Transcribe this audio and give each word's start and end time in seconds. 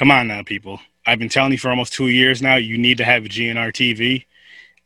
Come 0.00 0.10
on 0.10 0.28
now, 0.28 0.42
people. 0.42 0.80
I've 1.04 1.18
been 1.18 1.28
telling 1.28 1.52
you 1.52 1.58
for 1.58 1.68
almost 1.68 1.92
two 1.92 2.08
years 2.08 2.40
now, 2.40 2.56
you 2.56 2.78
need 2.78 2.96
to 2.96 3.04
have 3.04 3.26
a 3.26 3.28
GNR 3.28 3.70
TV. 3.70 4.24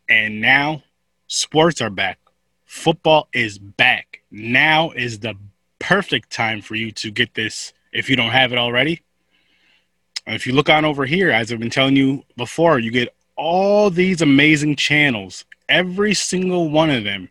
And 0.08 0.40
now 0.40 0.82
sports 1.28 1.80
are 1.80 1.88
back. 1.88 2.18
Football 2.64 3.28
is 3.32 3.56
back. 3.56 4.22
Now 4.32 4.90
is 4.90 5.20
the 5.20 5.36
perfect 5.78 6.30
time 6.30 6.62
for 6.62 6.74
you 6.74 6.90
to 6.90 7.12
get 7.12 7.32
this 7.34 7.72
if 7.92 8.10
you 8.10 8.16
don't 8.16 8.32
have 8.32 8.52
it 8.52 8.58
already. 8.58 9.02
If 10.26 10.48
you 10.48 10.52
look 10.52 10.68
on 10.68 10.84
over 10.84 11.06
here, 11.06 11.30
as 11.30 11.52
I've 11.52 11.60
been 11.60 11.70
telling 11.70 11.94
you 11.94 12.24
before, 12.36 12.80
you 12.80 12.90
get 12.90 13.14
all 13.36 13.90
these 13.90 14.20
amazing 14.20 14.74
channels, 14.74 15.44
every 15.68 16.14
single 16.14 16.70
one 16.70 16.90
of 16.90 17.04
them, 17.04 17.30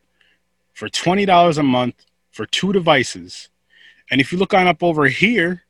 for 0.71 0.87
$20 0.87 1.57
a 1.57 1.63
month 1.63 1.95
for 2.31 2.45
two 2.45 2.71
devices. 2.71 3.49
And 4.09 4.21
if 4.21 4.31
you 4.31 4.37
look 4.37 4.53
on 4.53 4.67
up 4.67 4.81
over 4.81 5.07
here, 5.07 5.62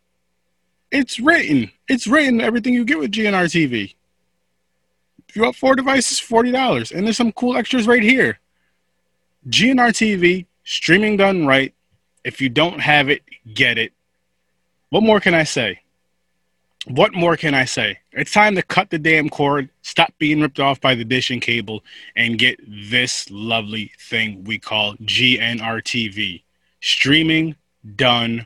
it's 0.93 1.19
written. 1.19 1.71
It's 1.89 2.07
written 2.07 2.39
everything 2.39 2.73
you 2.73 2.85
get 2.85 2.99
with 2.99 3.11
GNR 3.11 3.45
TV. 3.45 3.95
If 5.27 5.35
you 5.35 5.43
have 5.43 5.55
four 5.55 5.75
devices, 5.75 6.19
$40. 6.19 6.91
And 6.91 7.05
there's 7.05 7.17
some 7.17 7.31
cool 7.31 7.57
extras 7.57 7.87
right 7.87 8.03
here. 8.03 8.39
GNR 9.49 9.89
TV, 9.89 10.45
streaming 10.63 11.17
done 11.17 11.47
right. 11.47 11.73
If 12.23 12.39
you 12.39 12.47
don't 12.47 12.79
have 12.79 13.09
it, 13.09 13.23
get 13.53 13.77
it. 13.77 13.91
What 14.91 15.03
more 15.03 15.19
can 15.19 15.33
I 15.33 15.43
say? 15.43 15.81
What 16.85 17.13
more 17.13 17.35
can 17.37 17.55
I 17.55 17.65
say? 17.65 17.97
It's 18.11 18.31
time 18.31 18.55
to 18.55 18.61
cut 18.61 18.89
the 18.91 18.99
damn 18.99 19.29
cord, 19.29 19.69
stop 19.81 20.13
being 20.19 20.41
ripped 20.41 20.59
off 20.59 20.79
by 20.79 20.93
the 20.95 21.03
dish 21.03 21.31
and 21.31 21.41
cable, 21.41 21.83
and 22.15 22.37
get 22.37 22.59
this 22.67 23.29
lovely 23.31 23.91
thing 23.99 24.43
we 24.43 24.59
call 24.59 24.93
GNR 24.97 25.81
TV. 25.81 26.43
Streaming 26.81 27.55
done 27.95 28.45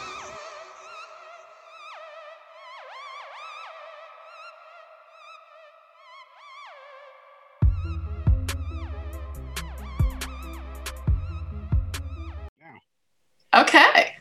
Okay. 13.53 14.13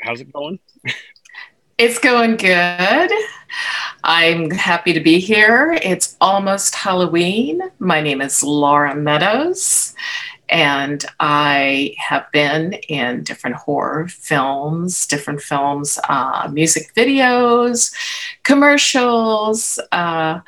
How's 0.00 0.20
it 0.20 0.32
going? 0.32 0.60
It's 1.76 1.98
going 1.98 2.36
good. 2.36 3.10
I'm 4.04 4.50
happy 4.50 4.92
to 4.92 5.00
be 5.00 5.18
here. 5.18 5.76
It's 5.82 6.16
almost 6.20 6.76
Halloween. 6.76 7.62
My 7.80 8.00
name 8.00 8.20
is 8.20 8.44
Laura 8.44 8.94
Meadows, 8.94 9.94
and 10.48 11.04
I 11.18 11.96
have 11.98 12.30
been 12.30 12.74
in 12.88 13.24
different 13.24 13.56
horror 13.56 14.06
films, 14.06 15.06
different 15.06 15.40
films, 15.40 15.98
uh, 16.08 16.48
music 16.52 16.94
videos, 16.94 17.92
commercials, 18.44 19.80
uh, 19.90 20.40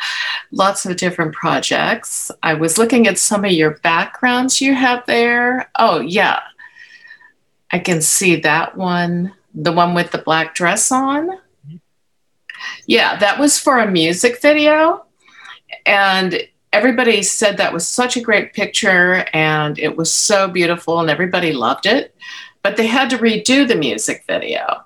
lots 0.53 0.87
of 0.87 0.97
different 0.97 1.35
projects. 1.35 2.31
I 2.43 2.55
was 2.55 2.79
looking 2.79 3.09
at 3.09 3.19
some 3.19 3.45
of 3.45 3.51
your 3.51 3.79
backgrounds 3.79 4.61
you 4.61 4.75
have 4.75 5.05
there. 5.07 5.71
Oh, 5.77 6.01
yeah. 6.01 6.41
I 7.73 7.79
can 7.79 8.03
see 8.03 8.37
that 8.37 8.77
one, 8.77 9.33
the 9.55 9.73
one 9.73 9.95
with 9.95 10.11
the 10.11 10.19
black 10.19 10.55
dress 10.55 10.91
on. 10.91 11.31
Yeah, 12.87 13.17
that 13.19 13.39
was 13.39 13.59
for 13.59 13.79
a 13.79 13.91
music 13.91 14.41
video. 14.43 15.07
And 15.87 16.43
everybody 16.73 17.23
said 17.23 17.57
that 17.57 17.73
was 17.73 17.87
such 17.87 18.17
a 18.17 18.21
great 18.21 18.53
picture 18.53 19.25
and 19.33 19.79
it 19.79 19.97
was 19.97 20.13
so 20.13 20.49
beautiful 20.49 21.01
and 21.01 21.11
everybody 21.11 21.53
loved 21.53 21.87
it. 21.87 22.15
But 22.63 22.77
they 22.77 22.87
had 22.87 23.11
to 23.11 23.19
redo 23.19 23.67
the 23.67 23.77
music 23.77 24.25
video. 24.27 24.85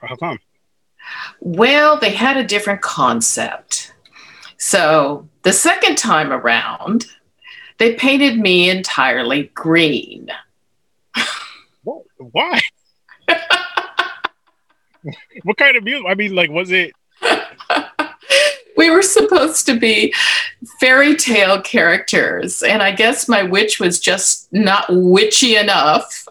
How 0.00 0.16
come? 0.16 0.38
Well, 1.40 1.98
they 1.98 2.10
had 2.10 2.36
a 2.36 2.44
different 2.44 2.82
concept. 2.82 3.94
So 4.58 5.28
the 5.42 5.52
second 5.52 5.96
time 5.96 6.32
around, 6.32 7.06
they 7.78 7.94
painted 7.94 8.38
me 8.38 8.70
entirely 8.70 9.50
green. 9.54 10.30
Why? 12.32 12.60
what 15.42 15.56
kind 15.56 15.76
of 15.76 15.84
music? 15.84 16.06
I 16.08 16.14
mean, 16.14 16.34
like, 16.34 16.50
was 16.50 16.70
it? 16.70 16.92
we 18.76 18.90
were 18.90 19.02
supposed 19.02 19.66
to 19.66 19.78
be 19.78 20.14
fairy 20.80 21.14
tale 21.16 21.60
characters, 21.60 22.62
and 22.62 22.82
I 22.82 22.92
guess 22.92 23.28
my 23.28 23.42
witch 23.42 23.78
was 23.80 24.00
just 24.00 24.52
not 24.52 24.86
witchy 24.88 25.56
enough. 25.56 26.26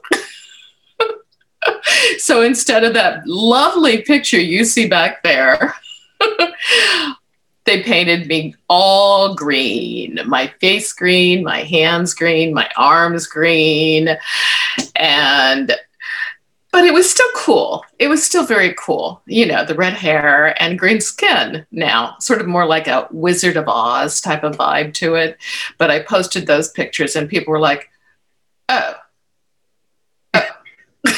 so 2.18 2.42
instead 2.42 2.84
of 2.84 2.94
that 2.94 3.26
lovely 3.28 4.02
picture 4.02 4.40
you 4.40 4.66
see 4.66 4.88
back 4.88 5.24
there, 5.24 5.76
they 7.66 7.82
painted 7.82 8.28
me 8.28 8.56
all 8.68 9.36
green 9.36 10.20
my 10.26 10.48
face 10.60 10.92
green, 10.94 11.44
my 11.44 11.64
hands 11.64 12.14
green, 12.14 12.54
my 12.54 12.70
arms 12.76 13.28
green. 13.28 14.10
And 14.96 15.74
but 16.72 16.86
it 16.86 16.94
was 16.94 17.08
still 17.08 17.30
cool. 17.36 17.86
It 18.00 18.08
was 18.08 18.24
still 18.24 18.48
very 18.48 18.74
cool. 18.74 19.22
You 19.28 19.46
know, 19.46 19.64
the 19.64 19.76
red 19.76 19.94
hair 19.94 20.60
and 20.62 20.80
green 20.80 21.02
skin 21.02 21.68
now, 21.72 22.16
sort 22.20 22.42
of 22.42 22.48
more 22.48 22.66
like 22.66 22.88
a 22.88 23.08
Wizard 23.12 23.58
of 23.58 23.68
Oz 23.68 24.20
type 24.20 24.44
of 24.44 24.58
vibe 24.58 24.96
to 24.96 25.14
it. 25.14 25.38
But 25.78 25.92
I 25.92 26.00
posted 26.00 26.48
those 26.48 26.72
pictures 26.72 27.16
and 27.16 27.30
people 27.30 27.52
were 27.52 27.60
like, 27.60 27.92
oh, 28.70 28.96
oh. 30.34 30.50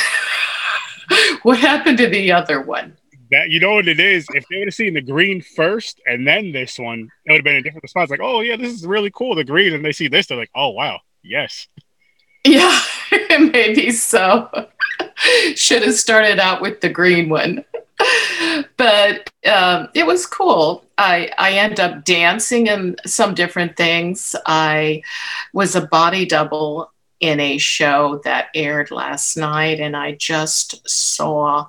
what 1.44 1.58
happened 1.58 2.00
to 2.00 2.08
the 2.08 2.34
other 2.34 2.60
one? 2.60 2.98
That 3.36 3.50
you 3.50 3.60
know 3.60 3.74
what 3.74 3.90
it 3.90 4.00
is. 4.00 4.26
If 4.34 4.48
they 4.48 4.60
would 4.60 4.70
have 4.70 4.74
seen 4.74 4.94
the 4.94 5.02
green 5.02 5.42
first 5.42 6.00
and 6.08 6.26
then 6.26 6.54
this 6.54 6.80
one, 6.80 7.12
it 7.26 7.32
would 7.32 7.40
have 7.40 7.44
been 7.44 7.58
a 7.58 7.62
different 7.62 7.84
response. 7.84 8.10
Like, 8.10 8.22
oh 8.24 8.40
yeah, 8.40 8.56
this 8.56 8.72
is 8.72 8.86
really 8.86 9.12
cool, 9.12 9.36
the 9.36 9.44
green, 9.44 9.74
and 9.74 9.84
they 9.84 9.92
see 9.92 10.08
this, 10.08 10.28
they're 10.28 10.38
like, 10.38 10.52
oh 10.56 10.70
wow, 10.70 11.02
yes. 11.22 11.68
Yeah, 12.46 12.80
maybe 13.30 13.92
so. 13.92 14.50
Should 15.56 15.84
have 15.84 15.96
started 15.96 16.40
out 16.40 16.62
with 16.62 16.80
the 16.80 16.90
green 16.90 17.28
one. 17.28 17.66
But 18.78 19.32
um, 19.50 19.88
it 19.94 20.06
was 20.06 20.26
cool. 20.26 20.84
I, 20.98 21.32
I 21.38 21.54
end 21.54 21.80
up 21.80 22.04
dancing 22.04 22.68
in 22.68 22.98
some 23.06 23.34
different 23.34 23.78
things. 23.78 24.36
I 24.46 25.02
was 25.54 25.76
a 25.76 25.88
body 25.88 26.26
double 26.26 26.92
in 27.26 27.40
a 27.40 27.58
show 27.58 28.22
that 28.24 28.50
aired 28.54 28.92
last 28.92 29.36
night, 29.36 29.80
and 29.80 29.98
I 29.98 30.12
just 30.12 30.88
saw 30.88 31.68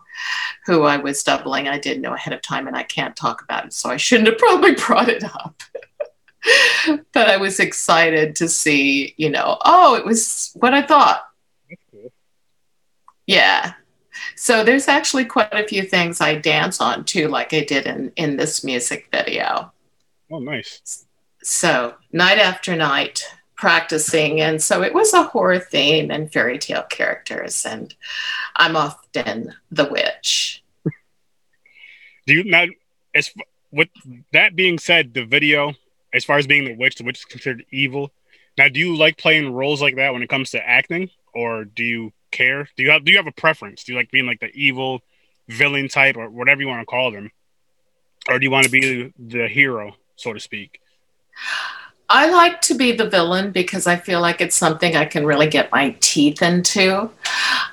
who 0.66 0.82
I 0.82 0.98
was 0.98 1.22
doubling. 1.22 1.66
I 1.66 1.78
didn't 1.78 2.02
know 2.02 2.12
ahead 2.12 2.34
of 2.34 2.42
time, 2.42 2.66
and 2.66 2.76
I 2.76 2.82
can't 2.82 3.16
talk 3.16 3.42
about 3.42 3.64
it, 3.64 3.72
so 3.72 3.88
I 3.88 3.96
shouldn't 3.96 4.28
have 4.28 4.38
probably 4.46 4.74
brought 4.74 5.08
it 5.08 5.24
up. 5.24 5.62
but 7.14 7.30
I 7.30 7.38
was 7.38 7.58
excited 7.58 8.36
to 8.36 8.48
see, 8.48 9.14
you 9.16 9.30
know, 9.30 9.56
oh, 9.64 9.94
it 9.94 10.04
was 10.04 10.50
what 10.56 10.74
I 10.74 10.82
thought. 10.82 11.22
Yeah. 13.26 13.72
So 14.36 14.62
there's 14.62 14.88
actually 14.88 15.24
quite 15.24 15.52
a 15.52 15.66
few 15.66 15.84
things 15.84 16.20
I 16.20 16.34
dance 16.34 16.82
on 16.82 17.04
too, 17.04 17.28
like 17.28 17.54
I 17.54 17.64
did 17.64 17.86
in 17.86 18.12
in 18.16 18.36
this 18.36 18.62
music 18.62 19.08
video. 19.10 19.72
Oh, 20.30 20.38
nice. 20.38 21.06
So 21.42 21.94
night 22.12 22.38
after 22.38 22.76
night 22.76 23.24
practicing, 23.56 24.40
and 24.40 24.62
so 24.62 24.82
it 24.82 24.94
was 24.94 25.12
a 25.12 25.24
horror 25.24 25.58
theme 25.58 26.10
and 26.10 26.32
fairy 26.32 26.58
tale 26.58 26.82
characters, 26.82 27.64
and 27.64 27.94
I'm 28.54 28.76
often 28.76 29.54
the 29.70 29.86
witch. 29.86 30.62
Do 32.26 32.34
you 32.34 32.44
not? 32.44 32.68
As 33.14 33.30
with 33.72 33.88
that 34.32 34.56
being 34.56 34.78
said, 34.78 35.14
the 35.14 35.24
video 35.24 35.74
as 36.12 36.24
far 36.24 36.38
as 36.38 36.46
being 36.46 36.64
the 36.64 36.74
witch, 36.74 36.96
the 36.96 37.04
witch 37.04 37.18
is 37.18 37.24
considered 37.24 37.64
evil. 37.70 38.10
Now, 38.56 38.68
do 38.68 38.80
you 38.80 38.96
like 38.96 39.18
playing 39.18 39.52
roles 39.52 39.82
like 39.82 39.96
that 39.96 40.12
when 40.12 40.22
it 40.22 40.30
comes 40.30 40.50
to 40.50 40.66
acting, 40.66 41.10
or 41.34 41.64
do 41.64 41.84
you 41.84 42.12
care? 42.30 42.68
Do 42.76 42.82
you 42.82 42.90
have 42.90 43.04
do 43.04 43.12
you 43.12 43.18
have 43.18 43.26
a 43.26 43.32
preference? 43.32 43.84
Do 43.84 43.92
you 43.92 43.98
like 43.98 44.10
being 44.10 44.26
like 44.26 44.40
the 44.40 44.50
evil 44.54 45.02
villain 45.48 45.88
type, 45.88 46.16
or 46.16 46.30
whatever 46.30 46.62
you 46.62 46.68
want 46.68 46.80
to 46.80 46.86
call 46.86 47.10
them, 47.10 47.30
or 48.28 48.38
do 48.38 48.44
you 48.44 48.50
want 48.50 48.64
to 48.64 48.70
be 48.70 49.12
the 49.18 49.46
hero, 49.46 49.94
so 50.16 50.32
to 50.32 50.40
speak? 50.40 50.80
I 52.08 52.30
like 52.30 52.60
to 52.62 52.74
be 52.74 52.92
the 52.92 53.08
villain 53.08 53.50
because 53.50 53.86
I 53.86 53.96
feel 53.96 54.20
like 54.20 54.40
it's 54.40 54.54
something 54.54 54.94
I 54.94 55.06
can 55.06 55.26
really 55.26 55.48
get 55.48 55.72
my 55.72 55.96
teeth 56.00 56.40
into. 56.40 57.10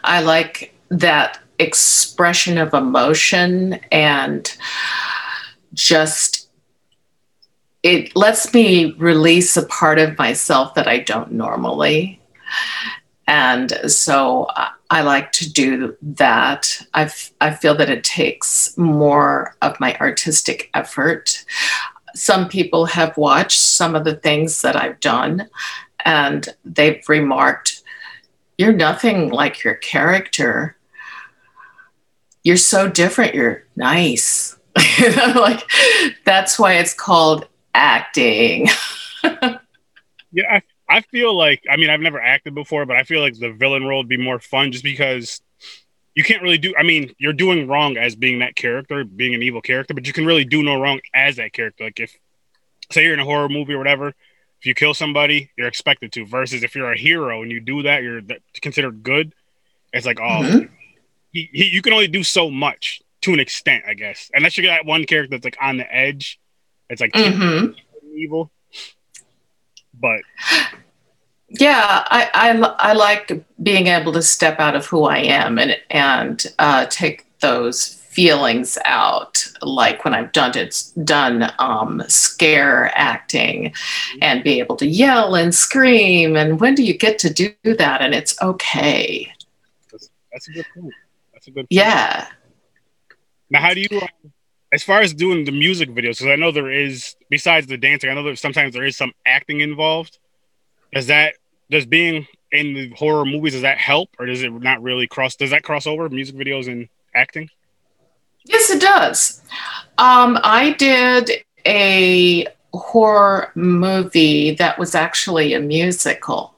I 0.03 0.21
like 0.21 0.73
that 0.89 1.39
expression 1.59 2.57
of 2.57 2.73
emotion 2.73 3.79
and 3.91 4.51
just 5.73 6.49
it 7.83 8.15
lets 8.15 8.53
me 8.53 8.93
release 8.93 9.57
a 9.57 9.65
part 9.65 9.99
of 9.99 10.17
myself 10.17 10.73
that 10.75 10.87
I 10.87 10.99
don't 10.99 11.33
normally. 11.33 12.19
And 13.27 13.71
so 13.91 14.47
I 14.89 15.01
like 15.01 15.31
to 15.33 15.51
do 15.51 15.97
that. 16.01 16.81
I 16.93 17.11
I 17.41 17.51
feel 17.51 17.75
that 17.75 17.89
it 17.89 18.03
takes 18.03 18.77
more 18.77 19.55
of 19.61 19.79
my 19.79 19.97
artistic 19.97 20.69
effort. 20.73 21.43
Some 22.15 22.47
people 22.47 22.85
have 22.85 23.17
watched 23.17 23.59
some 23.59 23.95
of 23.95 24.03
the 24.03 24.15
things 24.15 24.61
that 24.61 24.75
I've 24.75 24.99
done 24.99 25.49
and 26.05 26.47
they've 26.63 27.03
remarked, 27.07 27.81
You're 28.57 28.73
nothing 28.73 29.29
like 29.29 29.63
your 29.63 29.75
character. 29.75 30.77
You're 32.43 32.57
so 32.57 32.89
different. 32.89 33.35
You're 33.35 33.63
nice. 33.75 34.57
like, 35.35 35.63
that's 36.25 36.59
why 36.59 36.73
it's 36.73 36.93
called 36.93 37.47
acting. 37.73 38.67
yeah, 39.23 40.49
I, 40.49 40.61
I 40.89 41.01
feel 41.01 41.35
like 41.35 41.63
I 41.69 41.77
mean 41.77 41.89
I've 41.89 42.01
never 42.01 42.21
acted 42.21 42.53
before, 42.53 42.85
but 42.85 42.97
I 42.97 43.03
feel 43.03 43.21
like 43.21 43.37
the 43.39 43.51
villain 43.51 43.85
role 43.85 43.99
would 43.99 44.09
be 44.09 44.17
more 44.17 44.39
fun 44.39 44.71
just 44.71 44.83
because 44.83 45.41
you 46.15 46.23
can't 46.23 46.41
really 46.41 46.57
do 46.57 46.73
I 46.77 46.83
mean, 46.83 47.13
you're 47.17 47.33
doing 47.33 47.67
wrong 47.67 47.97
as 47.97 48.15
being 48.15 48.39
that 48.39 48.55
character, 48.55 49.03
being 49.03 49.33
an 49.33 49.43
evil 49.43 49.61
character, 49.61 49.93
but 49.93 50.05
you 50.05 50.13
can 50.13 50.25
really 50.25 50.45
do 50.45 50.63
no 50.63 50.79
wrong 50.79 50.99
as 51.13 51.37
that 51.37 51.53
character. 51.53 51.85
Like 51.85 51.99
if 51.99 52.15
say 52.91 53.03
you're 53.03 53.13
in 53.13 53.19
a 53.19 53.25
horror 53.25 53.49
movie 53.49 53.73
or 53.73 53.77
whatever, 53.77 54.09
if 54.09 54.65
you 54.65 54.73
kill 54.73 54.93
somebody, 54.93 55.51
you're 55.57 55.67
expected 55.67 56.11
to. 56.13 56.25
Versus 56.25 56.63
if 56.63 56.75
you're 56.75 56.91
a 56.91 56.97
hero 56.97 57.41
and 57.41 57.51
you 57.51 57.59
do 57.59 57.83
that, 57.83 58.03
you're 58.03 58.21
considered 58.61 59.03
good. 59.03 59.33
It's 59.91 60.05
like, 60.05 60.19
oh, 60.19 60.41
mm-hmm. 60.41 60.73
he, 61.31 61.49
he, 61.51 61.65
you 61.65 61.81
can 61.81 61.93
only 61.93 62.07
do 62.07 62.23
so 62.23 62.49
much 62.49 63.01
to 63.21 63.33
an 63.33 63.39
extent, 63.39 63.83
I 63.87 63.93
guess. 63.93 64.29
Unless 64.33 64.57
you 64.57 64.63
get 64.63 64.69
that 64.69 64.85
one 64.85 65.05
character 65.05 65.31
that's 65.31 65.43
like 65.43 65.57
on 65.61 65.77
the 65.77 65.95
edge, 65.95 66.39
it's 66.89 67.01
like 67.01 67.11
mm-hmm. 67.11 67.73
evil. 68.15 68.51
But 69.99 70.21
yeah, 71.53 72.03
I, 72.07 72.29
I, 72.33 72.49
I 72.89 72.93
like 72.93 73.45
being 73.61 73.87
able 73.87 74.11
to 74.13 74.21
step 74.21 74.59
out 74.59 74.75
of 74.75 74.85
who 74.85 75.05
I 75.05 75.17
am 75.19 75.59
and 75.59 75.77
and 75.89 76.45
uh, 76.59 76.85
take 76.87 77.25
those 77.39 77.99
feelings 78.13 78.77
out, 78.85 79.43
like 79.61 80.05
when 80.05 80.13
I've 80.13 80.31
done 80.31 80.55
it's 80.55 80.91
done 80.91 81.51
um, 81.57 82.03
scare 82.07 82.91
acting, 82.95 83.73
and 84.21 84.43
be 84.43 84.59
able 84.59 84.75
to 84.77 84.85
yell 84.85 85.35
and 85.35 85.53
scream. 85.53 86.35
And 86.35 86.59
when 86.59 86.75
do 86.75 86.83
you 86.83 86.97
get 86.97 87.17
to 87.19 87.33
do 87.33 87.53
that? 87.63 88.01
And 88.01 88.13
it's 88.13 88.39
okay. 88.41 89.31
That's, 89.91 90.09
that's 90.31 90.47
a 90.47 90.51
good 90.51 90.65
point. 90.75 90.93
That's 91.33 91.47
a 91.47 91.51
good. 91.51 91.61
Point. 91.61 91.67
Yeah. 91.71 92.27
Now, 93.49 93.61
how 93.61 93.73
do 93.73 93.81
you? 93.81 93.99
Um, 93.99 94.33
as 94.73 94.83
far 94.83 95.01
as 95.01 95.13
doing 95.13 95.45
the 95.45 95.51
music 95.51 95.89
videos, 95.89 96.17
because 96.17 96.27
I 96.27 96.35
know 96.35 96.51
there 96.51 96.71
is, 96.71 97.15
besides 97.29 97.67
the 97.67 97.77
dancing, 97.77 98.09
I 98.09 98.15
know 98.15 98.23
that 98.23 98.39
sometimes 98.39 98.73
there 98.73 98.83
is 98.83 98.97
some 98.97 99.11
acting 99.23 99.61
involved. 99.61 100.17
Does 100.91 101.07
that, 101.07 101.35
does 101.73 101.85
being 101.85 102.27
in 102.51 102.73
the 102.73 102.89
horror 102.91 103.25
movies, 103.25 103.53
does 103.53 103.61
that 103.63 103.77
help 103.77 104.09
or 104.19 104.25
does 104.25 104.43
it 104.43 104.51
not 104.51 104.81
really 104.81 105.07
cross, 105.07 105.35
does 105.35 105.51
that 105.51 105.63
cross 105.63 105.85
over 105.85 106.07
music 106.09 106.35
videos 106.35 106.71
and 106.71 106.87
acting? 107.15 107.49
Yes, 108.45 108.69
it 108.69 108.81
does. 108.81 109.41
Um, 109.97 110.39
I 110.43 110.75
did 110.77 111.31
a 111.65 112.47
horror 112.73 113.51
movie 113.55 114.55
that 114.55 114.77
was 114.77 114.95
actually 114.95 115.53
a 115.53 115.59
musical, 115.59 116.53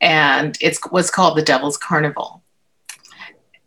and 0.00 0.56
it 0.60 0.78
was 0.90 1.10
called 1.10 1.36
The 1.36 1.42
Devil's 1.42 1.76
Carnival 1.76 2.40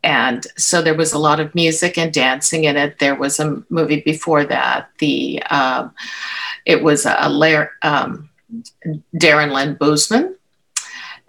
and 0.03 0.45
so 0.57 0.81
there 0.81 0.95
was 0.95 1.13
a 1.13 1.17
lot 1.17 1.39
of 1.39 1.55
music 1.55 1.97
and 1.97 2.13
dancing 2.13 2.65
in 2.65 2.75
it. 2.75 2.99
There 2.99 3.15
was 3.15 3.39
a 3.39 3.63
movie 3.69 4.01
before 4.01 4.43
that. 4.45 4.89
The 4.99 5.41
um, 5.43 5.93
it 6.65 6.83
was 6.83 7.05
a, 7.05 7.29
layer. 7.29 7.71
um, 7.81 8.29
Darren 9.15 9.51
Lynn 9.51 9.75
Bousman, 9.75 10.35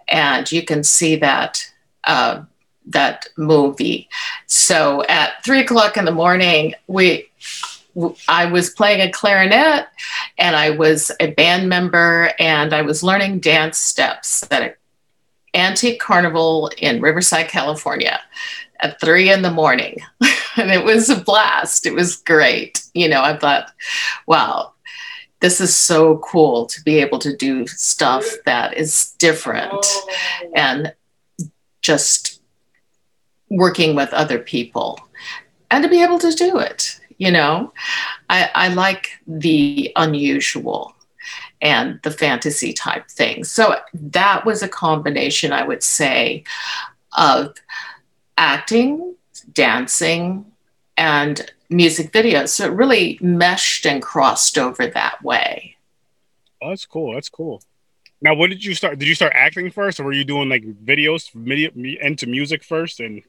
and 0.07 0.51
you 0.51 0.63
can 0.63 0.83
see 0.83 1.15
that 1.17 1.71
uh, 2.03 2.43
that 2.87 3.27
movie. 3.37 4.09
So 4.45 5.03
at 5.09 5.43
three 5.43 5.61
o'clock 5.61 5.97
in 5.97 6.05
the 6.05 6.11
morning, 6.11 6.75
we 6.87 7.29
I 8.27 8.45
was 8.45 8.69
playing 8.69 9.01
a 9.01 9.11
clarinet, 9.11 9.87
and 10.37 10.55
I 10.55 10.71
was 10.71 11.11
a 11.19 11.31
band 11.31 11.69
member, 11.69 12.31
and 12.39 12.73
I 12.73 12.81
was 12.81 13.03
learning 13.03 13.39
dance 13.39 13.77
steps 13.77 14.45
at 14.51 14.61
an 14.61 14.73
antique 15.53 15.99
carnival 15.99 16.69
in 16.77 17.01
Riverside, 17.01 17.47
California 17.47 18.19
at 18.81 18.99
three 18.99 19.31
in 19.31 19.41
the 19.41 19.51
morning. 19.51 19.97
and 20.57 20.71
it 20.71 20.83
was 20.83 21.09
a 21.09 21.19
blast. 21.19 21.85
It 21.85 21.93
was 21.93 22.17
great. 22.17 22.83
You 22.93 23.09
know, 23.09 23.21
I 23.21 23.37
thought, 23.37 23.71
wow, 24.27 24.73
this 25.45 25.61
is 25.61 25.77
so 25.77 26.17
cool 26.17 26.65
to 26.65 26.83
be 26.83 26.97
able 26.97 27.19
to 27.19 27.37
do 27.37 27.67
stuff 27.67 28.25
that 28.47 28.75
is 28.75 29.11
different 29.19 29.71
oh. 29.75 30.09
and 30.55 30.91
just 31.83 32.41
working 33.51 33.95
with 33.95 34.11
other 34.11 34.39
people 34.39 34.99
and 35.69 35.83
to 35.83 35.87
be 35.87 36.01
able 36.01 36.17
to 36.17 36.31
do 36.31 36.57
it. 36.57 36.99
You 37.19 37.29
know, 37.29 37.71
I, 38.27 38.49
I 38.55 38.67
like 38.69 39.19
the 39.27 39.91
unusual 39.95 40.95
and 41.61 41.99
the 42.01 42.09
fantasy 42.09 42.73
type 42.73 43.07
things. 43.07 43.51
So 43.51 43.75
that 43.93 44.47
was 44.47 44.63
a 44.63 44.67
combination, 44.67 45.53
I 45.53 45.61
would 45.61 45.83
say, 45.83 46.43
of 47.15 47.53
acting, 48.35 49.13
dancing, 49.53 50.51
and 50.97 51.51
music 51.69 52.11
videos. 52.11 52.49
So 52.49 52.65
it 52.65 52.71
really 52.71 53.17
meshed 53.21 53.85
and 53.85 54.01
crossed 54.01 54.57
over 54.57 54.87
that 54.87 55.23
way. 55.23 55.75
Oh, 56.61 56.69
that's 56.69 56.85
cool. 56.85 57.13
That's 57.13 57.29
cool. 57.29 57.61
Now, 58.21 58.33
what 58.33 58.49
did 58.49 58.63
you 58.63 58.73
start? 58.73 58.97
Did 58.97 59.07
you 59.07 59.15
start 59.15 59.33
acting 59.35 59.69
first, 59.69 59.99
or 59.99 60.05
were 60.05 60.13
you 60.13 60.23
doing 60.23 60.49
like 60.49 60.63
videos 60.83 61.31
video, 61.31 61.69
into 61.75 62.27
music 62.27 62.63
first? 62.63 62.99
And 62.99 63.21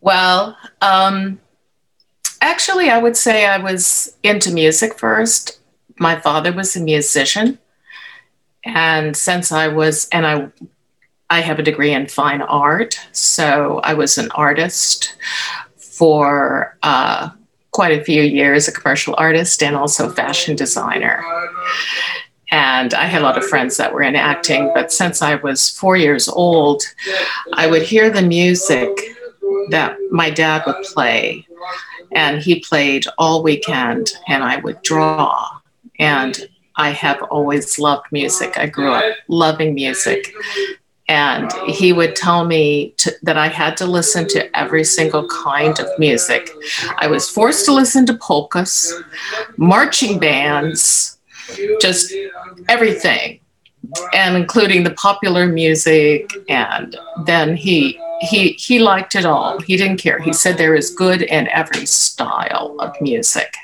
well, 0.00 0.56
um, 0.80 1.40
actually, 2.40 2.90
I 2.90 2.98
would 2.98 3.16
say 3.16 3.46
I 3.46 3.58
was 3.58 4.16
into 4.22 4.50
music 4.52 4.98
first. 4.98 5.60
My 6.00 6.18
father 6.18 6.52
was 6.52 6.74
a 6.74 6.80
musician, 6.80 7.58
and 8.64 9.16
since 9.16 9.52
I 9.52 9.68
was, 9.68 10.08
and 10.10 10.26
I 10.26 10.48
I 11.30 11.40
have 11.40 11.58
a 11.58 11.62
degree 11.62 11.92
in 11.92 12.08
fine 12.08 12.40
art, 12.40 12.98
so 13.12 13.80
I 13.84 13.94
was 13.94 14.16
an 14.16 14.30
artist 14.32 15.14
for 15.98 16.78
uh, 16.84 17.28
quite 17.72 17.98
a 17.98 18.04
few 18.04 18.22
years, 18.22 18.68
a 18.68 18.72
commercial 18.72 19.14
artist 19.18 19.62
and 19.62 19.74
also 19.74 20.08
fashion 20.08 20.54
designer. 20.54 21.22
And 22.50 22.94
I 22.94 23.04
had 23.04 23.20
a 23.20 23.24
lot 23.24 23.36
of 23.36 23.44
friends 23.44 23.76
that 23.76 23.92
were 23.92 24.02
in 24.02 24.16
acting, 24.16 24.70
but 24.74 24.92
since 24.92 25.20
I 25.20 25.34
was 25.34 25.68
four 25.68 25.96
years 25.96 26.28
old, 26.28 26.82
I 27.52 27.66
would 27.66 27.82
hear 27.82 28.10
the 28.10 28.22
music 28.22 28.88
that 29.70 29.98
my 30.10 30.30
dad 30.30 30.62
would 30.66 30.82
play. 30.84 31.46
And 32.12 32.40
he 32.40 32.60
played 32.60 33.04
all 33.18 33.42
weekend, 33.42 34.12
and 34.28 34.42
I 34.42 34.56
would 34.56 34.80
draw. 34.82 35.46
And 35.98 36.48
I 36.76 36.90
have 36.90 37.20
always 37.24 37.78
loved 37.78 38.06
music. 38.12 38.56
I 38.56 38.66
grew 38.66 38.92
up 38.92 39.04
loving 39.26 39.74
music 39.74 40.32
and 41.08 41.50
he 41.66 41.92
would 41.92 42.14
tell 42.14 42.44
me 42.44 42.90
to, 42.98 43.12
that 43.22 43.38
I 43.38 43.48
had 43.48 43.76
to 43.78 43.86
listen 43.86 44.28
to 44.28 44.56
every 44.56 44.84
single 44.84 45.26
kind 45.28 45.78
of 45.80 45.86
music. 45.98 46.50
I 46.98 47.06
was 47.06 47.28
forced 47.28 47.64
to 47.64 47.72
listen 47.72 48.04
to 48.06 48.14
polkas, 48.14 48.92
marching 49.56 50.18
bands, 50.18 51.18
just 51.80 52.12
everything, 52.68 53.40
and 54.12 54.36
including 54.36 54.84
the 54.84 54.92
popular 54.92 55.46
music. 55.46 56.30
And 56.48 56.96
then 57.24 57.56
he 57.56 57.98
he 58.20 58.52
he 58.52 58.78
liked 58.78 59.14
it 59.14 59.24
all. 59.24 59.60
He 59.60 59.76
didn't 59.76 59.98
care. 59.98 60.18
He 60.18 60.34
said 60.34 60.58
there 60.58 60.74
is 60.74 60.90
good 60.90 61.22
in 61.22 61.48
every 61.48 61.86
style 61.86 62.76
of 62.80 62.94
music. 63.00 63.54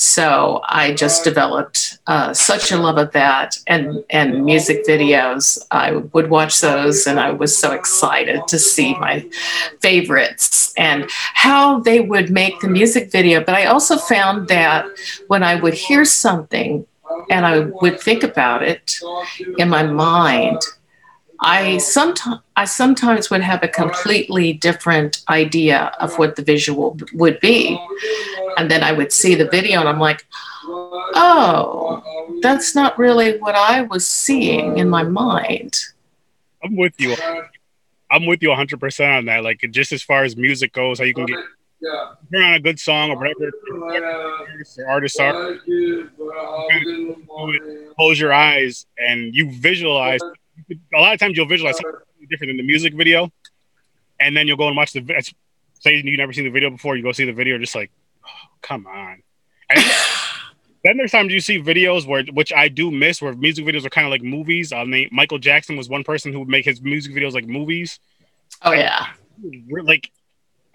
So 0.00 0.60
I 0.64 0.92
just 0.92 1.24
developed 1.24 1.98
uh, 2.06 2.32
such 2.32 2.70
a 2.70 2.78
love 2.78 2.98
of 2.98 3.10
that 3.14 3.58
and, 3.66 4.04
and 4.10 4.44
music 4.44 4.86
videos. 4.86 5.58
I 5.72 5.96
would 6.12 6.30
watch 6.30 6.60
those 6.60 7.08
and 7.08 7.18
I 7.18 7.32
was 7.32 7.58
so 7.58 7.72
excited 7.72 8.46
to 8.46 8.60
see 8.60 8.94
my 8.94 9.28
favorites 9.80 10.72
and 10.76 11.06
how 11.10 11.80
they 11.80 11.98
would 11.98 12.30
make 12.30 12.60
the 12.60 12.68
music 12.68 13.10
video. 13.10 13.42
But 13.42 13.56
I 13.56 13.64
also 13.64 13.96
found 13.96 14.46
that 14.46 14.86
when 15.26 15.42
I 15.42 15.56
would 15.56 15.74
hear 15.74 16.04
something 16.04 16.86
and 17.28 17.44
I 17.44 17.58
would 17.82 18.00
think 18.00 18.22
about 18.22 18.62
it 18.62 19.00
in 19.58 19.68
my 19.68 19.82
mind, 19.82 20.62
I 21.40 21.78
sometimes 21.78 22.40
I 22.56 22.64
sometimes 22.64 23.30
would 23.30 23.42
have 23.42 23.62
a 23.62 23.68
completely 23.68 24.52
different 24.52 25.22
idea 25.28 25.92
of 26.00 26.18
what 26.18 26.36
the 26.36 26.42
visual 26.42 26.98
would 27.14 27.38
be, 27.40 27.80
and 28.56 28.70
then 28.70 28.82
I 28.82 28.92
would 28.92 29.12
see 29.12 29.34
the 29.34 29.46
video 29.46 29.80
and 29.80 29.88
I'm 29.88 30.00
like, 30.00 30.26
oh, 30.66 32.02
that's 32.42 32.74
not 32.74 32.98
really 32.98 33.38
what 33.38 33.54
I 33.54 33.82
was 33.82 34.06
seeing 34.06 34.78
in 34.78 34.88
my 34.88 35.04
mind. 35.04 35.78
I'm 36.62 36.76
with 36.76 37.00
you. 37.00 37.14
I'm 38.10 38.26
with 38.26 38.42
you 38.42 38.48
100 38.48 38.80
percent 38.80 39.12
on 39.12 39.24
that. 39.26 39.44
Like 39.44 39.64
just 39.70 39.92
as 39.92 40.02
far 40.02 40.24
as 40.24 40.36
music 40.36 40.72
goes, 40.72 40.98
how 40.98 41.04
you 41.04 41.14
can 41.14 41.26
get 41.26 41.38
turn 42.32 42.42
on 42.42 42.54
a 42.54 42.60
good 42.60 42.80
song 42.80 43.10
or 43.10 43.16
whatever 43.16 43.52
or 44.78 44.88
artists 44.88 45.20
are, 45.20 45.56
close 47.96 48.18
your 48.18 48.32
eyes 48.32 48.86
and 48.98 49.34
you 49.34 49.52
visualize. 49.52 50.20
A 50.94 51.00
lot 51.00 51.14
of 51.14 51.20
times 51.20 51.36
you'll 51.36 51.46
visualize 51.46 51.76
something 51.76 52.00
different 52.28 52.50
than 52.50 52.56
the 52.56 52.62
music 52.62 52.94
video, 52.94 53.30
and 54.20 54.36
then 54.36 54.46
you'll 54.46 54.56
go 54.56 54.68
and 54.68 54.76
watch 54.76 54.92
the. 54.92 55.02
Say 55.80 55.94
you've 55.94 56.18
never 56.18 56.32
seen 56.32 56.44
the 56.44 56.50
video 56.50 56.70
before, 56.70 56.96
you 56.96 57.04
go 57.04 57.12
see 57.12 57.24
the 57.24 57.32
video, 57.32 57.56
just 57.58 57.74
like, 57.74 57.92
oh, 58.26 58.56
come 58.62 58.86
on. 58.86 59.22
And 59.70 59.80
then 60.84 60.96
there's 60.96 61.12
times 61.12 61.32
you 61.32 61.40
see 61.40 61.62
videos 61.62 62.06
where, 62.06 62.24
which 62.24 62.52
I 62.52 62.66
do 62.66 62.90
miss, 62.90 63.22
where 63.22 63.32
music 63.32 63.64
videos 63.64 63.84
are 63.86 63.90
kind 63.90 64.04
of 64.04 64.10
like 64.10 64.22
movies. 64.22 64.72
I 64.72 64.84
mean, 64.84 65.08
Michael 65.12 65.38
Jackson 65.38 65.76
was 65.76 65.88
one 65.88 66.02
person 66.02 66.32
who 66.32 66.40
would 66.40 66.48
make 66.48 66.64
his 66.64 66.82
music 66.82 67.14
videos 67.14 67.32
like 67.32 67.46
movies. 67.46 68.00
Oh 68.62 68.72
yeah, 68.72 69.06
like 69.84 70.10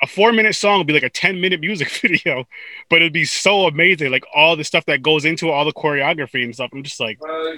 a 0.04 0.08
four 0.08 0.34
minute 0.34 0.54
song 0.54 0.80
would 0.80 0.88
be 0.88 0.94
like 0.94 1.04
a 1.04 1.10
10 1.10 1.40
minute 1.40 1.62
music 1.62 1.90
video, 2.02 2.46
but 2.90 2.98
it'd 2.98 3.14
be 3.14 3.24
so 3.26 3.68
amazing. 3.68 4.12
Like 4.12 4.26
all 4.36 4.56
the 4.58 4.64
stuff 4.64 4.86
that 4.86 5.02
goes 5.02 5.24
into 5.24 5.50
all 5.50 5.64
the 5.64 5.74
choreography 5.74 6.44
and 6.44 6.54
stuff. 6.54 6.70
I'm 6.74 6.84
just 6.84 7.00
like, 7.00 7.24
wow, 7.24 7.56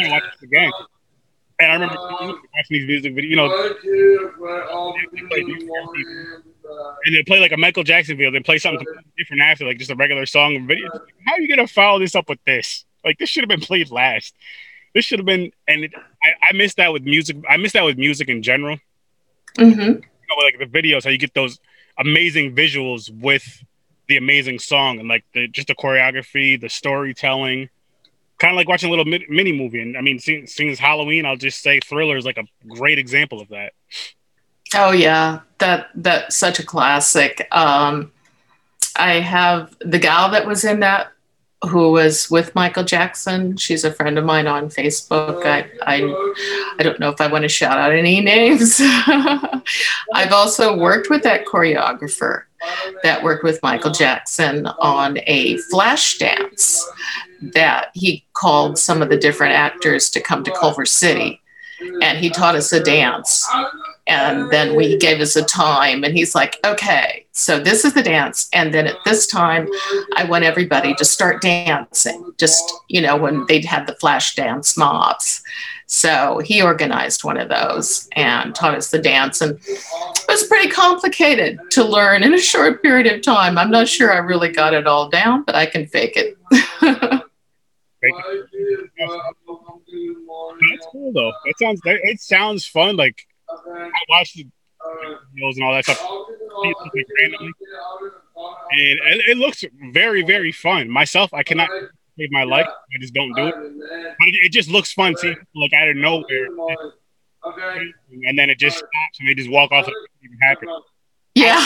I 0.00 0.08
watch 0.08 0.22
this 0.32 0.42
again. 0.42 0.70
And 1.58 1.70
I 1.70 1.74
remember 1.74 1.96
watching 1.98 2.38
these 2.70 2.86
music 2.86 3.14
videos, 3.14 3.28
you 3.28 3.36
know, 3.36 3.50
and 7.04 7.14
they 7.14 7.22
play 7.24 7.40
like 7.40 7.52
a 7.52 7.56
Michael 7.56 7.84
Jackson 7.84 8.16
video, 8.16 8.30
then 8.30 8.42
play 8.42 8.58
something 8.58 8.86
different 9.18 9.42
after, 9.42 9.64
like 9.64 9.78
just 9.78 9.90
a 9.90 9.96
regular 9.96 10.26
song 10.26 10.56
and 10.56 10.66
video. 10.68 10.88
How 11.26 11.34
are 11.34 11.40
you 11.40 11.48
gonna 11.48 11.66
follow 11.66 11.98
this 11.98 12.14
up 12.14 12.28
with 12.28 12.42
this? 12.44 12.84
Like 13.04 13.18
this 13.18 13.28
should 13.28 13.42
have 13.42 13.48
been 13.48 13.60
played 13.60 13.90
last. 13.90 14.34
This 14.94 15.04
should 15.04 15.18
have 15.18 15.26
been, 15.26 15.50
and 15.66 15.84
it, 15.84 15.92
I, 16.22 16.34
I 16.50 16.56
miss 16.56 16.74
that 16.74 16.92
with 16.92 17.02
music. 17.02 17.36
I 17.48 17.56
miss 17.56 17.72
that 17.72 17.84
with 17.84 17.98
music 17.98 18.28
in 18.28 18.42
general. 18.42 18.78
Mm-hmm 19.58 20.00
know, 20.28 20.42
like 20.42 20.58
the 20.58 20.66
videos, 20.66 21.04
how 21.04 21.10
you 21.10 21.18
get 21.18 21.34
those 21.34 21.58
amazing 21.98 22.54
visuals 22.54 23.10
with 23.10 23.64
the 24.08 24.16
amazing 24.16 24.58
song 24.58 24.98
and 24.98 25.08
like 25.08 25.24
the 25.32 25.48
just 25.48 25.68
the 25.68 25.74
choreography, 25.74 26.60
the 26.60 26.68
storytelling, 26.68 27.68
kind 28.38 28.52
of 28.52 28.56
like 28.56 28.68
watching 28.68 28.88
a 28.88 28.94
little 28.94 29.04
mini 29.04 29.52
movie. 29.52 29.80
And 29.80 29.96
I 29.96 30.00
mean, 30.00 30.18
seeing, 30.18 30.46
seeing 30.46 30.70
as 30.70 30.78
Halloween, 30.78 31.24
I'll 31.24 31.36
just 31.36 31.62
say 31.62 31.80
Thriller 31.80 32.16
is 32.16 32.24
like 32.24 32.38
a 32.38 32.44
great 32.68 32.98
example 32.98 33.40
of 33.40 33.48
that. 33.48 33.72
Oh 34.74 34.92
yeah, 34.92 35.40
that 35.58 35.88
that's 35.94 36.36
such 36.36 36.58
a 36.58 36.64
classic. 36.64 37.46
Um, 37.52 38.12
I 38.96 39.20
have 39.20 39.76
the 39.80 39.98
gal 39.98 40.30
that 40.30 40.46
was 40.46 40.64
in 40.64 40.80
that 40.80 41.13
who 41.66 41.92
was 41.92 42.30
with 42.30 42.54
Michael 42.54 42.84
Jackson. 42.84 43.56
She's 43.56 43.84
a 43.84 43.92
friend 43.92 44.18
of 44.18 44.24
mine 44.24 44.46
on 44.46 44.68
Facebook. 44.68 45.44
I, 45.44 45.68
I, 45.82 46.74
I 46.78 46.82
don't 46.82 47.00
know 47.00 47.10
if 47.10 47.20
I 47.20 47.26
want 47.26 47.42
to 47.42 47.48
shout 47.48 47.78
out 47.78 47.92
any 47.92 48.20
names. 48.22 48.80
I've 48.80 50.32
also 50.32 50.76
worked 50.76 51.10
with 51.10 51.22
that 51.22 51.46
choreographer 51.46 52.42
that 53.02 53.22
worked 53.22 53.44
with 53.44 53.62
Michael 53.62 53.90
Jackson 53.90 54.66
on 54.66 55.18
a 55.26 55.58
flash 55.70 56.18
dance 56.18 56.86
that 57.54 57.90
he 57.94 58.24
called 58.32 58.78
some 58.78 59.02
of 59.02 59.10
the 59.10 59.18
different 59.18 59.54
actors 59.54 60.08
to 60.10 60.20
come 60.20 60.44
to 60.44 60.50
Culver 60.52 60.86
City. 60.86 61.40
And 62.02 62.18
he 62.18 62.30
taught 62.30 62.54
us 62.54 62.72
a 62.72 62.82
dance 62.82 63.46
and 64.06 64.50
then 64.50 64.74
we 64.74 64.96
gave 64.96 65.20
us 65.20 65.36
a 65.36 65.42
time 65.42 66.04
and 66.04 66.14
he's 66.16 66.34
like 66.34 66.58
okay 66.64 67.23
so 67.36 67.58
this 67.58 67.84
is 67.84 67.92
the 67.94 68.02
dance 68.02 68.48
and 68.52 68.72
then 68.72 68.86
at 68.86 68.96
this 69.04 69.26
time 69.26 69.68
i 70.16 70.24
want 70.24 70.44
everybody 70.44 70.94
to 70.94 71.04
start 71.04 71.42
dancing 71.42 72.32
just 72.38 72.72
you 72.88 73.00
know 73.00 73.16
when 73.16 73.44
they'd 73.46 73.64
had 73.64 73.86
the 73.86 73.94
flash 73.96 74.34
dance 74.36 74.76
mobs 74.76 75.42
so 75.86 76.38
he 76.44 76.62
organized 76.62 77.24
one 77.24 77.36
of 77.36 77.48
those 77.48 78.08
and 78.12 78.54
taught 78.54 78.74
us 78.74 78.90
the 78.90 78.98
dance 78.98 79.40
and 79.40 79.58
it 79.66 80.24
was 80.28 80.44
pretty 80.44 80.70
complicated 80.70 81.58
to 81.70 81.84
learn 81.84 82.22
in 82.22 82.32
a 82.32 82.38
short 82.38 82.82
period 82.82 83.06
of 83.12 83.20
time. 83.20 83.58
I'm 83.58 83.70
not 83.70 83.86
sure 83.86 84.12
i 84.12 84.18
really 84.18 84.50
got 84.50 84.72
it 84.72 84.86
all 84.86 85.10
down 85.10 85.42
but 85.42 85.54
i 85.54 85.66
can 85.66 85.86
fake 85.86 86.16
it. 86.16 86.38
That's 90.70 90.86
cool 90.92 91.12
though. 91.12 91.32
That 91.44 91.54
sounds 91.58 91.80
it 91.84 92.20
sounds 92.20 92.66
fun 92.66 92.96
like 92.96 93.26
I 93.50 93.90
watched 94.08 94.38
videos 94.84 95.54
and 95.56 95.64
all 95.64 95.72
that 95.72 95.84
stuff 95.84 96.00
randomly, 97.20 97.52
and 98.70 99.20
it, 99.20 99.28
it, 99.28 99.36
looks 99.36 99.64
very, 99.92 100.22
very 100.22 100.52
fun. 100.52 100.88
Myself, 100.88 101.32
I 101.32 101.42
cannot 101.42 101.70
save 102.18 102.30
my 102.30 102.44
life. 102.44 102.66
I 102.66 103.00
just 103.00 103.14
don't 103.14 103.34
do 103.34 103.46
it, 103.46 103.54
but 103.54 104.28
it, 104.28 104.34
it 104.46 104.52
just 104.52 104.68
looks 104.68 104.92
fun. 104.92 105.16
See, 105.16 105.34
like 105.54 105.72
out 105.72 105.88
of 105.88 105.96
nowhere, 105.96 106.48
and 108.24 108.38
then 108.38 108.50
it 108.50 108.58
just 108.58 108.78
stops, 108.78 109.20
and 109.20 109.28
they 109.28 109.34
just 109.34 109.50
walk 109.50 109.72
off. 109.72 109.86
Like 109.86 109.94
it 109.94 110.26
even 110.26 110.38
happened. 110.38 110.70
Yeah, 111.34 111.58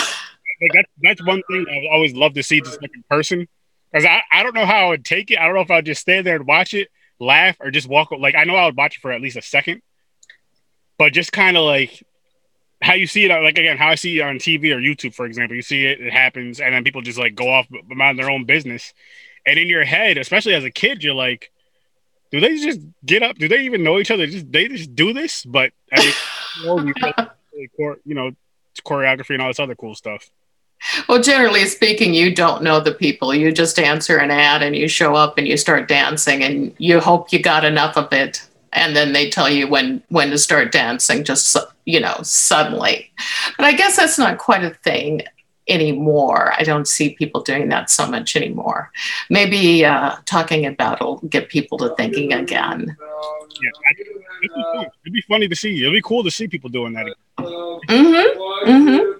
like 0.61 0.71
that's 0.73 0.89
that's 1.01 1.25
one 1.25 1.41
thing 1.49 1.65
I 1.69 1.93
always 1.93 2.13
love 2.13 2.33
to 2.33 2.43
see 2.43 2.61
just 2.61 2.81
like 2.81 2.91
in 2.93 3.03
person 3.09 3.47
because 3.91 4.05
I, 4.05 4.21
I 4.31 4.43
don't 4.43 4.55
know 4.55 4.65
how 4.65 4.85
I 4.85 4.89
would 4.89 5.05
take 5.05 5.31
it. 5.31 5.39
I 5.39 5.45
don't 5.45 5.55
know 5.55 5.61
if 5.61 5.71
I'd 5.71 5.85
just 5.85 6.01
stand 6.01 6.25
there 6.25 6.35
and 6.35 6.45
watch 6.45 6.73
it, 6.73 6.89
laugh, 7.19 7.57
or 7.59 7.71
just 7.71 7.87
walk. 7.87 8.11
Like 8.11 8.35
I 8.35 8.43
know 8.43 8.55
I 8.55 8.65
would 8.65 8.77
watch 8.77 8.97
it 8.97 9.01
for 9.01 9.11
at 9.11 9.21
least 9.21 9.37
a 9.37 9.41
second, 9.41 9.81
but 10.97 11.13
just 11.13 11.31
kind 11.31 11.57
of 11.57 11.63
like 11.63 12.03
how 12.81 12.93
you 12.93 13.07
see 13.07 13.25
it, 13.25 13.29
like 13.29 13.57
again, 13.57 13.77
how 13.77 13.89
I 13.89 13.95
see 13.95 14.19
it 14.19 14.21
on 14.21 14.37
TV 14.37 14.73
or 14.73 14.79
YouTube, 14.79 15.13
for 15.13 15.25
example. 15.25 15.55
You 15.55 15.61
see 15.61 15.85
it, 15.85 15.99
it 15.99 16.13
happens, 16.13 16.59
and 16.59 16.73
then 16.73 16.83
people 16.83 17.01
just 17.01 17.19
like 17.19 17.35
go 17.35 17.49
off 17.49 17.67
mind 17.87 18.17
their 18.17 18.29
own 18.29 18.45
business. 18.45 18.93
And 19.45 19.57
in 19.59 19.67
your 19.67 19.83
head, 19.83 20.17
especially 20.17 20.53
as 20.53 20.63
a 20.63 20.71
kid, 20.71 21.03
you're 21.03 21.15
like, 21.15 21.51
do 22.31 22.39
they 22.39 22.57
just 22.57 22.79
get 23.05 23.23
up? 23.23 23.37
Do 23.37 23.47
they 23.47 23.61
even 23.61 23.83
know 23.83 23.99
each 23.99 24.11
other? 24.11 24.27
Just 24.27 24.51
they 24.51 24.67
just 24.67 24.95
do 24.95 25.13
this? 25.13 25.43
But 25.43 25.71
I 25.91 25.99
mean, 25.99 26.13
you 28.05 28.15
know, 28.15 28.31
choreography 28.85 29.31
and 29.31 29.41
all 29.41 29.49
this 29.49 29.59
other 29.59 29.75
cool 29.75 29.95
stuff. 29.95 30.29
Well, 31.09 31.21
generally 31.21 31.65
speaking, 31.65 32.13
you 32.13 32.33
don't 32.33 32.63
know 32.63 32.79
the 32.79 32.93
people. 32.93 33.33
You 33.35 33.51
just 33.51 33.77
answer 33.79 34.17
an 34.17 34.31
ad 34.31 34.63
and 34.63 34.73
you 34.75 34.87
show 34.87 35.13
up 35.13 35.37
and 35.37 35.45
you 35.45 35.57
start 35.57 35.89
dancing, 35.89 36.43
and 36.43 36.73
you 36.77 37.01
hope 37.01 37.33
you 37.33 37.41
got 37.41 37.65
enough 37.65 37.97
of 37.97 38.13
it 38.13 38.47
and 38.73 38.95
then 38.95 39.13
they 39.13 39.29
tell 39.29 39.49
you 39.49 39.67
when 39.67 40.03
when 40.09 40.29
to 40.29 40.37
start 40.37 40.71
dancing 40.71 41.23
just 41.23 41.55
you 41.85 41.99
know 41.99 42.17
suddenly. 42.23 43.11
But 43.57 43.65
i 43.65 43.73
guess 43.73 43.95
that's 43.97 44.17
not 44.17 44.37
quite 44.37 44.63
a 44.63 44.71
thing 44.71 45.21
anymore. 45.67 46.51
I 46.57 46.63
don't 46.63 46.87
see 46.87 47.11
people 47.11 47.41
doing 47.41 47.69
that 47.69 47.91
so 47.91 48.07
much 48.09 48.35
anymore. 48.35 48.91
Maybe 49.29 49.85
uh, 49.85 50.15
talking 50.25 50.65
about 50.65 50.99
it'll 50.99 51.19
get 51.27 51.49
people 51.49 51.77
to 51.77 51.93
thinking 51.95 52.33
again. 52.33 52.97
Yeah 53.61 54.19
it'd 54.41 55.13
be 55.13 55.21
funny 55.21 55.47
to 55.47 55.55
see. 55.55 55.81
It'd 55.81 55.93
be 55.93 56.01
cool 56.01 56.23
to 56.23 56.31
see 56.31 56.47
people 56.47 56.69
doing 56.69 56.93
that 56.93 57.07
mm-hmm. 57.37 58.69
Mm-hmm. 58.69 59.11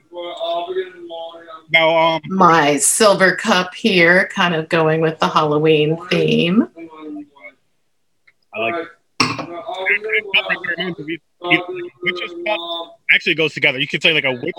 now 1.72 1.98
um 1.98 2.22
my 2.28 2.78
silver 2.78 3.36
cup 3.36 3.74
here 3.74 4.28
kind 4.34 4.56
of 4.56 4.70
going 4.70 5.02
with 5.02 5.20
the 5.20 5.28
halloween 5.28 5.98
theme. 6.08 6.70
I 8.54 8.60
like 8.60 8.88
witch's 12.04 12.34
cup 12.46 13.00
actually 13.14 13.36
goes 13.36 13.54
together. 13.54 13.80
You 13.80 13.88
could 13.88 14.02
say 14.02 14.14
like 14.14 14.26
a 14.26 14.34
witch 14.34 14.56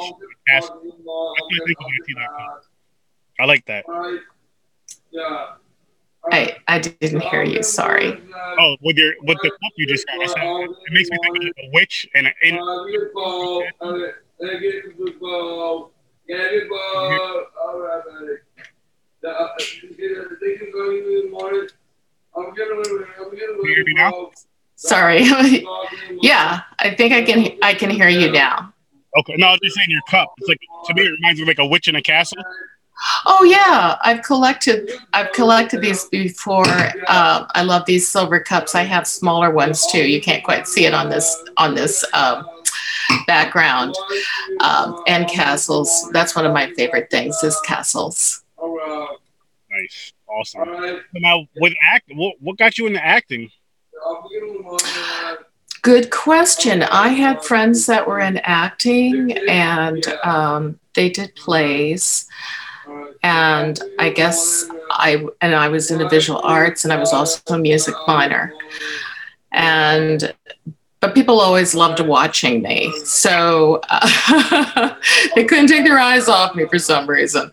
cast. 0.48 0.72
I 3.38 3.44
like 3.46 3.64
that. 3.66 3.84
I 6.32 6.56
I 6.68 6.78
didn't 6.78 7.20
hear 7.22 7.42
you. 7.42 7.62
Sorry. 7.62 8.20
Oh, 8.58 8.76
with 8.82 8.96
your 8.96 9.14
with 9.22 9.38
the 9.42 9.50
cup 9.50 9.72
you 9.76 9.86
just 9.86 10.06
got, 10.06 10.20
it 10.20 10.92
makes 10.92 11.10
me 11.10 11.18
think 11.22 11.36
of 11.36 11.42
like 11.42 11.52
a 11.58 11.70
witch 11.72 12.06
and 12.14 12.26
a. 12.26 12.32
And, 12.42 12.58
you 24.80 25.24
hear 25.24 25.42
me 25.42 25.60
now? 25.60 25.64
Sorry. 25.64 26.16
yeah, 26.22 26.60
I 26.78 26.94
think 26.94 27.12
I 27.12 27.22
can 27.22 27.58
I 27.62 27.74
can 27.74 27.90
hear 27.90 28.08
you 28.08 28.30
now. 28.30 28.72
Okay, 29.18 29.34
no, 29.36 29.48
I 29.48 29.50
was 29.52 29.60
just 29.62 29.76
saying 29.76 29.90
your 29.90 30.02
cup. 30.08 30.32
It's 30.38 30.48
like 30.48 30.60
to 30.86 30.94
me, 30.94 31.02
it 31.02 31.10
reminds 31.10 31.40
me 31.40 31.42
of 31.42 31.48
like 31.48 31.58
a 31.58 31.66
witch 31.66 31.88
in 31.88 31.96
a 31.96 32.02
castle. 32.02 32.42
Oh 33.26 33.44
yeah, 33.44 33.96
I've 34.02 34.22
collected 34.22 34.90
I've 35.12 35.32
collected 35.32 35.80
these 35.80 36.04
before. 36.06 36.66
Uh, 37.08 37.46
I 37.54 37.62
love 37.62 37.86
these 37.86 38.06
silver 38.06 38.40
cups. 38.40 38.74
I 38.74 38.82
have 38.82 39.06
smaller 39.06 39.50
ones 39.50 39.86
too. 39.86 40.06
You 40.06 40.20
can't 40.20 40.44
quite 40.44 40.68
see 40.68 40.84
it 40.84 40.94
on 40.94 41.08
this 41.08 41.44
on 41.56 41.74
this 41.74 42.04
um, 42.12 42.46
background. 43.26 43.94
Um, 44.60 45.02
and 45.06 45.28
castles. 45.28 46.08
That's 46.12 46.36
one 46.36 46.46
of 46.46 46.52
my 46.52 46.72
favorite 46.74 47.10
things 47.10 47.42
is 47.42 47.58
castles. 47.64 48.42
Oh, 48.58 49.16
nice, 49.70 50.12
awesome. 50.28 51.00
Now 51.14 51.46
with 51.56 51.72
act, 51.92 52.10
what, 52.14 52.34
what 52.40 52.58
got 52.58 52.78
you 52.78 52.86
into 52.86 53.04
acting? 53.04 53.50
Good 55.82 56.10
question. 56.10 56.82
I 56.82 57.08
had 57.08 57.42
friends 57.42 57.86
that 57.86 58.06
were 58.06 58.20
in 58.20 58.38
acting 58.38 59.32
and 59.48 60.06
um, 60.24 60.78
they 60.94 61.08
did 61.08 61.34
plays. 61.36 62.28
And 63.22 63.80
I 63.98 64.10
guess 64.10 64.66
I 64.90 65.26
and 65.40 65.54
I 65.54 65.68
was 65.68 65.90
in 65.90 65.98
the 65.98 66.08
visual 66.08 66.40
arts 66.42 66.84
and 66.84 66.92
I 66.92 66.96
was 66.96 67.12
also 67.12 67.40
a 67.54 67.58
music 67.58 67.94
minor. 68.06 68.52
And 69.52 70.34
but 71.00 71.14
people 71.14 71.40
always 71.40 71.74
loved 71.74 72.00
watching 72.00 72.60
me. 72.62 72.92
So 73.04 73.80
uh, 73.88 74.94
they 75.34 75.44
couldn't 75.44 75.68
take 75.68 75.84
their 75.84 75.98
eyes 75.98 76.28
off 76.28 76.54
me 76.54 76.66
for 76.66 76.78
some 76.78 77.08
reason. 77.08 77.50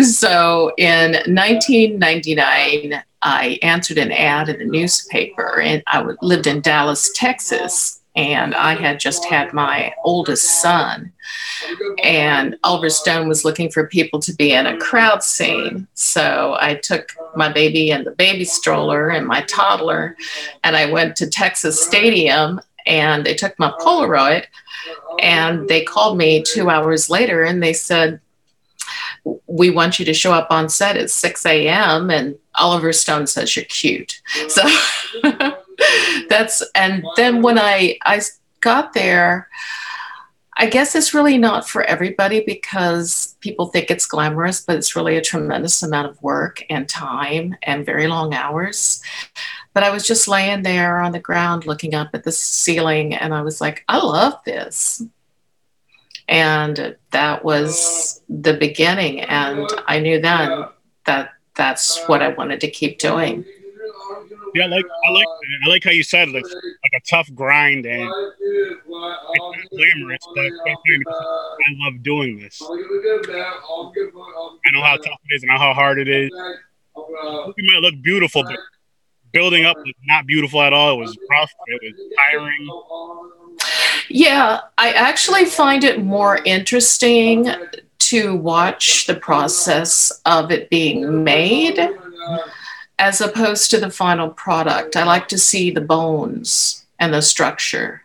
So 0.00 0.72
in 0.78 1.12
1999, 1.12 3.02
I 3.26 3.58
answered 3.60 3.98
an 3.98 4.12
ad 4.12 4.48
in 4.48 4.58
the 4.58 4.64
newspaper, 4.64 5.60
and 5.60 5.82
I 5.86 6.02
lived 6.22 6.46
in 6.46 6.60
Dallas, 6.60 7.10
Texas 7.14 8.00
and 8.16 8.54
I 8.54 8.74
had 8.74 8.98
just 8.98 9.26
had 9.26 9.52
my 9.52 9.92
oldest 10.02 10.62
son. 10.62 11.12
And 12.02 12.56
Oliver 12.64 12.88
Stone 12.88 13.28
was 13.28 13.44
looking 13.44 13.70
for 13.70 13.86
people 13.86 14.20
to 14.20 14.34
be 14.34 14.52
in 14.52 14.66
a 14.66 14.78
crowd 14.78 15.22
scene. 15.22 15.86
So 15.92 16.56
I 16.58 16.76
took 16.76 17.12
my 17.36 17.52
baby 17.52 17.92
and 17.92 18.06
the 18.06 18.12
baby 18.12 18.46
stroller 18.46 19.10
and 19.10 19.26
my 19.26 19.42
toddler, 19.42 20.16
and 20.64 20.76
I 20.76 20.90
went 20.90 21.14
to 21.16 21.28
Texas 21.28 21.82
Stadium 21.82 22.60
and 22.86 23.26
they 23.26 23.34
took 23.34 23.58
my 23.58 23.70
Polaroid. 23.80 24.46
And 25.20 25.68
they 25.68 25.82
called 25.82 26.16
me 26.16 26.42
two 26.42 26.70
hours 26.70 27.10
later 27.10 27.42
and 27.42 27.62
they 27.62 27.72
said, 27.72 28.20
we 29.46 29.70
want 29.70 29.98
you 29.98 30.04
to 30.04 30.14
show 30.14 30.32
up 30.32 30.48
on 30.50 30.68
set 30.68 30.96
at 30.96 31.10
6 31.10 31.46
a.m. 31.46 32.10
And 32.10 32.36
Oliver 32.56 32.92
Stone 32.92 33.26
says 33.26 33.56
you're 33.56 33.64
cute. 33.66 34.20
So 34.48 34.62
that's 36.28 36.62
and 36.74 37.04
then 37.16 37.42
when 37.42 37.58
I 37.58 37.98
I 38.04 38.20
got 38.60 38.92
there, 38.92 39.48
I 40.58 40.66
guess 40.66 40.94
it's 40.94 41.12
really 41.12 41.36
not 41.36 41.68
for 41.68 41.82
everybody 41.82 42.42
because 42.44 43.36
people 43.40 43.66
think 43.66 43.90
it's 43.90 44.06
glamorous, 44.06 44.62
but 44.62 44.76
it's 44.76 44.96
really 44.96 45.16
a 45.16 45.22
tremendous 45.22 45.82
amount 45.82 46.08
of 46.08 46.22
work 46.22 46.64
and 46.70 46.88
time 46.88 47.56
and 47.62 47.84
very 47.84 48.06
long 48.06 48.32
hours. 48.32 49.02
But 49.74 49.82
I 49.82 49.90
was 49.90 50.06
just 50.06 50.28
laying 50.28 50.62
there 50.62 51.00
on 51.00 51.12
the 51.12 51.20
ground 51.20 51.66
looking 51.66 51.94
up 51.94 52.10
at 52.14 52.24
the 52.24 52.32
ceiling 52.32 53.14
and 53.14 53.34
I 53.34 53.42
was 53.42 53.60
like, 53.60 53.84
I 53.88 53.98
love 53.98 54.34
this. 54.46 55.02
And 56.28 56.96
that 57.12 57.44
was 57.44 58.20
the 58.28 58.54
beginning. 58.54 59.20
And 59.20 59.68
I 59.86 60.00
knew 60.00 60.20
then 60.20 60.66
that 61.06 61.30
that's 61.54 62.04
what 62.06 62.22
I 62.22 62.28
wanted 62.28 62.60
to 62.60 62.70
keep 62.70 62.98
doing. 62.98 63.44
Yeah, 64.54 64.66
like 64.66 64.84
I 65.06 65.10
like 65.10 65.26
I 65.64 65.68
like 65.68 65.84
how 65.84 65.90
you 65.90 66.02
said 66.02 66.28
it's 66.28 66.54
like 66.54 66.92
a 66.94 67.00
tough 67.08 67.28
grind 67.34 67.84
and 67.84 68.10
it's 68.10 68.82
not 68.88 69.70
glamorous, 69.70 70.26
but 70.34 70.44
I 70.44 70.74
love 71.84 72.02
doing 72.02 72.38
this. 72.38 72.62
I 72.62 72.74
know 74.72 74.82
how 74.82 74.96
tough 74.96 75.20
it 75.28 75.34
is 75.34 75.42
and 75.42 75.50
how 75.52 75.74
hard 75.74 75.98
it 75.98 76.08
is. 76.08 76.30
You 76.32 77.72
might 77.72 77.82
look 77.82 78.00
beautiful, 78.02 78.44
but 78.44 78.58
building 79.32 79.66
up 79.66 79.76
was 79.76 79.92
not 80.06 80.26
beautiful 80.26 80.62
at 80.62 80.72
all. 80.72 80.94
It 80.94 81.00
was 81.00 81.18
rough. 81.30 81.52
It 81.66 81.80
was 81.82 81.92
tiring. 82.30 82.66
Yeah, 84.08 84.60
I 84.78 84.92
actually 84.92 85.44
find 85.44 85.84
it 85.84 86.02
more 86.02 86.38
interesting 86.44 87.48
to 87.98 88.36
watch 88.36 89.06
the 89.06 89.16
process 89.16 90.20
of 90.26 90.52
it 90.52 90.70
being 90.70 91.24
made 91.24 91.78
as 92.98 93.20
opposed 93.20 93.70
to 93.70 93.80
the 93.80 93.90
final 93.90 94.30
product. 94.30 94.96
I 94.96 95.04
like 95.04 95.28
to 95.28 95.38
see 95.38 95.70
the 95.70 95.80
bones 95.80 96.86
and 96.98 97.12
the 97.12 97.22
structure 97.22 98.02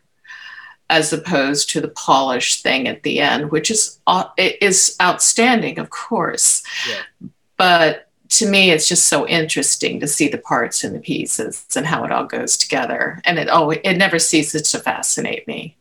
as 0.89 1.13
opposed 1.13 1.69
to 1.69 1.79
the 1.79 1.87
polished 1.87 2.61
thing 2.61 2.87
at 2.87 3.03
the 3.03 3.21
end, 3.21 3.51
which 3.51 3.71
is 3.71 3.99
uh, 4.07 4.25
is 4.37 4.95
outstanding, 5.01 5.79
of 5.79 5.89
course. 5.89 6.63
Yeah. 6.87 7.29
But 7.55 8.09
to 8.29 8.49
me, 8.49 8.71
it's 8.71 8.87
just 8.87 9.07
so 9.07 9.27
interesting 9.27 9.99
to 9.99 10.07
see 10.07 10.27
the 10.27 10.37
parts 10.37 10.83
and 10.83 10.93
the 10.93 10.99
pieces 10.99 11.65
and 11.75 11.85
how 11.85 12.03
it 12.03 12.11
all 12.11 12.25
goes 12.25 12.57
together, 12.57 13.21
and 13.23 13.39
it 13.39 13.49
always 13.49 13.79
it 13.83 13.97
never 13.97 14.19
ceases 14.19 14.71
to 14.71 14.79
fascinate 14.79 15.47
me. 15.47 15.77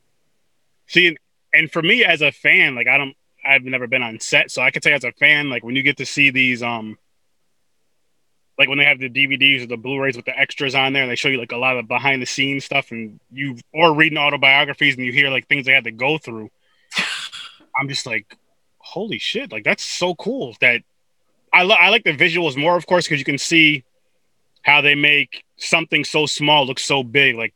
See, 0.91 1.17
and 1.55 1.71
for 1.71 1.83
me 1.83 2.05
as 2.05 2.21
a 2.21 2.33
fan, 2.33 2.75
like 2.75 2.89
I 2.89 2.99
don't, 2.99 3.15
I've 3.47 3.63
never 3.63 3.87
been 3.87 4.03
on 4.03 4.19
set, 4.19 4.51
so 4.51 4.61
I 4.61 4.73
could 4.73 4.83
say 4.83 4.93
as 4.93 5.05
a 5.05 5.13
fan, 5.13 5.49
like 5.49 5.63
when 5.63 5.77
you 5.77 5.85
get 5.85 5.99
to 5.99 6.05
see 6.05 6.31
these 6.31 6.65
um 6.65 6.99
like 8.59 8.69
when 8.69 8.77
they 8.77 8.85
have 8.85 8.99
the 8.99 9.09
DVDs 9.09 9.63
or 9.63 9.67
the 9.69 9.77
Blu-rays 9.77 10.17
with 10.17 10.25
the 10.25 10.37
extras 10.37 10.75
on 10.75 10.93
there, 10.93 11.03
and 11.03 11.11
they 11.11 11.15
show 11.15 11.29
you 11.29 11.39
like 11.39 11.53
a 11.53 11.57
lot 11.57 11.77
of 11.77 11.87
behind 11.87 12.21
the 12.21 12.27
scenes 12.27 12.65
stuff, 12.65 12.91
and 12.91 13.21
you 13.31 13.57
or 13.73 13.95
reading 13.95 14.19
autobiographies 14.19 14.97
and 14.97 15.05
you 15.07 15.13
hear 15.13 15.31
like 15.31 15.47
things 15.47 15.65
they 15.65 15.73
had 15.73 15.85
to 15.85 15.93
go 15.93 16.19
through. 16.19 16.51
I'm 17.81 17.89
just 17.89 18.05
like, 18.05 18.37
holy 18.79 19.21
shit! 19.21 19.53
Like 19.53 19.63
that's 19.63 19.85
so 19.85 20.17
cool. 20.17 20.57
That 20.61 20.83
I 21.53 21.63
lo- 21.63 21.77
I 21.81 21.91
like 21.91 22.03
the 22.03 22.17
visuals 22.17 22.57
more, 22.57 22.77
of 22.77 22.89
course, 22.89 23.07
because 23.07 23.21
you 23.21 23.25
can 23.25 23.39
see 23.39 23.85
how 24.63 24.81
they 24.81 24.97
make 24.97 25.45
something 25.57 26.03
so 26.03 26.27
small 26.27 26.67
look 26.67 26.81
so 26.81 27.05
big. 27.05 27.37
Like 27.37 27.55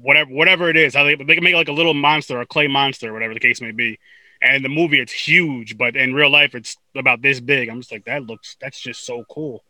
whatever 0.00 0.30
whatever 0.30 0.68
it 0.68 0.76
is, 0.76 0.94
how 0.94 1.04
they 1.04 1.14
they 1.14 1.34
can 1.34 1.44
make 1.44 1.54
like 1.54 1.68
a 1.68 1.72
little 1.72 1.94
monster, 1.94 2.40
a 2.40 2.46
clay 2.46 2.68
monster, 2.68 3.12
whatever 3.12 3.34
the 3.34 3.40
case 3.40 3.60
may 3.60 3.72
be. 3.72 3.98
And 4.42 4.56
in 4.56 4.62
the 4.62 4.68
movie, 4.70 5.00
it's 5.00 5.12
huge, 5.12 5.76
but 5.76 5.96
in 5.96 6.14
real 6.14 6.30
life, 6.30 6.54
it's 6.54 6.76
about 6.96 7.20
this 7.20 7.40
big. 7.40 7.68
I'm 7.68 7.80
just 7.80 7.92
like, 7.92 8.06
that 8.06 8.22
looks, 8.22 8.56
that's 8.60 8.80
just 8.80 9.04
so 9.04 9.22
cool. 9.30 9.62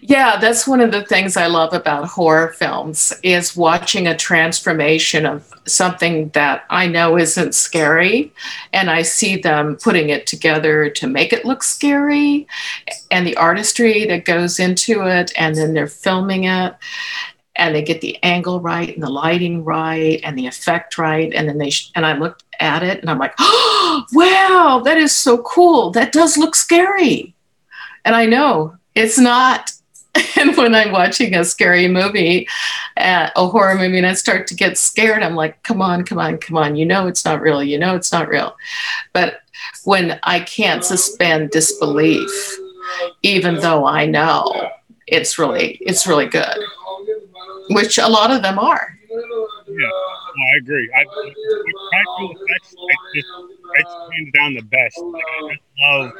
Yeah, 0.00 0.36
that's 0.36 0.68
one 0.68 0.80
of 0.80 0.92
the 0.92 1.04
things 1.04 1.36
I 1.36 1.46
love 1.46 1.74
about 1.74 2.06
horror 2.06 2.52
films 2.52 3.12
is 3.24 3.56
watching 3.56 4.06
a 4.06 4.16
transformation 4.16 5.26
of 5.26 5.52
something 5.66 6.28
that 6.30 6.64
I 6.70 6.86
know 6.86 7.18
isn't 7.18 7.54
scary 7.54 8.32
and 8.72 8.90
I 8.90 9.02
see 9.02 9.36
them 9.36 9.76
putting 9.76 10.10
it 10.10 10.26
together 10.26 10.88
to 10.90 11.08
make 11.08 11.32
it 11.32 11.44
look 11.44 11.64
scary 11.64 12.46
and 13.10 13.26
the 13.26 13.36
artistry 13.36 14.06
that 14.06 14.24
goes 14.24 14.60
into 14.60 15.04
it 15.04 15.32
and 15.36 15.56
then 15.56 15.74
they're 15.74 15.88
filming 15.88 16.44
it 16.44 16.76
and 17.58 17.74
they 17.74 17.82
get 17.82 18.00
the 18.00 18.18
angle 18.22 18.60
right 18.60 18.94
and 18.94 19.02
the 19.02 19.10
lighting 19.10 19.64
right 19.64 20.20
and 20.24 20.38
the 20.38 20.46
effect 20.46 20.96
right 20.96 21.32
and 21.34 21.48
then 21.48 21.58
they 21.58 21.70
sh- 21.70 21.90
and 21.94 22.06
I 22.06 22.16
looked 22.16 22.44
at 22.60 22.82
it 22.82 23.00
and 23.00 23.10
I'm 23.10 23.18
like, 23.18 23.34
"Oh, 23.38 24.04
wow, 24.12 24.82
that 24.84 24.96
is 24.96 25.14
so 25.14 25.38
cool. 25.38 25.90
That 25.90 26.12
does 26.12 26.36
look 26.36 26.56
scary." 26.56 27.34
And 28.04 28.14
I 28.14 28.26
know 28.26 28.76
it's 28.94 29.18
not 29.18 29.70
and 30.38 30.56
when 30.56 30.74
I'm 30.74 30.92
watching 30.92 31.34
a 31.34 31.44
scary 31.44 31.88
movie, 31.88 32.48
uh, 32.96 33.30
a 33.36 33.46
horror 33.46 33.74
movie, 33.74 33.98
and 33.98 34.06
I 34.06 34.14
start 34.14 34.46
to 34.48 34.54
get 34.54 34.78
scared, 34.78 35.22
I'm 35.22 35.34
like, 35.34 35.62
come 35.62 35.82
on, 35.82 36.04
come 36.04 36.18
on, 36.18 36.38
come 36.38 36.56
on. 36.56 36.76
You 36.76 36.86
know 36.86 37.06
it's 37.06 37.24
not 37.24 37.40
real. 37.40 37.62
You 37.62 37.78
know 37.78 37.94
it's 37.94 38.12
not 38.12 38.28
real. 38.28 38.56
But 39.12 39.40
when 39.84 40.18
I 40.22 40.40
can't 40.40 40.84
suspend 40.84 41.50
disbelief, 41.50 42.58
even 43.22 43.56
though 43.56 43.86
I 43.86 44.06
know 44.06 44.70
it's 45.06 45.38
really, 45.38 45.78
it's 45.80 46.06
really 46.06 46.26
good, 46.26 46.56
which 47.70 47.98
a 47.98 48.08
lot 48.08 48.30
of 48.30 48.42
them 48.42 48.58
are. 48.58 48.94
Yeah, 49.10 49.86
I 50.52 50.56
agree. 50.58 50.90
I, 50.94 51.04
practical 51.04 52.30
effects, 52.32 52.74
it's 52.74 53.02
just, 53.14 53.28
it's 53.74 53.90
hands 53.90 54.32
down 54.34 54.54
the 54.54 54.62
best. 54.62 54.98
Like, 54.98 55.24
I 55.24 55.48
just 55.50 55.62
love 55.80 56.12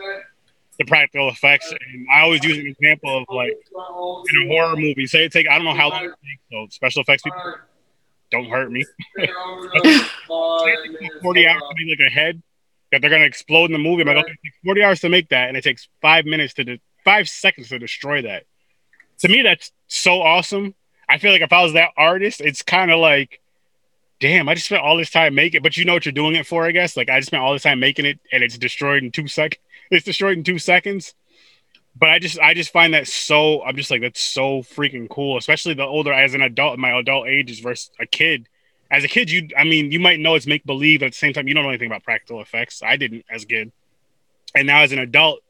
the 0.79 0.85
practical 0.85 1.29
effects. 1.29 1.73
And 1.73 2.07
I 2.13 2.21
always 2.21 2.43
use 2.45 2.59
an 2.59 2.67
example 2.67 3.19
of 3.19 3.25
like 3.35 3.51
in 3.51 4.43
a 4.43 4.49
horror 4.49 4.77
movie. 4.77 5.07
Say 5.07 5.25
it 5.25 5.33
take 5.33 5.49
I 5.49 5.57
don't 5.57 5.65
know 5.65 5.75
how 5.75 5.91
long 5.91 6.05
it 6.05 6.13
takes. 6.23 6.43
So 6.51 6.67
special 6.71 7.03
effects 7.03 7.23
people 7.23 7.55
don't 8.31 8.47
hurt 8.47 8.71
me. 8.71 8.85
Forty 11.23 11.47
hours 11.47 11.63
to 11.63 11.75
make 11.77 11.99
like 11.99 12.07
a 12.07 12.11
head 12.11 12.43
that 12.93 13.01
they're 13.01 13.11
gonna 13.11 13.25
explode 13.25 13.67
in 13.67 13.73
the 13.73 13.79
movie. 13.79 14.03
I'm 14.03 14.09
like, 14.09 14.25
okay, 14.25 14.35
forty 14.65 14.83
hours 14.83 15.01
to 15.01 15.09
make 15.09 15.29
that, 15.29 15.49
and 15.49 15.57
it 15.57 15.65
takes 15.65 15.89
five 16.01 16.25
minutes 16.25 16.55
to 16.55 16.65
de- 16.65 16.81
five 17.05 17.29
seconds 17.29 17.69
to 17.69 17.79
destroy 17.79 18.23
that. 18.23 18.45
To 19.21 19.29
me, 19.29 19.43
that's 19.43 19.73
so 19.89 20.23
awesome. 20.23 20.75
I 21.09 21.19
feel 21.19 21.33
like 21.33 21.43
if 21.43 21.53
I 21.53 21.63
was 21.63 21.73
that 21.73 21.91
artist, 21.97 22.41
it's 22.41 22.63
kind 22.63 22.91
of 22.91 22.99
like 22.99 23.41
damn, 24.21 24.49
I 24.49 24.55
just 24.55 24.67
spent 24.67 24.83
all 24.83 24.97
this 24.97 25.11
time 25.11 25.37
making, 25.37 25.63
but 25.63 25.77
you 25.77 25.85
know 25.85 25.93
what 25.93 26.05
you're 26.05 26.13
doing 26.13 26.35
it 26.35 26.45
for, 26.45 26.65
I 26.65 26.73
guess. 26.73 26.97
Like 26.97 27.09
I 27.09 27.21
just 27.21 27.29
spent 27.29 27.41
all 27.41 27.53
this 27.53 27.63
time 27.63 27.79
making 27.79 28.05
it, 28.05 28.19
and 28.33 28.43
it's 28.43 28.59
destroyed 28.59 29.05
in 29.05 29.13
two 29.13 29.29
seconds 29.29 29.61
it's 29.91 30.05
destroyed 30.05 30.39
in 30.39 30.45
two 30.45 30.59
seconds. 30.59 31.15
But 31.97 32.11
I 32.11 32.19
just 32.19 32.39
I 32.39 32.55
just 32.55 32.73
find 32.73 32.95
that 32.95 33.09
so 33.09 33.63
I'm 33.65 33.77
just 33.77 33.91
like 33.91 34.03
that's 34.03 34.21
so 34.23 34.63
freaking 34.63 35.09
cool, 35.09 35.37
especially 35.37 35.75
the 35.75 35.85
older 35.85 36.13
as 36.13 36.35
an 36.35 36.43
adult, 36.43 36.79
my 36.79 36.97
adult 36.99 37.27
ages 37.27 37.59
versus 37.59 37.91
a 37.99 38.07
kid. 38.07 38.49
As 38.91 39.05
a 39.05 39.09
kid, 39.09 39.31
you 39.31 39.49
I 39.57 39.65
mean 39.65 39.91
you 39.91 39.99
might 39.99 40.21
know 40.21 40.35
it's 40.35 40.47
make 40.47 40.65
believe 40.65 41.01
but 41.01 41.07
at 41.07 41.13
the 41.13 41.19
same 41.19 41.33
time 41.33 41.49
you 41.49 41.55
don't 41.55 41.65
know 41.65 41.71
anything 41.71 41.89
about 41.89 42.05
practical 42.05 42.41
effects. 42.41 42.83
I 42.83 42.97
didn't 42.97 43.25
as 43.29 43.43
a 43.43 43.47
kid, 43.47 43.73
and 44.55 44.67
now 44.67 44.83
as 44.83 44.93
an 44.93 45.01
adult, 45.01 45.41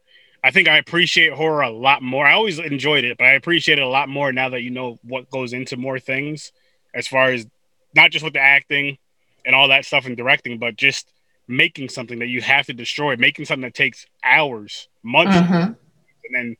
I 0.48 0.50
think 0.50 0.66
I 0.66 0.78
appreciate 0.78 1.34
horror 1.34 1.60
a 1.60 1.68
lot 1.68 2.02
more. 2.02 2.26
I 2.26 2.32
always 2.32 2.58
enjoyed 2.58 3.04
it, 3.04 3.18
but 3.18 3.26
I 3.26 3.32
appreciate 3.32 3.78
it 3.78 3.82
a 3.82 3.86
lot 3.88 4.08
more 4.08 4.32
now 4.32 4.48
that 4.48 4.62
you 4.62 4.70
know 4.70 4.98
what 5.02 5.28
goes 5.28 5.52
into 5.52 5.76
more 5.76 6.00
things 6.00 6.52
as 6.94 7.06
far 7.06 7.28
as 7.32 7.46
not 7.94 8.12
just 8.12 8.24
with 8.24 8.32
the 8.32 8.40
acting 8.40 8.96
and 9.44 9.54
all 9.54 9.68
that 9.68 9.84
stuff 9.84 10.06
and 10.06 10.16
directing, 10.16 10.58
but 10.58 10.74
just 10.74 11.12
making 11.48 11.90
something 11.90 12.20
that 12.20 12.28
you 12.28 12.40
have 12.40 12.64
to 12.64 12.72
destroy, 12.72 13.14
making 13.16 13.44
something 13.44 13.68
that 13.68 13.74
takes 13.74 14.06
hours, 14.24 14.88
months, 15.02 15.36
mm-hmm. 15.36 15.54
and 15.54 15.76
then 16.32 16.56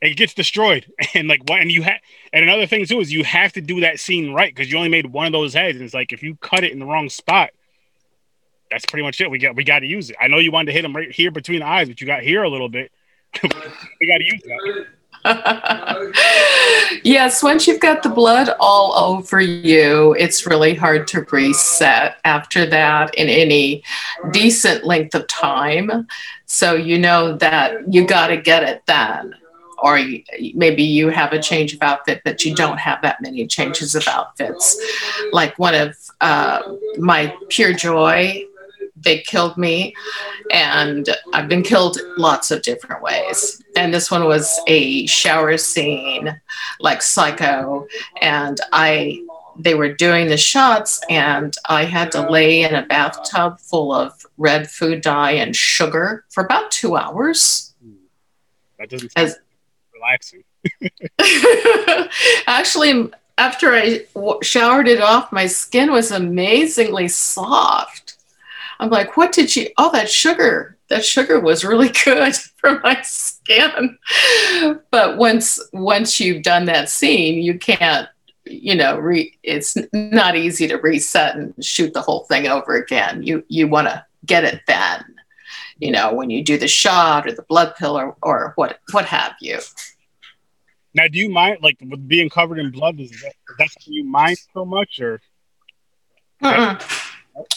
it 0.00 0.16
gets 0.16 0.34
destroyed. 0.34 0.86
And 1.16 1.26
like 1.26 1.42
what? 1.48 1.60
And 1.60 1.72
you 1.72 1.82
have, 1.82 1.98
and 2.32 2.44
another 2.44 2.68
thing 2.68 2.86
too 2.86 3.00
is 3.00 3.12
you 3.12 3.24
have 3.24 3.52
to 3.54 3.60
do 3.60 3.80
that 3.80 3.98
scene 3.98 4.32
right 4.32 4.54
because 4.54 4.70
you 4.70 4.78
only 4.78 4.90
made 4.90 5.06
one 5.06 5.26
of 5.26 5.32
those 5.32 5.54
heads, 5.54 5.74
and 5.74 5.84
it's 5.84 5.92
like 5.92 6.12
if 6.12 6.22
you 6.22 6.36
cut 6.36 6.62
it 6.62 6.70
in 6.70 6.78
the 6.78 6.86
wrong 6.86 7.08
spot, 7.08 7.50
that's 8.70 8.86
pretty 8.86 9.02
much 9.02 9.20
it. 9.20 9.28
We 9.28 9.40
got 9.40 9.56
we 9.56 9.64
got 9.64 9.80
to 9.80 9.86
use 9.86 10.10
it. 10.10 10.16
I 10.20 10.28
know 10.28 10.38
you 10.38 10.52
wanted 10.52 10.66
to 10.66 10.72
hit 10.72 10.84
him 10.84 10.94
right 10.94 11.10
here 11.10 11.32
between 11.32 11.58
the 11.60 11.66
eyes, 11.66 11.88
but 11.88 12.00
you 12.00 12.06
got 12.06 12.22
here 12.22 12.44
a 12.44 12.48
little 12.48 12.68
bit. 12.68 12.92
Got 13.42 14.18
to 14.18 14.24
use 14.24 14.42
that. 14.44 14.86
yes, 17.02 17.42
once 17.42 17.66
you've 17.66 17.80
got 17.80 18.02
the 18.02 18.10
blood 18.10 18.50
all 18.60 18.92
over 18.94 19.40
you, 19.40 20.14
it's 20.18 20.46
really 20.46 20.74
hard 20.74 21.08
to 21.08 21.22
reset 21.30 22.18
after 22.24 22.66
that 22.66 23.14
in 23.14 23.28
any 23.28 23.82
decent 24.32 24.84
length 24.84 25.14
of 25.14 25.26
time. 25.26 26.06
So 26.44 26.74
you 26.74 26.98
know 26.98 27.36
that 27.38 27.92
you 27.92 28.06
got 28.06 28.28
to 28.28 28.36
get 28.36 28.64
it 28.64 28.82
then. 28.86 29.34
Or 29.82 29.98
maybe 30.54 30.82
you 30.82 31.08
have 31.08 31.32
a 31.32 31.42
change 31.42 31.74
of 31.74 31.82
outfit, 31.82 32.22
but 32.24 32.44
you 32.44 32.54
don't 32.54 32.78
have 32.78 33.02
that 33.02 33.20
many 33.20 33.46
changes 33.46 33.94
of 33.94 34.06
outfits. 34.08 34.78
Like 35.32 35.58
one 35.58 35.74
of 35.74 35.96
uh, 36.20 36.74
my 36.98 37.34
pure 37.48 37.72
joy 37.72 38.46
they 39.04 39.20
killed 39.20 39.56
me 39.56 39.94
and 40.50 41.10
i've 41.32 41.48
been 41.48 41.62
killed 41.62 41.98
lots 42.16 42.50
of 42.50 42.62
different 42.62 43.02
ways. 43.02 43.62
And 43.76 43.92
this 43.92 44.10
one 44.10 44.24
was 44.24 44.60
a 44.66 45.06
shower 45.06 45.56
scene 45.56 46.40
like 46.80 47.02
psycho 47.02 47.86
and 48.20 48.60
i 48.72 49.22
they 49.56 49.74
were 49.74 49.92
doing 49.92 50.28
the 50.28 50.36
shots 50.36 51.00
and 51.08 51.56
i 51.68 51.84
had 51.84 52.10
to 52.12 52.28
lay 52.28 52.62
in 52.62 52.74
a 52.74 52.86
bathtub 52.86 53.58
full 53.60 53.92
of 53.92 54.24
red 54.36 54.70
food 54.70 55.00
dye 55.00 55.32
and 55.32 55.54
sugar 55.54 56.24
for 56.30 56.44
about 56.44 56.70
two 56.70 56.96
hours. 56.96 57.74
That 58.78 58.90
doesn't 58.90 59.12
sound 59.12 59.28
As, 59.28 59.38
relaxing. 59.94 60.42
Actually 62.46 63.10
after 63.36 63.72
I 63.72 64.06
w- 64.14 64.38
showered 64.42 64.88
it 64.88 65.00
off 65.00 65.32
my 65.32 65.46
skin 65.46 65.90
was 65.92 66.10
amazingly 66.10 67.08
soft 67.08 68.03
I'm 68.80 68.90
like, 68.90 69.16
what 69.16 69.32
did 69.32 69.54
you? 69.54 69.68
Oh, 69.78 69.90
that 69.92 70.10
sugar. 70.10 70.76
That 70.88 71.04
sugar 71.04 71.40
was 71.40 71.64
really 71.64 71.88
good 72.04 72.34
for 72.56 72.80
my 72.80 73.00
skin. 73.02 73.98
But 74.90 75.16
once 75.16 75.60
once 75.72 76.20
you've 76.20 76.42
done 76.42 76.66
that 76.66 76.88
scene, 76.88 77.42
you 77.42 77.58
can't. 77.58 78.08
You 78.46 78.74
know, 78.74 78.98
re, 78.98 79.38
it's 79.42 79.74
not 79.94 80.36
easy 80.36 80.68
to 80.68 80.76
reset 80.76 81.34
and 81.34 81.64
shoot 81.64 81.94
the 81.94 82.02
whole 82.02 82.24
thing 82.24 82.46
over 82.46 82.76
again. 82.76 83.22
You 83.22 83.42
you 83.48 83.68
want 83.68 83.88
to 83.88 84.04
get 84.26 84.44
it 84.44 84.60
then. 84.66 85.02
You 85.78 85.92
know, 85.92 86.12
when 86.12 86.28
you 86.28 86.44
do 86.44 86.58
the 86.58 86.68
shot 86.68 87.26
or 87.26 87.32
the 87.32 87.42
blood 87.42 87.74
pill 87.76 87.98
or, 87.98 88.16
or 88.22 88.52
what 88.56 88.80
what 88.92 89.06
have 89.06 89.34
you. 89.40 89.60
Now, 90.94 91.08
do 91.08 91.18
you 91.18 91.30
mind 91.30 91.58
like 91.62 91.78
being 92.06 92.28
covered 92.28 92.58
in 92.58 92.70
blood? 92.70 93.00
Is 93.00 93.10
that 93.22 93.32
that's 93.58 93.74
you 93.86 94.04
mind 94.04 94.36
so 94.52 94.64
much 94.64 95.00
or? 95.00 95.20
Uh-uh. 96.42 96.78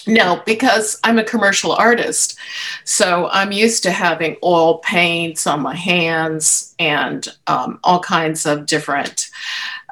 No, 0.07 0.41
because 0.45 0.99
I'm 1.03 1.19
a 1.19 1.23
commercial 1.23 1.71
artist. 1.71 2.37
So 2.83 3.27
I'm 3.31 3.51
used 3.51 3.83
to 3.83 3.91
having 3.91 4.37
oil 4.43 4.79
paints 4.79 5.45
on 5.45 5.61
my 5.61 5.75
hands 5.75 6.73
and 6.79 7.27
um, 7.47 7.79
all 7.83 7.99
kinds 7.99 8.45
of 8.45 8.65
different, 8.65 9.29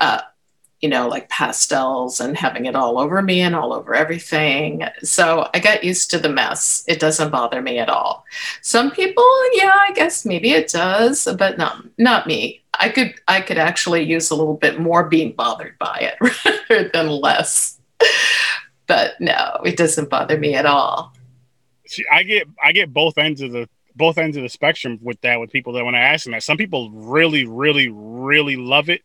uh, 0.02 0.22
you 0.82 0.90
know, 0.90 1.08
like 1.08 1.30
pastels 1.30 2.20
and 2.20 2.38
having 2.38 2.66
it 2.66 2.76
all 2.76 3.00
over 3.00 3.22
me 3.22 3.42
and 3.42 3.56
all 3.56 3.74
over 3.74 3.94
everything. 3.94 4.84
So 5.02 5.50
I 5.54 5.60
got 5.60 5.84
used 5.84 6.12
to 6.12 6.18
the 6.20 6.30
mess. 6.30 6.84
It 6.88 7.00
doesn't 7.00 7.32
bother 7.32 7.62
me 7.62 7.80
at 7.80 7.90
all. 7.90 8.26
Some 8.62 8.92
people, 8.92 9.24
yeah, 9.54 9.72
I 9.74 9.92
guess 9.94 10.26
maybe 10.26 10.52
it 10.52 10.70
does, 10.70 11.28
but 11.38 11.58
not 11.58 11.84
not 11.98 12.28
me. 12.28 12.64
I 12.80 12.90
could 12.90 13.16
I 13.28 13.42
could 13.42 13.58
actually 13.58 14.04
use 14.04 14.32
a 14.32 14.36
little 14.36 14.56
bit 14.58 14.80
more 14.80 15.06
being 15.06 15.32
bothered 15.34 15.78
by 15.80 15.98
it 16.00 16.18
rather 16.70 16.90
than 16.90 17.08
less 17.10 17.80
but 18.88 19.20
no, 19.20 19.60
it 19.66 19.78
doesn't 19.78 20.10
bother 20.10 20.38
me 20.38 20.56
at 20.56 20.66
all. 20.66 21.14
See, 21.88 22.04
I 22.12 22.24
get 22.24 22.48
I 22.64 22.72
get 22.72 22.94
both 22.94 23.18
ends 23.18 23.42
of 23.42 23.52
the 23.52 23.70
both 23.96 24.18
ends 24.18 24.36
of 24.38 24.44
the 24.44 24.50
spectrum 24.50 25.00
with 25.02 25.20
that 25.22 25.40
with 25.40 25.52
people 25.52 25.74
that 25.74 25.86
when 25.86 25.96
I 25.96 26.00
ask 26.00 26.26
them 26.26 26.34
that 26.34 26.44
some 26.44 26.58
people 26.58 26.92
really 26.92 27.46
really 27.46 27.90
really 27.90 28.56
love 28.56 28.90
it 28.90 29.02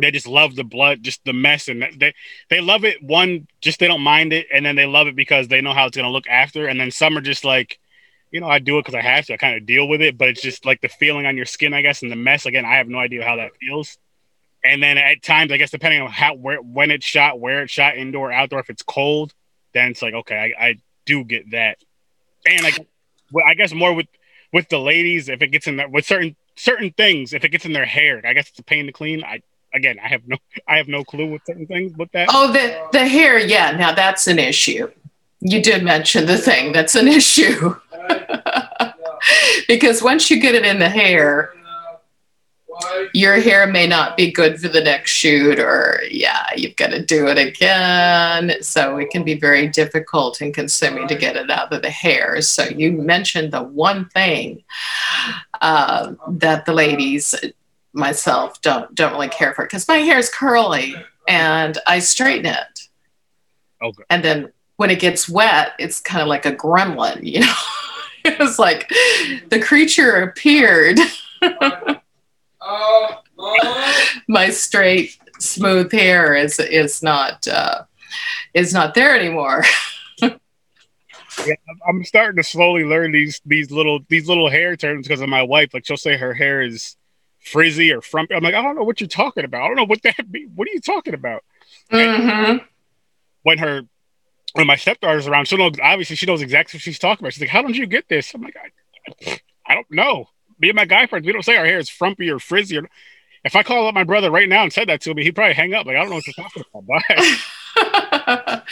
they 0.00 0.10
just 0.10 0.26
love 0.26 0.56
the 0.56 0.64
blood 0.64 1.02
just 1.02 1.24
the 1.24 1.32
mess 1.32 1.68
and 1.68 1.86
they 1.96 2.12
they 2.50 2.60
love 2.60 2.84
it 2.84 3.02
one 3.02 3.46
just 3.60 3.78
they 3.78 3.86
don't 3.86 4.00
mind 4.00 4.32
it 4.32 4.46
and 4.52 4.66
then 4.66 4.74
they 4.74 4.86
love 4.86 5.06
it 5.06 5.14
because 5.14 5.48
they 5.48 5.60
know 5.60 5.72
how 5.72 5.86
it's 5.86 5.96
going 5.96 6.06
to 6.06 6.10
look 6.10 6.26
after 6.28 6.66
and 6.66 6.80
then 6.80 6.90
some 6.90 7.16
are 7.16 7.20
just 7.20 7.44
like 7.44 7.78
you 8.32 8.40
know 8.40 8.48
I 8.48 8.58
do 8.58 8.78
it 8.78 8.82
because 8.82 8.96
I 8.96 9.02
have 9.02 9.26
to 9.26 9.34
I 9.34 9.36
kind 9.36 9.56
of 9.56 9.66
deal 9.66 9.86
with 9.86 10.02
it 10.02 10.18
but 10.18 10.28
it's 10.28 10.42
just 10.42 10.66
like 10.66 10.80
the 10.80 10.88
feeling 10.88 11.26
on 11.26 11.36
your 11.36 11.46
skin 11.46 11.72
I 11.72 11.82
guess 11.82 12.02
and 12.02 12.10
the 12.10 12.16
mess 12.16 12.46
again 12.46 12.64
I 12.64 12.76
have 12.76 12.88
no 12.88 12.98
idea 12.98 13.24
how 13.24 13.36
that 13.36 13.56
feels 13.60 13.98
and 14.64 14.82
then 14.82 14.96
at 14.96 15.22
times, 15.22 15.52
I 15.52 15.58
guess 15.58 15.70
depending 15.70 16.00
on 16.00 16.10
how 16.10 16.34
where 16.34 16.58
when 16.58 16.90
it's 16.90 17.04
shot, 17.04 17.38
where 17.38 17.62
it's 17.62 17.72
shot, 17.72 17.96
indoor, 17.96 18.32
outdoor. 18.32 18.60
If 18.60 18.70
it's 18.70 18.82
cold, 18.82 19.34
then 19.74 19.90
it's 19.90 20.02
like 20.02 20.14
okay, 20.14 20.54
I, 20.58 20.64
I 20.66 20.74
do 21.04 21.22
get 21.24 21.50
that. 21.50 21.78
And 22.46 22.66
I, 22.66 22.72
I 23.46 23.54
guess 23.54 23.72
more 23.74 23.92
with 23.92 24.06
with 24.52 24.68
the 24.70 24.78
ladies, 24.78 25.28
if 25.28 25.42
it 25.42 25.48
gets 25.48 25.66
in 25.66 25.76
there 25.76 25.88
with 25.88 26.06
certain 26.06 26.34
certain 26.56 26.90
things, 26.92 27.32
if 27.32 27.44
it 27.44 27.50
gets 27.50 27.66
in 27.66 27.72
their 27.72 27.84
hair, 27.84 28.22
I 28.24 28.32
guess 28.32 28.48
it's 28.48 28.58
a 28.58 28.64
pain 28.64 28.86
to 28.86 28.92
clean. 28.92 29.22
I 29.22 29.42
again, 29.74 29.98
I 30.02 30.08
have 30.08 30.26
no 30.26 30.38
I 30.68 30.78
have 30.78 30.88
no 30.88 31.04
clue 31.04 31.30
with 31.30 31.42
certain 31.46 31.66
things 31.66 31.96
with 31.96 32.10
that. 32.12 32.28
Oh, 32.32 32.50
the 32.50 32.88
the 32.92 33.06
hair, 33.06 33.38
yeah. 33.38 33.72
Now 33.72 33.94
that's 33.94 34.26
an 34.26 34.38
issue. 34.38 34.90
You 35.40 35.62
did 35.62 35.84
mention 35.84 36.24
the 36.24 36.38
thing 36.38 36.72
that's 36.72 36.94
an 36.94 37.06
issue. 37.20 37.76
because 39.68 40.02
once 40.02 40.30
you 40.30 40.40
get 40.40 40.54
it 40.54 40.64
in 40.64 40.78
the 40.78 40.88
hair, 40.88 41.52
your 43.12 43.40
hair 43.40 43.66
may 43.66 43.86
not 43.86 44.16
be 44.16 44.30
good 44.30 44.60
for 44.60 44.68
the 44.68 44.80
next 44.80 45.10
shoot 45.10 45.58
or 45.58 46.00
yeah 46.10 46.46
you've 46.56 46.76
got 46.76 46.90
to 46.90 47.04
do 47.04 47.28
it 47.28 47.38
again. 47.38 48.52
So 48.62 48.96
it 48.98 49.10
can 49.10 49.24
be 49.24 49.34
very 49.38 49.68
difficult 49.68 50.40
and 50.40 50.52
consuming 50.52 51.08
to 51.08 51.14
get 51.14 51.36
it 51.36 51.50
out 51.50 51.72
of 51.72 51.82
the 51.82 51.90
hair. 51.90 52.40
So 52.42 52.64
you 52.64 52.92
mentioned 52.92 53.52
the 53.52 53.62
one 53.62 54.08
thing 54.10 54.64
uh, 55.60 56.14
that 56.28 56.66
the 56.66 56.72
ladies 56.72 57.34
myself 57.92 58.60
don't 58.60 58.92
don't 58.94 59.12
really 59.12 59.28
care 59.28 59.54
for 59.54 59.64
because 59.64 59.86
my 59.86 59.98
hair 59.98 60.18
is 60.18 60.28
curly 60.28 60.94
and 61.28 61.78
i 61.86 62.00
straighten 62.00 62.46
it. 62.46 62.80
Okay. 63.80 64.02
And 64.10 64.24
then 64.24 64.52
when 64.76 64.90
it 64.90 64.98
gets 64.98 65.28
wet 65.28 65.74
it's 65.78 66.00
kind 66.00 66.20
of 66.20 66.26
like 66.26 66.44
a 66.44 66.54
gremlin 66.54 67.22
you 67.22 67.40
know? 67.40 67.54
It's 68.26 68.58
like 68.58 68.88
the 69.50 69.60
creature 69.60 70.22
appeared 70.22 70.98
my 74.28 74.50
straight, 74.50 75.16
smooth 75.38 75.92
hair 75.92 76.34
is 76.34 76.58
is 76.58 77.02
not 77.02 77.46
uh, 77.46 77.84
is 78.54 78.72
not 78.72 78.94
there 78.94 79.18
anymore. 79.18 79.64
yeah, 80.22 81.54
I'm 81.86 82.04
starting 82.04 82.36
to 82.36 82.48
slowly 82.48 82.84
learn 82.84 83.12
these 83.12 83.40
these 83.44 83.70
little 83.70 84.00
these 84.08 84.28
little 84.28 84.48
hair 84.48 84.76
terms 84.76 85.06
because 85.06 85.20
of 85.20 85.28
my 85.28 85.42
wife. 85.42 85.74
Like 85.74 85.86
she'll 85.86 85.96
say 85.96 86.16
her 86.16 86.34
hair 86.34 86.62
is 86.62 86.96
frizzy 87.40 87.92
or 87.92 88.00
frumpy. 88.00 88.34
I'm 88.34 88.42
like, 88.42 88.54
I 88.54 88.62
don't 88.62 88.76
know 88.76 88.84
what 88.84 89.00
you're 89.00 89.08
talking 89.08 89.44
about. 89.44 89.62
I 89.62 89.66
don't 89.66 89.76
know 89.76 89.84
what 89.84 90.02
that 90.02 90.30
be. 90.30 90.46
What 90.54 90.68
are 90.68 90.72
you 90.72 90.80
talking 90.80 91.14
about? 91.14 91.44
Mm-hmm. 91.90 92.64
When 93.42 93.58
her 93.58 93.82
when 94.54 94.66
my 94.66 94.76
stepdaughter's 94.76 95.26
around, 95.26 95.48
she 95.48 95.56
knows 95.56 95.72
obviously 95.82 96.16
she 96.16 96.26
knows 96.26 96.40
exactly 96.40 96.78
what 96.78 96.82
she's 96.82 96.98
talking 96.98 97.24
about. 97.24 97.34
She's 97.34 97.42
like, 97.42 97.50
How 97.50 97.62
did 97.62 97.76
you 97.76 97.86
get 97.86 98.08
this? 98.08 98.32
I'm 98.34 98.42
like, 98.42 98.56
I, 98.56 99.40
I 99.66 99.74
don't 99.74 99.90
know 99.90 100.28
me 100.58 100.70
and 100.70 100.76
my 100.76 100.84
guy 100.84 101.06
friends, 101.06 101.26
we 101.26 101.32
don't 101.32 101.44
say 101.44 101.56
our 101.56 101.66
hair 101.66 101.78
is 101.78 101.88
frumpy 101.88 102.30
or 102.30 102.38
frizzy. 102.38 102.78
Or, 102.78 102.88
if 103.44 103.54
I 103.54 103.62
call 103.62 103.86
up 103.86 103.94
my 103.94 104.04
brother 104.04 104.30
right 104.30 104.48
now 104.48 104.62
and 104.62 104.72
said 104.72 104.88
that 104.88 105.02
to 105.02 105.14
me, 105.14 105.22
he'd 105.22 105.34
probably 105.34 105.54
hang 105.54 105.74
up. 105.74 105.86
Like, 105.86 105.96
I 105.96 106.00
don't 106.00 106.10
know 106.10 106.16
what 106.16 106.26
you're 106.26 106.34
talking 106.34 106.64
about. 106.74 107.02
Bye. 107.76 108.62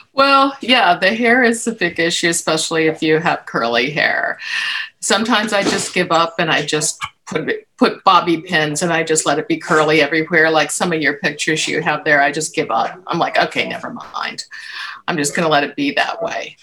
well, 0.12 0.56
yeah, 0.60 0.96
the 0.96 1.12
hair 1.12 1.42
is 1.42 1.66
a 1.66 1.72
big 1.72 1.98
issue, 1.98 2.28
especially 2.28 2.86
if 2.86 3.02
you 3.02 3.18
have 3.18 3.46
curly 3.46 3.90
hair. 3.90 4.38
Sometimes 5.00 5.52
I 5.52 5.62
just 5.62 5.94
give 5.94 6.12
up 6.12 6.36
and 6.38 6.50
I 6.50 6.64
just 6.64 7.00
put 7.26 7.50
put 7.76 8.02
bobby 8.04 8.40
pins 8.40 8.82
and 8.82 8.92
I 8.92 9.02
just 9.02 9.26
let 9.26 9.38
it 9.38 9.48
be 9.48 9.58
curly 9.58 10.00
everywhere. 10.00 10.50
Like 10.50 10.70
some 10.70 10.92
of 10.92 11.02
your 11.02 11.18
pictures 11.18 11.66
you 11.66 11.82
have 11.82 12.04
there, 12.04 12.22
I 12.22 12.32
just 12.32 12.54
give 12.54 12.70
up. 12.70 13.02
I'm 13.06 13.18
like, 13.18 13.38
okay, 13.38 13.68
never 13.68 13.92
mind. 13.92 14.44
I'm 15.06 15.16
just 15.16 15.34
to 15.46 15.48
let 15.48 15.64
it 15.64 15.74
be 15.74 15.92
that 15.92 16.22
way 16.22 16.56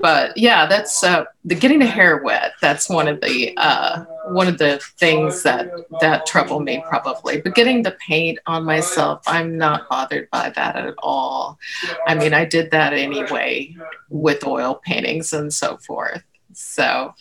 but 0.00 0.36
yeah, 0.36 0.66
that's 0.66 1.02
uh, 1.02 1.24
the 1.44 1.54
getting 1.54 1.78
the 1.78 1.86
hair 1.86 2.22
wet. 2.22 2.52
That's 2.60 2.88
one 2.88 3.08
of 3.08 3.20
the 3.20 3.56
uh, 3.56 4.04
one 4.28 4.48
of 4.48 4.58
the 4.58 4.80
things 4.98 5.42
that 5.42 5.70
that 6.00 6.26
trouble 6.26 6.60
me 6.60 6.82
probably. 6.88 7.40
But 7.40 7.54
getting 7.54 7.82
the 7.82 7.96
paint 8.06 8.38
on 8.46 8.64
myself, 8.64 9.22
I'm 9.26 9.56
not 9.56 9.88
bothered 9.88 10.30
by 10.30 10.50
that 10.50 10.76
at 10.76 10.94
all. 10.98 11.58
I 12.06 12.14
mean, 12.14 12.34
I 12.34 12.44
did 12.44 12.70
that 12.72 12.92
anyway 12.92 13.74
with 14.08 14.46
oil 14.46 14.80
paintings 14.84 15.32
and 15.32 15.52
so 15.52 15.76
forth. 15.78 16.22
So, 16.52 17.14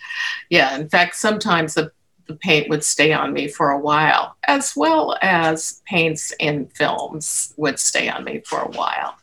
yeah. 0.49 0.75
In 0.75 0.89
fact, 0.89 1.15
sometimes 1.15 1.73
the 1.73 1.91
the 2.25 2.35
paint 2.35 2.69
would 2.69 2.83
stay 2.83 3.11
on 3.11 3.33
me 3.33 3.47
for 3.49 3.71
a 3.71 3.79
while, 3.79 4.35
as 4.47 4.73
well 4.75 5.17
as 5.21 5.81
paints 5.85 6.33
in 6.39 6.67
films 6.67 7.53
would 7.57 7.79
stay 7.79 8.07
on 8.07 8.23
me 8.23 8.41
for 8.45 8.59
a 8.59 8.71
while. 8.71 9.15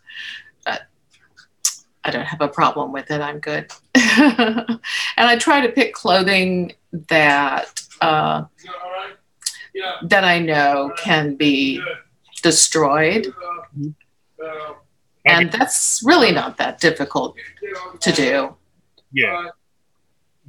I 2.11 2.13
don't 2.13 2.27
have 2.27 2.41
a 2.41 2.49
problem 2.49 2.91
with 2.91 3.09
it. 3.13 3.21
I'm 3.21 3.39
good. 3.39 3.71
and 3.95 4.81
I 5.17 5.37
try 5.39 5.61
to 5.61 5.69
pick 5.69 5.95
clothing 5.95 6.73
that 7.09 7.81
uh, 8.01 8.47
that 10.03 10.25
I 10.25 10.41
know 10.41 10.93
can 10.99 11.37
be 11.37 11.81
destroyed. 12.43 13.33
And 15.25 15.53
that's 15.53 16.03
really 16.05 16.33
not 16.33 16.57
that 16.57 16.81
difficult 16.81 17.37
to 18.01 18.11
do. 18.11 18.57
Yeah. 19.13 19.51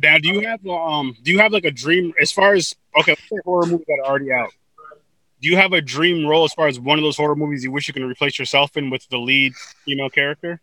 Now, 0.02 0.18
do 0.18 0.30
you 0.30 0.40
have 0.48 0.66
um, 0.66 1.16
do 1.22 1.32
you 1.32 1.38
have 1.38 1.52
like 1.52 1.66
a 1.66 1.72
dream 1.72 2.12
as 2.20 2.32
far 2.32 2.56
as 2.56 2.74
okay, 3.00 3.16
horror 3.46 3.68
movies 3.68 3.86
that 3.88 4.02
are 4.04 4.10
already 4.10 4.32
out? 4.32 4.50
Do 5.42 5.48
you 5.48 5.58
have 5.58 5.74
a 5.74 5.82
dream 5.82 6.26
role 6.26 6.44
as 6.44 6.54
far 6.54 6.68
as 6.68 6.80
one 6.80 6.98
of 6.98 7.04
those 7.04 7.18
horror 7.18 7.36
movies 7.36 7.64
you 7.64 7.72
wish 7.72 7.88
you 7.88 7.94
can 7.94 8.04
replace 8.04 8.40
yourself 8.40 8.76
in 8.78 8.90
with 8.90 9.08
the 9.10 9.20
lead 9.20 9.54
female 9.86 10.10
character? 10.10 10.60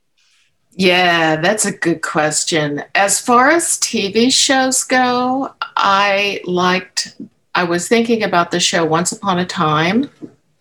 Yeah, 0.73 1.37
that's 1.37 1.65
a 1.65 1.73
good 1.73 2.03
question. 2.03 2.85
As 2.95 3.21
far 3.21 3.51
as 3.51 3.79
TV 3.81 4.33
shows 4.33 4.85
go, 4.85 5.53
I 5.77 6.41
liked, 6.45 7.17
I 7.55 7.65
was 7.65 7.89
thinking 7.89 8.23
about 8.23 8.51
the 8.51 8.61
show 8.61 8.85
Once 8.85 9.11
Upon 9.11 9.39
a 9.39 9.47
Time, 9.47 10.09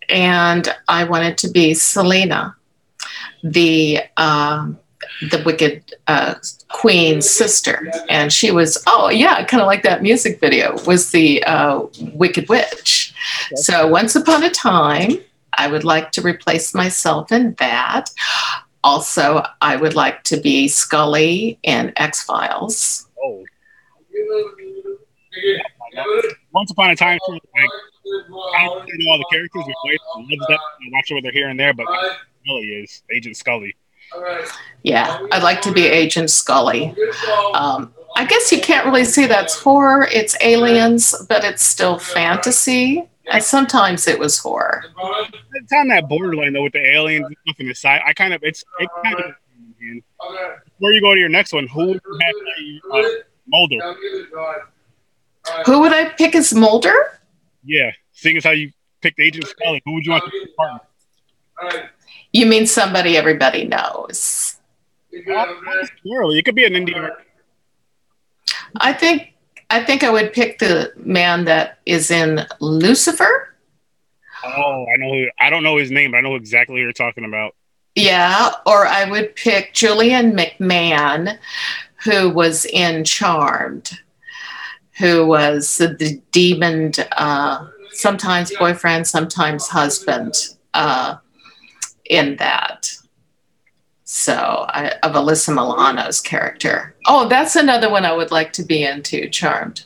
and 0.09 0.73
I 0.87 1.03
wanted 1.03 1.37
to 1.39 1.49
be 1.49 1.71
Zelena, 1.73 2.55
the 3.43 3.99
um, 4.17 4.79
the 5.29 5.41
wicked 5.45 5.93
uh, 6.07 6.35
queen's 6.69 7.29
sister, 7.29 7.91
and 8.09 8.31
she 8.31 8.51
was 8.51 8.81
oh 8.87 9.09
yeah, 9.09 9.43
kind 9.45 9.61
of 9.61 9.67
like 9.67 9.83
that 9.83 10.01
music 10.01 10.39
video 10.39 10.81
was 10.85 11.11
the 11.11 11.43
uh, 11.43 11.85
Wicked 12.13 12.49
Witch. 12.49 13.13
So 13.55 13.87
once 13.87 14.15
upon 14.15 14.43
a 14.43 14.49
time, 14.49 15.17
I 15.53 15.67
would 15.67 15.83
like 15.83 16.11
to 16.13 16.21
replace 16.21 16.73
myself 16.73 17.31
in 17.31 17.53
that. 17.59 18.09
Also, 18.83 19.43
I 19.61 19.75
would 19.75 19.95
like 19.95 20.23
to 20.23 20.37
be 20.37 20.67
Scully 20.67 21.59
in 21.63 21.93
X 21.97 22.23
Files. 22.23 23.07
Oh. 23.23 23.43
Once 26.53 26.71
upon 26.71 26.91
a 26.91 26.95
time, 26.95 27.19
like, 27.27 27.41
I 28.55 28.65
don't 28.65 28.87
know 28.87 29.11
all 29.11 29.17
the 29.17 29.25
characters. 29.31 29.63
I 29.65 29.69
love 30.17 30.39
that. 30.47 30.59
I 30.59 30.89
watch 30.91 31.11
it 31.11 31.15
with 31.15 31.25
her 31.25 31.31
here 31.31 31.49
and 31.49 31.59
there, 31.59 31.73
but 31.73 31.85
Scully 32.43 32.67
is 32.83 33.03
Agent 33.11 33.35
Scully. 33.37 33.75
Yeah, 34.83 35.19
I'd 35.31 35.43
like 35.43 35.61
to 35.61 35.71
be 35.71 35.85
Agent 35.85 36.29
Scully. 36.29 36.95
Um, 37.53 37.93
I 38.15 38.25
guess 38.25 38.51
you 38.51 38.61
can't 38.61 38.85
really 38.85 39.03
say 39.05 39.27
that's 39.27 39.59
horror. 39.59 40.07
It's 40.11 40.35
aliens, 40.41 41.13
but 41.27 41.43
it's 41.43 41.63
still 41.63 41.99
fantasy. 41.99 43.07
And 43.31 43.43
sometimes 43.43 44.07
it 44.07 44.17
was 44.17 44.37
horror. 44.37 44.85
It's 45.53 45.73
on 45.73 45.89
that 45.89 46.07
borderline 46.07 46.53
though 46.53 46.63
with 46.63 46.73
the 46.73 46.85
aliens 46.85 47.25
and 47.25 47.35
stuff 47.45 47.59
in 47.59 47.67
the 47.67 47.75
side. 47.75 48.01
I 48.05 48.13
kind 48.13 48.33
of 48.33 48.41
it's 48.43 48.63
it 48.79 48.89
kind 49.03 49.19
of 49.19 49.35
where 50.79 50.93
you 50.93 51.01
go 51.01 51.13
to 51.13 51.19
your 51.19 51.29
next 51.29 51.53
one. 51.53 51.67
Who 51.67 51.87
would 51.87 52.01
you 52.05 52.19
have 52.21 53.03
uh, 53.05 53.07
Mulder? 53.47 53.95
Who 55.65 55.79
would 55.81 55.93
I 55.93 56.09
pick 56.09 56.35
as 56.35 56.53
Mulder? 56.53 57.19
Yeah, 57.63 57.91
seeing 58.11 58.37
as 58.37 58.43
how 58.43 58.51
you 58.51 58.71
picked 59.01 59.19
Agent 59.19 59.47
Scully, 59.47 59.81
who 59.85 59.93
would 59.93 60.05
you 60.05 60.11
want 60.11 60.23
to 60.25 60.31
be 60.31 60.47
partner? 60.57 61.89
You 62.33 62.45
mean 62.45 62.65
somebody 62.67 63.17
everybody 63.17 63.65
knows? 63.65 64.57
Surely, 66.05 66.39
it 66.39 66.45
could 66.45 66.55
be 66.55 66.65
an 66.65 66.75
Indian. 66.75 67.09
I 68.75 68.93
think 68.93 69.33
I 69.69 69.83
think 69.83 70.03
I 70.03 70.09
would 70.09 70.33
pick 70.33 70.59
the 70.59 70.93
man 70.97 71.45
that 71.45 71.79
is 71.85 72.09
in 72.09 72.45
Lucifer. 72.59 73.53
Oh, 74.43 74.85
I 74.93 74.97
know. 74.97 75.13
Who, 75.13 75.27
I 75.39 75.49
don't 75.49 75.63
know 75.63 75.77
his 75.77 75.91
name, 75.91 76.11
but 76.11 76.17
I 76.17 76.21
know 76.21 76.35
exactly 76.35 76.75
who 76.75 76.81
you're 76.81 76.93
talking 76.93 77.25
about. 77.25 77.55
Yeah, 77.95 78.51
or 78.65 78.85
I 78.85 79.09
would 79.09 79.35
pick 79.35 79.73
Julian 79.73 80.33
McMahon, 80.33 81.37
who 82.03 82.29
was 82.29 82.65
in 82.65 83.03
Charmed, 83.03 83.99
who 84.99 85.25
was 85.25 85.77
the 85.77 86.21
demon, 86.31 86.91
uh, 87.17 87.67
sometimes 87.91 88.55
boyfriend, 88.55 89.07
sometimes 89.07 89.67
husband 89.67 90.35
uh, 90.75 91.17
in 92.05 92.35
that. 92.37 92.91
So, 94.03 94.36
I, 94.77 94.89
of 95.01 95.13
Alyssa 95.13 95.55
Milano's 95.55 96.21
character. 96.21 96.95
Oh, 97.07 97.27
that's 97.27 97.55
another 97.55 97.89
one 97.89 98.05
I 98.05 98.13
would 98.13 98.29
like 98.29 98.53
to 98.53 98.63
be 98.63 98.83
into, 98.83 99.27
Charmed. 99.27 99.85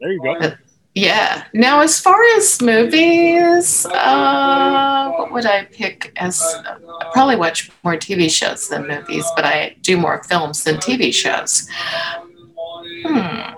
There 0.00 0.10
you 0.10 0.20
go. 0.20 0.34
But, 0.40 0.58
yeah. 0.92 1.44
Now, 1.54 1.82
as 1.82 2.00
far 2.00 2.20
as 2.36 2.60
movies, 2.60 3.86
uh, 3.86 5.12
what 5.12 5.32
would 5.32 5.46
I 5.46 5.66
pick 5.66 6.12
as? 6.16 6.42
I 6.42 7.10
probably 7.12 7.36
watch 7.36 7.70
more 7.84 7.94
TV 7.94 8.28
shows 8.28 8.68
than 8.68 8.88
movies, 8.88 9.24
but 9.36 9.44
I 9.44 9.76
do 9.82 9.96
more 9.96 10.24
films 10.24 10.64
than 10.64 10.78
TV 10.78 11.14
shows. 11.14 11.68
Hmm. 13.04 13.52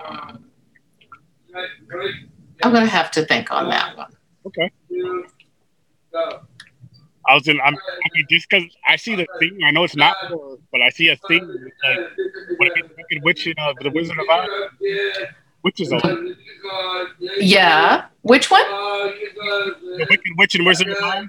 I'm 2.61 2.71
going 2.71 2.85
to 2.85 2.91
have 2.91 3.09
to 3.11 3.25
think 3.25 3.51
on 3.51 3.69
that 3.69 3.97
one. 3.97 4.11
Okay. 4.45 4.71
I 7.29 7.35
was 7.35 7.47
in. 7.47 7.59
I'm. 7.61 7.75
I 7.75 8.09
mean, 8.15 8.25
just 8.29 8.49
because 8.49 8.65
I 8.87 8.95
see 8.95 9.15
the 9.15 9.27
thing, 9.39 9.59
I 9.65 9.71
know 9.71 9.83
it's 9.83 9.95
not 9.95 10.15
horror, 10.17 10.57
but 10.71 10.81
I 10.81 10.89
see 10.89 11.09
a 11.09 11.15
thing 11.27 11.41
like 11.45 11.99
what 12.57 12.67
if 12.67 12.73
it's 12.77 12.89
Wicked 12.97 13.23
Witch 13.23 13.47
in 13.47 13.53
uh, 13.59 13.73
the 13.81 13.91
Wizard 13.91 14.17
of 14.17 14.25
Oz? 14.29 14.49
Which 15.61 15.81
is 15.81 15.91
a 15.91 16.35
Yeah. 17.39 18.05
Which 18.21 18.49
one? 18.49 18.63
the 18.63 20.07
Wicked 20.09 20.31
Witch 20.37 20.55
and 20.55 20.65
Wizard 20.65 20.89
of 20.89 20.97
Oz. 21.01 21.27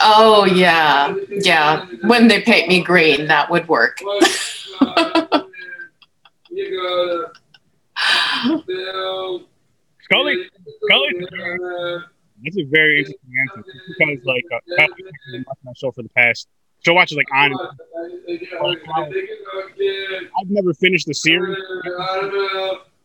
Oh, 0.00 0.44
yeah. 0.44 1.14
Yeah. 1.30 1.86
When 2.02 2.28
they 2.28 2.40
paint 2.42 2.68
me 2.68 2.82
green, 2.82 3.26
that 3.26 3.50
would 3.50 3.66
work. 3.68 3.98
Scully, 10.02 10.48
Scully. 10.84 11.12
That's 12.44 12.58
a 12.58 12.64
very 12.64 12.98
interesting 12.98 13.32
answer 13.42 13.64
because, 13.98 14.24
like, 14.24 14.44
uh, 14.52 14.82
I've 14.82 14.94
been 14.96 15.44
watching 15.46 15.64
that 15.64 15.76
show 15.76 15.90
for 15.90 16.02
the 16.02 16.08
past. 16.10 16.48
Show 16.84 16.94
watches 16.94 17.16
like 17.16 17.26
on. 17.34 17.52
I've 20.40 20.50
never 20.50 20.72
finished 20.74 21.06
the 21.06 21.14
series. 21.14 21.56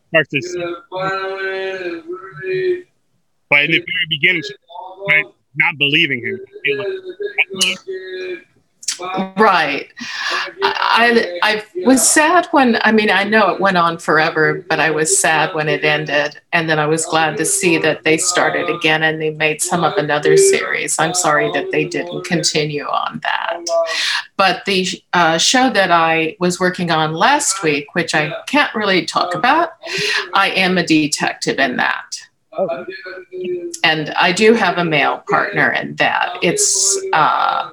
Start 0.08 0.28
to 0.30 0.42
see. 0.42 0.58
But 3.50 3.64
in 3.64 3.70
the 3.72 3.78
very 3.78 4.06
beginning, 4.08 4.42
of 4.48 5.34
not 5.56 5.78
believing 5.78 6.20
him. 6.20 6.40
Right. 9.00 9.92
I, 10.62 11.38
I 11.42 11.64
was 11.84 12.08
sad 12.08 12.46
when, 12.50 12.78
I 12.82 12.92
mean, 12.92 13.10
I 13.10 13.24
know 13.24 13.50
it 13.50 13.60
went 13.60 13.76
on 13.76 13.98
forever, 13.98 14.64
but 14.68 14.80
I 14.80 14.90
was 14.90 15.16
sad 15.18 15.54
when 15.54 15.68
it 15.68 15.84
ended. 15.84 16.40
And 16.52 16.68
then 16.68 16.78
I 16.78 16.86
was 16.86 17.04
glad 17.06 17.36
to 17.38 17.44
see 17.44 17.78
that 17.78 18.04
they 18.04 18.16
started 18.16 18.68
again 18.68 19.02
and 19.02 19.20
they 19.20 19.30
made 19.30 19.60
some 19.60 19.84
of 19.84 19.94
another 19.96 20.36
series. 20.36 20.98
I'm 20.98 21.14
sorry 21.14 21.50
that 21.52 21.70
they 21.72 21.84
didn't 21.84 22.24
continue 22.24 22.84
on 22.84 23.20
that. 23.22 23.64
But 24.36 24.64
the 24.64 24.86
uh, 25.12 25.38
show 25.38 25.70
that 25.70 25.90
I 25.90 26.36
was 26.40 26.60
working 26.60 26.90
on 26.90 27.14
last 27.14 27.62
week, 27.62 27.94
which 27.94 28.14
I 28.14 28.32
can't 28.46 28.74
really 28.74 29.04
talk 29.06 29.34
about, 29.34 29.70
I 30.34 30.50
am 30.50 30.78
a 30.78 30.86
detective 30.86 31.58
in 31.58 31.76
that. 31.76 32.16
And 33.82 34.10
I 34.10 34.30
do 34.30 34.54
have 34.54 34.78
a 34.78 34.84
male 34.84 35.24
partner 35.28 35.72
in 35.72 35.96
that. 35.96 36.36
It's, 36.42 36.96
uh, 37.12 37.70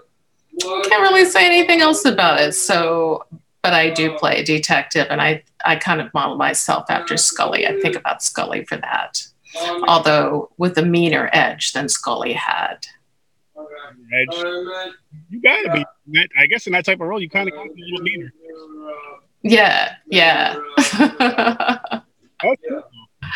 can't 0.59 1.01
really 1.01 1.25
say 1.25 1.45
anything 1.45 1.81
else 1.81 2.05
about 2.05 2.39
it. 2.41 2.53
So, 2.53 3.25
but 3.61 3.73
I 3.73 3.89
do 3.89 4.17
play 4.17 4.39
a 4.39 4.43
detective, 4.43 5.07
and 5.09 5.21
I 5.21 5.43
I 5.63 5.75
kind 5.75 6.01
of 6.01 6.13
model 6.13 6.35
myself 6.35 6.85
after 6.89 7.15
Scully. 7.17 7.67
I 7.67 7.79
think 7.79 7.95
about 7.95 8.23
Scully 8.23 8.65
for 8.65 8.77
that, 8.77 9.21
although 9.87 10.51
with 10.57 10.77
a 10.77 10.85
meaner 10.85 11.29
edge 11.33 11.73
than 11.73 11.87
Scully 11.89 12.33
had. 12.33 12.85
Edge. 14.13 14.43
You 15.29 15.41
gotta 15.41 15.71
be. 16.09 16.27
I 16.37 16.45
guess 16.47 16.67
in 16.67 16.73
that 16.73 16.85
type 16.85 16.99
of 16.99 17.07
role, 17.07 17.21
you 17.21 17.29
kind 17.29 17.49
of 17.49 17.55
be 17.75 17.81
a 17.81 17.85
little 17.85 18.01
meaner. 18.03 18.33
Yeah, 19.43 19.95
yeah. 20.07 20.55
Oh, 22.43 22.55
cool. 22.67 22.83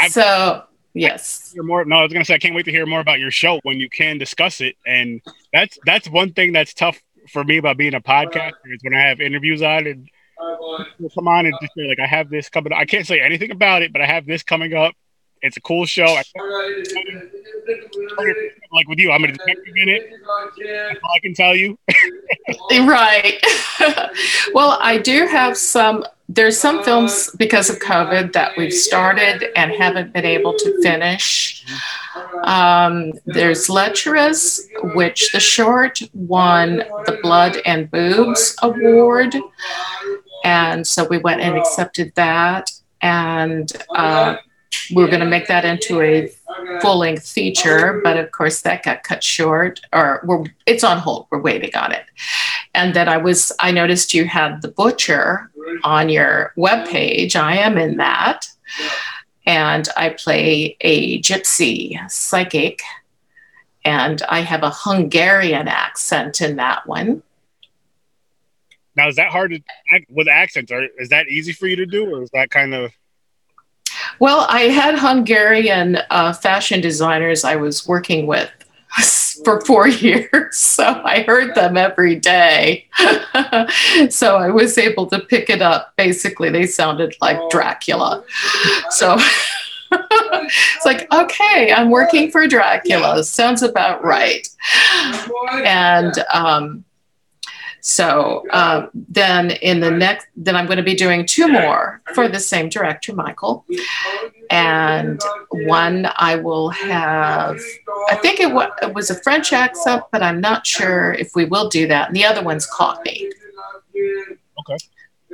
I've- 0.00 0.10
so 0.10 0.64
yes, 0.94 1.52
hear 1.52 1.62
more. 1.62 1.84
No, 1.84 1.96
I 1.96 2.02
was 2.02 2.12
gonna 2.12 2.24
say 2.24 2.34
I 2.34 2.38
can't 2.38 2.54
wait 2.54 2.64
to 2.64 2.70
hear 2.70 2.86
more 2.86 3.00
about 3.00 3.20
your 3.20 3.30
show 3.30 3.60
when 3.62 3.80
you 3.80 3.90
can 3.90 4.18
discuss 4.18 4.60
it. 4.60 4.76
And 4.86 5.20
that's 5.52 5.78
that's 5.84 6.08
one 6.08 6.32
thing 6.32 6.52
that's 6.52 6.74
tough 6.74 7.00
for 7.28 7.44
me 7.44 7.58
about 7.58 7.76
being 7.76 7.94
a 7.94 8.00
podcaster 8.00 8.52
is 8.66 8.80
when 8.82 8.94
I 8.94 9.00
have 9.00 9.20
interviews 9.20 9.62
on 9.62 9.86
and 9.86 10.08
come 11.14 11.28
on 11.28 11.46
and 11.46 11.54
just 11.60 11.72
say 11.76 11.88
like 11.88 12.00
I 12.00 12.06
have 12.06 12.30
this 12.30 12.48
coming. 12.48 12.72
up. 12.72 12.78
I 12.78 12.84
can't 12.84 13.06
say 13.06 13.20
anything 13.20 13.50
about 13.50 13.82
it, 13.82 13.92
but 13.92 14.02
I 14.02 14.06
have 14.06 14.26
this 14.26 14.42
coming 14.42 14.74
up. 14.74 14.94
It's 15.42 15.58
a 15.58 15.60
cool 15.60 15.84
show. 15.84 16.06
I, 16.06 16.22
like 18.72 18.88
with 18.88 18.98
you, 18.98 19.12
I'm 19.12 19.24
a 19.24 19.26
detective 19.26 19.74
in 19.76 19.88
it. 19.90 20.10
I 21.14 21.18
can 21.20 21.34
tell 21.34 21.54
you. 21.54 21.78
right. 22.70 23.44
well, 24.54 24.78
I 24.80 24.98
do 24.98 25.26
have 25.26 25.56
some. 25.58 26.04
There's 26.28 26.58
some 26.58 26.82
films 26.82 27.30
because 27.36 27.68
of 27.68 27.78
COVID 27.80 28.32
that 28.32 28.56
we've 28.56 28.72
started 28.72 29.50
and 29.56 29.72
haven't 29.72 30.12
been 30.12 30.24
able 30.24 30.54
to 30.54 30.82
finish. 30.82 31.64
Um, 32.44 33.12
there's 33.26 33.68
Lecherous, 33.68 34.66
which 34.94 35.32
the 35.32 35.40
short 35.40 36.00
won 36.14 36.78
the 37.06 37.18
Blood 37.22 37.58
and 37.66 37.90
Boobs 37.90 38.56
Award. 38.62 39.36
And 40.44 40.86
so 40.86 41.06
we 41.06 41.18
went 41.18 41.42
and 41.42 41.56
accepted 41.58 42.12
that. 42.14 42.70
And 43.02 43.70
uh, 43.94 44.36
we 44.94 45.02
were 45.02 45.08
going 45.08 45.20
to 45.20 45.26
make 45.26 45.46
that 45.48 45.64
into 45.64 46.00
a 46.00 46.30
full 46.80 46.98
length 46.98 47.28
feature, 47.28 48.00
but 48.02 48.16
of 48.16 48.30
course 48.32 48.62
that 48.62 48.82
got 48.82 49.02
cut 49.02 49.22
short, 49.22 49.80
or 49.92 50.46
it's 50.66 50.84
on 50.84 50.98
hold. 50.98 51.26
We're 51.30 51.40
waiting 51.40 51.74
on 51.76 51.92
it. 51.92 52.04
and 52.74 52.94
then 52.94 53.08
I 53.08 53.16
was 53.16 53.52
I 53.60 53.70
noticed 53.70 54.14
you 54.14 54.24
had 54.26 54.62
the 54.62 54.68
butcher 54.68 55.50
on 55.82 56.08
your 56.08 56.52
webpage. 56.56 57.36
I 57.36 57.56
am 57.58 57.78
in 57.78 57.96
that. 57.98 58.46
And 59.46 59.88
I 59.96 60.10
play 60.10 60.76
a 60.80 61.20
gypsy 61.20 61.98
psychic. 62.10 62.82
And 63.84 64.22
I 64.22 64.40
have 64.40 64.62
a 64.62 64.72
Hungarian 64.74 65.68
accent 65.68 66.40
in 66.40 66.56
that 66.56 66.86
one. 66.86 67.22
Now, 68.96 69.08
is 69.08 69.16
that 69.16 69.30
hard 69.30 69.50
to 69.50 69.60
with 70.08 70.28
accents? 70.28 70.70
Or 70.70 70.86
is 70.98 71.08
that 71.08 71.28
easy 71.28 71.52
for 71.52 71.66
you 71.66 71.76
to 71.76 71.86
do, 71.86 72.14
or 72.14 72.22
is 72.22 72.30
that 72.32 72.50
kind 72.50 72.74
of? 72.74 72.92
Well, 74.18 74.46
I 74.48 74.62
had 74.62 74.98
Hungarian 74.98 75.98
uh, 76.10 76.32
fashion 76.32 76.80
designers 76.80 77.44
I 77.44 77.56
was 77.56 77.86
working 77.88 78.26
with 78.26 78.50
for 79.44 79.60
four 79.62 79.88
years. 79.88 80.56
So 80.56 80.84
I 81.04 81.22
heard 81.22 81.54
them 81.54 81.76
every 81.76 82.16
day. 82.16 82.86
so 84.10 84.36
I 84.36 84.50
was 84.50 84.78
able 84.78 85.06
to 85.08 85.20
pick 85.20 85.50
it 85.50 85.62
up. 85.62 85.92
Basically, 85.96 86.50
they 86.50 86.66
sounded 86.66 87.14
like 87.20 87.38
Dracula. 87.50 88.24
So 88.90 89.16
it's 89.92 90.86
like, 90.86 91.12
okay, 91.12 91.72
I'm 91.72 91.90
working 91.90 92.30
for 92.30 92.46
Dracula. 92.46 93.24
Sounds 93.24 93.62
about 93.62 94.04
right. 94.04 94.46
And 95.64 96.14
um, 96.32 96.84
so 97.86 98.46
um, 98.50 98.88
then 98.94 99.50
in 99.50 99.80
the 99.80 99.90
next, 99.90 100.26
then 100.36 100.56
I'm 100.56 100.64
going 100.64 100.78
to 100.78 100.82
be 100.82 100.94
doing 100.94 101.26
two 101.26 101.46
more 101.48 102.00
for 102.14 102.28
the 102.28 102.40
same 102.40 102.70
director, 102.70 103.14
Michael. 103.14 103.66
And 104.48 105.20
one 105.50 106.08
I 106.16 106.36
will 106.36 106.70
have, 106.70 107.60
I 108.08 108.14
think 108.16 108.40
it, 108.40 108.50
wa- 108.54 108.70
it 108.80 108.94
was 108.94 109.10
a 109.10 109.20
French 109.22 109.52
accent, 109.52 110.02
but 110.10 110.22
I'm 110.22 110.40
not 110.40 110.66
sure 110.66 111.12
if 111.12 111.32
we 111.34 111.44
will 111.44 111.68
do 111.68 111.86
that. 111.88 112.08
And 112.08 112.16
the 112.16 112.24
other 112.24 112.42
one's 112.42 112.64
Cockney. 112.64 113.30
Okay. 113.94 114.78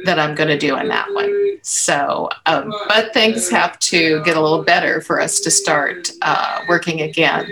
That 0.05 0.19
I'm 0.19 0.35
going 0.35 0.49
to 0.49 0.59
do 0.59 0.77
in 0.77 0.89
that 0.89 1.13
one. 1.13 1.59
So, 1.63 2.29
um, 2.47 2.73
but 2.89 3.13
things 3.13 3.51
have 3.51 3.79
to 3.81 4.23
get 4.25 4.37
a 4.37 4.41
little 4.41 4.63
better 4.63 5.01
for 5.01 5.21
us 5.21 5.41
to 5.41 5.51
start 5.51 6.11
uh, 6.23 6.63
working 6.69 7.03
again. 7.03 7.47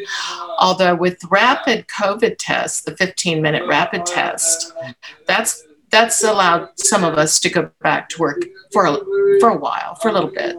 Although 0.59 0.95
with 0.95 1.23
rapid 1.25 1.87
COVID 1.89 2.37
tests, 2.39 2.83
the 2.83 2.97
15 2.97 3.43
minute 3.43 3.67
rapid 3.69 4.07
test, 4.07 4.73
that's 5.27 5.65
that's 5.91 6.23
allowed 6.23 6.71
some 6.77 7.05
of 7.05 7.15
us 7.15 7.41
to 7.41 7.49
go 7.49 7.71
back 7.81 8.09
to 8.11 8.19
work 8.21 8.45
for 8.73 8.87
a, 8.87 8.99
for 9.41 9.51
a 9.51 9.57
while, 9.57 9.95
for 9.95 10.09
a 10.09 10.13
little 10.13 10.31
bit. 10.31 10.57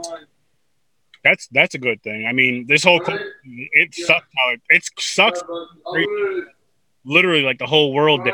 That's 1.23 1.47
that's 1.47 1.75
a 1.75 1.77
good 1.77 2.01
thing. 2.01 2.25
I 2.27 2.33
mean, 2.33 2.65
this 2.67 2.83
whole 2.83 3.01
it 3.03 3.93
sucks. 3.93 4.27
How 4.37 4.53
it, 4.53 4.61
it 4.69 4.89
sucks. 4.97 5.41
Literally, 7.03 7.41
like 7.41 7.59
the 7.59 7.65
whole 7.65 7.93
world. 7.93 8.23
Did. 8.23 8.33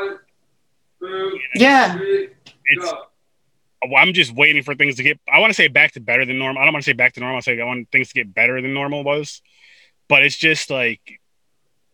Yeah. 1.56 1.98
It's. 2.00 2.94
I'm 3.94 4.12
just 4.12 4.34
waiting 4.34 4.62
for 4.62 4.74
things 4.74 4.96
to 4.96 5.02
get. 5.02 5.20
I 5.32 5.38
want 5.38 5.50
to 5.50 5.54
say 5.54 5.68
back 5.68 5.92
to 5.92 6.00
better 6.00 6.24
than 6.24 6.38
normal. 6.38 6.62
I 6.62 6.64
don't 6.64 6.74
want 6.74 6.84
to 6.84 6.90
say 6.90 6.94
back 6.94 7.14
to 7.14 7.20
normal. 7.20 7.38
I 7.38 7.40
say 7.40 7.60
I 7.60 7.64
want 7.64 7.90
things 7.90 8.08
to 8.08 8.14
get 8.14 8.32
better 8.34 8.60
than 8.60 8.74
normal 8.74 9.04
was, 9.04 9.42
but 10.08 10.24
it's 10.24 10.36
just 10.36 10.70
like 10.70 11.20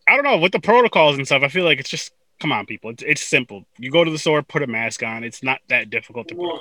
I 0.09 0.15
don't 0.15 0.25
know 0.25 0.39
with 0.39 0.53
the 0.53 0.61
protocols 0.61 1.17
and 1.17 1.27
stuff. 1.27 1.43
I 1.43 1.49
feel 1.49 1.65
like 1.65 1.81
it's 1.81 1.91
just 1.91 2.13
come 2.41 2.53
on, 2.53 2.67
people. 2.67 2.91
It's, 2.91 3.03
it's 3.03 3.23
simple. 3.23 3.65
You 3.79 3.91
go 3.91 4.05
to 4.05 4.11
the 4.11 4.19
store, 4.19 4.43
put 4.43 4.63
a 4.63 4.67
mask 4.67 5.03
on. 5.03 5.25
It's 5.25 5.43
not 5.43 5.61
that 5.69 5.91
difficult 5.91 6.29
to 6.29 6.35
put. 6.35 6.61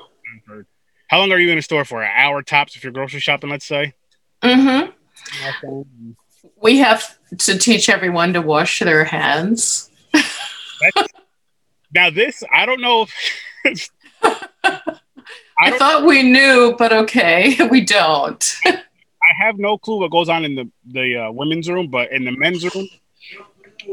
On. 0.49 0.65
How 1.07 1.19
long 1.19 1.31
are 1.31 1.39
you 1.39 1.51
in 1.51 1.57
a 1.57 1.61
store 1.61 1.83
for? 1.83 2.03
An 2.03 2.11
hour 2.15 2.41
tops 2.41 2.75
if 2.75 2.83
you're 2.83 2.93
grocery 2.93 3.19
shopping, 3.19 3.49
let's 3.49 3.65
say. 3.65 3.93
Mm-hmm. 4.43 4.91
We 6.61 6.77
have 6.77 7.17
to 7.39 7.57
teach 7.57 7.89
everyone 7.89 8.33
to 8.33 8.41
wash 8.41 8.79
their 8.79 9.03
hands. 9.03 9.89
now 11.93 12.09
this, 12.11 12.43
I 12.53 12.65
don't 12.65 12.81
know. 12.81 13.07
If, 13.65 13.89
I, 15.61 15.71
I 15.71 15.77
thought 15.77 16.05
we 16.05 16.23
knew, 16.23 16.75
but 16.77 16.91
okay, 16.91 17.55
we 17.71 17.81
don't. 17.81 18.55
I 18.65 19.45
have 19.45 19.59
no 19.59 19.77
clue 19.77 19.99
what 19.99 20.11
goes 20.11 20.29
on 20.29 20.43
in 20.43 20.55
the 20.55 20.69
the 20.87 21.27
uh, 21.27 21.31
women's 21.31 21.69
room, 21.69 21.87
but 21.87 22.11
in 22.11 22.25
the 22.25 22.31
men's 22.31 22.63
room, 22.63 22.87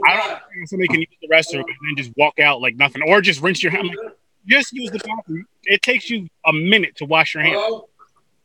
I 0.07 0.17
don't 0.17 0.41
think 0.53 0.69
somebody 0.69 0.89
can 0.89 1.01
use 1.01 1.09
the 1.21 1.29
restroom 1.29 1.61
and 1.61 1.77
then 1.87 1.97
just 1.97 2.17
walk 2.17 2.39
out 2.39 2.61
like 2.61 2.77
nothing, 2.77 3.03
or 3.07 3.21
just 3.21 3.43
rinse 3.43 3.63
your 3.63 3.73
hands. 3.73 3.89
Like, 3.89 4.17
just 4.47 4.73
use 4.73 4.91
the 4.91 4.99
bathroom. 4.99 5.47
It 5.65 5.83
takes 5.83 6.09
you 6.09 6.29
a 6.47 6.53
minute 6.53 6.97
to 6.97 7.05
wash 7.05 7.35
your 7.35 7.43
hands. 7.43 7.83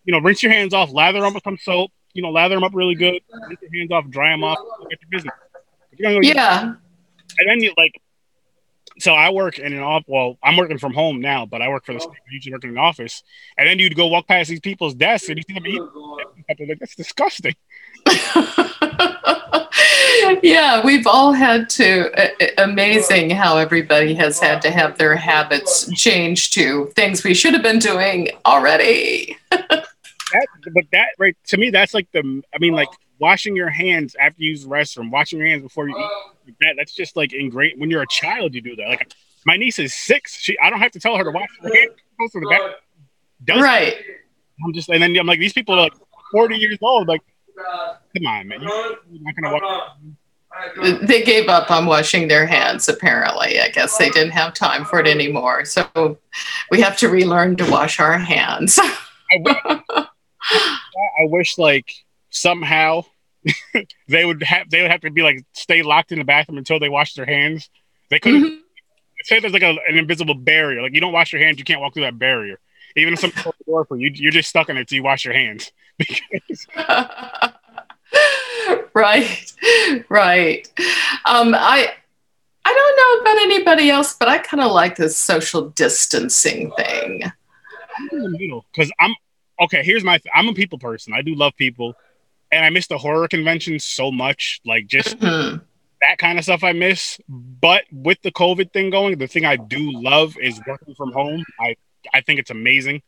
You 0.04 0.12
know, 0.12 0.20
rinse 0.20 0.44
your 0.44 0.52
hands 0.52 0.74
off, 0.74 0.92
lather 0.92 1.22
them 1.22 1.34
with 1.34 1.44
some 1.44 1.58
soap. 1.58 1.92
You 2.14 2.22
know, 2.22 2.30
lather 2.30 2.56
them 2.56 2.64
up 2.64 2.76
really 2.76 2.96
good. 2.96 3.22
Rinse 3.48 3.62
your 3.62 3.80
hands 3.80 3.92
off, 3.92 4.10
dry 4.10 4.32
them 4.32 4.44
off. 4.44 4.58
Get 4.90 5.00
your 5.02 5.10
business. 5.10 5.34
Yeah. 5.98 6.74
And 7.38 7.50
then 7.50 7.62
you 7.62 7.74
like. 7.78 8.00
So 9.00 9.14
I 9.14 9.32
work 9.32 9.60
in 9.60 9.74
an 9.74 9.80
off. 9.80 10.04
Well, 10.08 10.38
I'm 10.44 10.58
working 10.58 10.78
from 10.78 10.94
home 10.94 11.20
now, 11.20 11.46
but 11.46 11.62
I 11.62 11.70
work 11.70 11.86
for 11.86 11.94
the. 11.94 12.00
I 12.00 12.14
usually 12.32 12.54
work 12.54 12.64
in 12.64 12.72
an 12.72 12.78
office, 12.78 13.24
and 13.58 13.68
then 13.68 13.80
you'd 13.80 13.96
go 13.96 14.08
walk 14.08 14.28
past 14.28 14.50
these 14.50 14.60
people's 14.60 14.94
desks 14.94 15.30
and 15.30 15.38
you 15.38 15.44
see 15.48 15.54
them 15.54 15.68
eat. 15.68 15.82
Like 16.60 16.80
that's 16.80 16.96
disgusting. 16.96 17.56
yeah, 20.44 20.84
we've 20.84 21.08
all 21.08 21.34
had 21.34 21.70
to. 21.70 22.12
Uh, 22.20 22.48
amazing 22.58 23.30
how 23.30 23.58
everybody 23.58 24.14
has 24.14 24.40
had 24.40 24.62
to 24.62 24.72
have 24.72 24.98
their 24.98 25.16
habits 25.16 25.92
change 25.94 26.52
to 26.52 26.88
things 26.96 27.24
we 27.24 27.34
should 27.34 27.54
have 27.54 27.64
been 27.64 27.80
doing 27.80 28.30
already. 28.46 29.38
that, 29.52 30.48
but 30.74 30.84
that 30.92 31.08
right 31.18 31.36
to 31.48 31.58
me, 31.58 31.70
that's 31.70 31.94
like 31.94 32.08
the. 32.12 32.42
I 32.54 32.58
mean, 32.60 32.74
like 32.74 32.90
washing 33.24 33.56
your 33.56 33.70
hands 33.70 34.18
after 34.20 34.44
you 34.44 34.50
use 34.50 34.64
the 34.64 34.70
restroom, 34.70 35.10
washing 35.10 35.40
your 35.40 35.48
hands 35.48 35.64
before 35.64 35.88
you 35.88 35.98
eat. 35.98 36.56
That, 36.60 36.76
that's 36.78 36.94
just 36.94 37.16
like 37.16 37.32
ingrained. 37.32 37.80
When 37.80 37.90
you're 37.90 38.02
a 38.02 38.08
child, 38.08 38.54
you 38.54 38.60
do 38.62 38.76
that. 38.76 38.88
Like 38.88 39.14
my 39.46 39.56
niece 39.56 39.80
is 39.80 39.94
six. 39.94 40.38
She, 40.38 40.60
I 40.60 40.70
don't 40.70 40.80
have 40.80 40.92
to 40.92 41.00
tell 41.00 41.16
her 41.16 41.24
to 41.24 41.32
wash 41.32 41.48
her 41.62 41.74
hands. 41.74 41.94
Goes 42.20 42.32
to 42.32 42.42
the. 42.42 42.76
Does 43.46 43.62
right. 43.62 43.96
I'm 44.64 44.74
just, 44.74 44.90
and 44.90 45.02
then 45.02 45.16
I'm 45.18 45.26
like, 45.26 45.40
these 45.40 45.54
people 45.54 45.74
are 45.76 45.84
like 45.84 45.94
40 46.34 46.58
years 46.58 46.78
old. 46.82 47.08
Like, 47.08 47.22
come 47.56 48.28
on, 48.28 48.48
man. 48.50 48.62
You're 48.62 48.98
not 49.22 49.36
gonna 49.36 49.54
wash. 49.54 51.00
They 51.02 51.24
gave 51.24 51.48
up 51.48 51.72
on 51.72 51.86
washing 51.86 52.28
their 52.28 52.46
hands, 52.46 52.88
apparently. 52.90 53.60
I 53.60 53.70
guess 53.70 53.98
they 53.98 54.10
didn't 54.10 54.34
have 54.34 54.54
time 54.54 54.84
for 54.86 55.00
it 55.00 55.08
anymore. 55.08 55.66
So 55.66 56.18
we 56.70 56.82
have 56.82 56.98
to 56.98 57.08
relearn 57.10 57.56
to 57.56 57.72
wash 57.72 58.00
our 58.00 58.18
hands. 58.18 58.78
I, 58.80 59.38
wish, 59.40 59.58
I 59.66 61.24
wish, 61.24 61.58
like, 61.58 61.92
somehow 62.30 63.06
they 64.08 64.26
would 64.26 64.44
have 64.44 64.70
they 64.70 64.82
would 64.82 64.92
have 64.92 65.02
to 65.02 65.12
be 65.12 65.22
like 65.22 65.44
stay 65.54 65.84
locked 65.84 66.12
in 66.12 66.20
the 66.20 66.26
bathroom 66.26 66.58
until 66.58 66.80
they 66.80 66.90
wash 66.90 67.14
their 67.14 67.26
hands. 67.26 67.70
They 68.10 68.20
couldn't 68.20 68.44
mm-hmm. 68.44 68.56
say 69.24 69.40
there's 69.40 69.54
like 69.54 69.64
a, 69.64 69.78
an 69.88 69.98
invisible 69.98 70.36
barrier. 70.36 70.82
Like 70.82 70.94
you 70.94 71.02
don't 71.02 71.14
wash 71.14 71.34
your 71.34 71.42
hands, 71.42 71.58
you 71.58 71.66
can't 71.66 71.82
walk 71.82 71.94
through 71.94 72.04
that 72.04 72.20
barrier. 72.20 72.60
Even 72.96 73.14
if 73.14 73.20
someone 73.20 73.44
the 73.44 73.54
door 73.66 73.86
for 73.86 73.98
you, 73.98 74.12
you're 74.14 74.32
just 74.32 74.50
stuck 74.50 74.70
in 74.70 74.78
it 74.78 74.82
until 74.82 74.98
you 74.98 75.04
wash 75.04 75.26
your 75.26 75.34
hands. 75.34 75.72
right, 78.94 79.52
right. 80.10 80.68
Um, 81.26 81.56
I 81.56 81.92
I 82.66 82.74
don't 82.74 82.98
know 82.98 83.22
about 83.22 83.42
anybody 83.42 83.90
else, 83.90 84.16
but 84.16 84.28
I 84.28 84.38
kind 84.38 84.62
of 84.62 84.72
like 84.72 84.96
this 84.96 85.18
social 85.18 85.70
distancing 85.72 86.72
thing. 86.78 87.24
I'm 87.98 88.10
in 88.12 88.24
the 88.24 88.30
middle 88.30 88.66
because 88.74 88.92
I'm 89.00 89.16
okay. 89.62 89.84
Here's 89.84 90.04
my. 90.04 90.18
Th- 90.18 90.32
I'm 90.34 90.48
a 90.48 90.54
people 90.54 90.80
person. 90.80 91.14
I 91.14 91.22
do 91.22 91.36
love 91.36 91.56
people, 91.58 91.94
and 92.54 92.64
I 92.64 92.70
miss 92.70 92.88
the 92.88 92.98
horror 92.98 93.28
convention 93.28 93.80
so 93.80 94.12
much. 94.12 94.62
Like 94.64 94.88
just 94.88 95.18
mm-hmm. 95.18 95.58
that 96.02 96.18
kind 96.20 96.38
of 96.38 96.44
stuff 96.44 96.64
I 96.64 96.72
miss. 96.72 97.20
But 97.28 97.84
with 97.92 98.22
the 98.22 98.32
COVID 98.32 98.72
thing 98.72 98.92
going, 98.92 99.18
the 99.18 99.28
thing 99.28 99.44
I 99.44 99.56
do 99.56 99.92
love 99.92 100.38
is 100.40 100.62
working 100.68 100.94
from 100.96 101.12
home. 101.12 101.44
I 101.60 101.76
I 102.14 102.22
think 102.22 102.40
it's 102.40 102.52
amazing, 102.52 103.02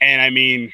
and 0.00 0.22
I 0.22 0.30
mean, 0.30 0.72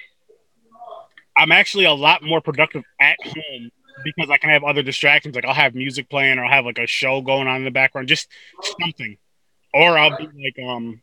I'm 1.37 1.51
actually 1.51 1.85
a 1.85 1.93
lot 1.93 2.23
more 2.23 2.41
productive 2.41 2.85
at 3.01 3.17
home 3.25 3.71
because 4.05 4.31
I 4.31 4.37
can 4.37 4.51
have 4.51 4.63
other 4.63 4.83
distractions. 4.83 5.35
Like 5.35 5.45
I'll 5.45 5.55
have 5.55 5.75
music 5.75 6.09
playing, 6.09 6.39
or 6.39 6.45
I'll 6.45 6.53
have 6.53 6.67
like 6.67 6.79
a 6.79 6.87
show 6.87 7.21
going 7.21 7.49
on 7.49 7.57
in 7.57 7.65
the 7.65 7.71
background, 7.71 8.09
just 8.09 8.29
something. 8.63 9.17
Or 9.75 9.99
I'll 9.99 10.17
be 10.17 10.25
like, 10.25 10.67
um, 10.67 11.03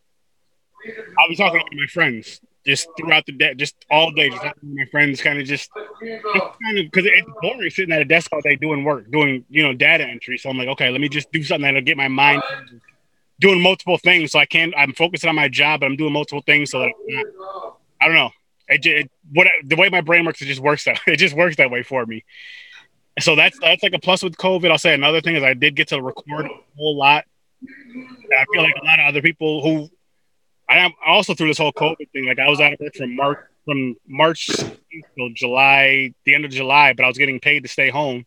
I'll 1.19 1.29
be 1.29 1.35
talking 1.35 1.59
to 1.59 1.77
my 1.77 1.87
friends 1.87 2.39
just 2.65 2.87
throughout 2.97 3.25
the 3.25 3.31
day, 3.31 3.53
just 3.53 3.75
all 3.91 4.11
day, 4.11 4.29
just 4.29 4.43
my 4.63 4.85
friends, 4.91 5.21
kind 5.21 5.39
of 5.39 5.45
just, 5.45 5.69
just 6.01 6.45
kind 6.63 6.79
of 6.79 6.85
because 6.85 7.05
it's 7.05 7.27
boring 7.41 7.69
sitting 7.69 7.93
at 7.93 8.01
a 8.01 8.05
desk 8.05 8.31
all 8.33 8.41
day 8.41 8.55
doing 8.55 8.83
work, 8.83 9.09
doing 9.11 9.45
you 9.49 9.63
know 9.63 9.73
data 9.73 10.05
entry. 10.05 10.37
So 10.37 10.49
I'm 10.49 10.57
like, 10.57 10.67
okay, 10.69 10.89
let 10.89 11.01
me 11.01 11.09
just 11.09 11.31
do 11.31 11.43
something 11.43 11.63
that'll 11.63 11.81
get 11.81 11.97
my 11.97 12.07
mind 12.07 12.41
doing 13.39 13.61
multiple 13.61 13.97
things. 13.97 14.31
So 14.31 14.39
I 14.39 14.45
can't. 14.45 14.73
I'm 14.77 14.93
focusing 14.93 15.29
on 15.29 15.35
my 15.35 15.47
job, 15.47 15.81
but 15.81 15.87
I'm 15.87 15.95
doing 15.95 16.13
multiple 16.13 16.43
things. 16.45 16.71
So 16.71 16.79
that 16.79 16.89
uh, 16.89 17.71
I 18.01 18.05
don't 18.05 18.15
know. 18.15 18.31
It, 18.67 18.85
it 18.85 19.11
what 19.31 19.47
the 19.63 19.75
way 19.75 19.89
my 19.89 20.01
brain 20.01 20.25
works, 20.25 20.41
it 20.41 20.45
just 20.45 20.61
works 20.61 20.85
that 20.85 20.99
it 21.07 21.17
just 21.17 21.35
works 21.35 21.57
that 21.57 21.69
way 21.69 21.83
for 21.83 22.05
me. 22.05 22.23
So 23.19 23.35
that's 23.35 23.57
that's 23.59 23.83
like 23.83 23.93
a 23.93 23.99
plus 23.99 24.23
with 24.23 24.37
COVID. 24.37 24.71
I'll 24.71 24.77
say 24.77 24.93
another 24.93 25.21
thing 25.21 25.35
is 25.35 25.43
I 25.43 25.53
did 25.53 25.75
get 25.75 25.89
to 25.89 26.01
record 26.01 26.45
a 26.45 26.49
whole 26.77 26.97
lot. 26.97 27.25
I 27.63 28.45
feel 28.51 28.61
like 28.61 28.75
a 28.81 28.85
lot 28.85 28.99
of 28.99 29.05
other 29.05 29.21
people 29.21 29.61
who 29.63 29.89
I 30.67 30.77
am 30.79 30.91
also 31.05 31.33
through 31.33 31.47
this 31.47 31.57
whole 31.57 31.73
COVID 31.73 32.09
thing. 32.11 32.25
Like 32.25 32.39
I 32.39 32.49
was 32.49 32.59
out 32.59 32.73
of 32.73 32.79
work 32.79 32.95
from 32.95 33.15
March 33.15 33.39
from 33.65 33.95
March 34.07 34.47
till 34.47 35.29
July, 35.33 36.13
the 36.25 36.35
end 36.35 36.45
of 36.45 36.51
July, 36.51 36.93
but 36.93 37.03
I 37.03 37.07
was 37.07 37.17
getting 37.17 37.39
paid 37.39 37.63
to 37.63 37.69
stay 37.69 37.89
home. 37.89 38.25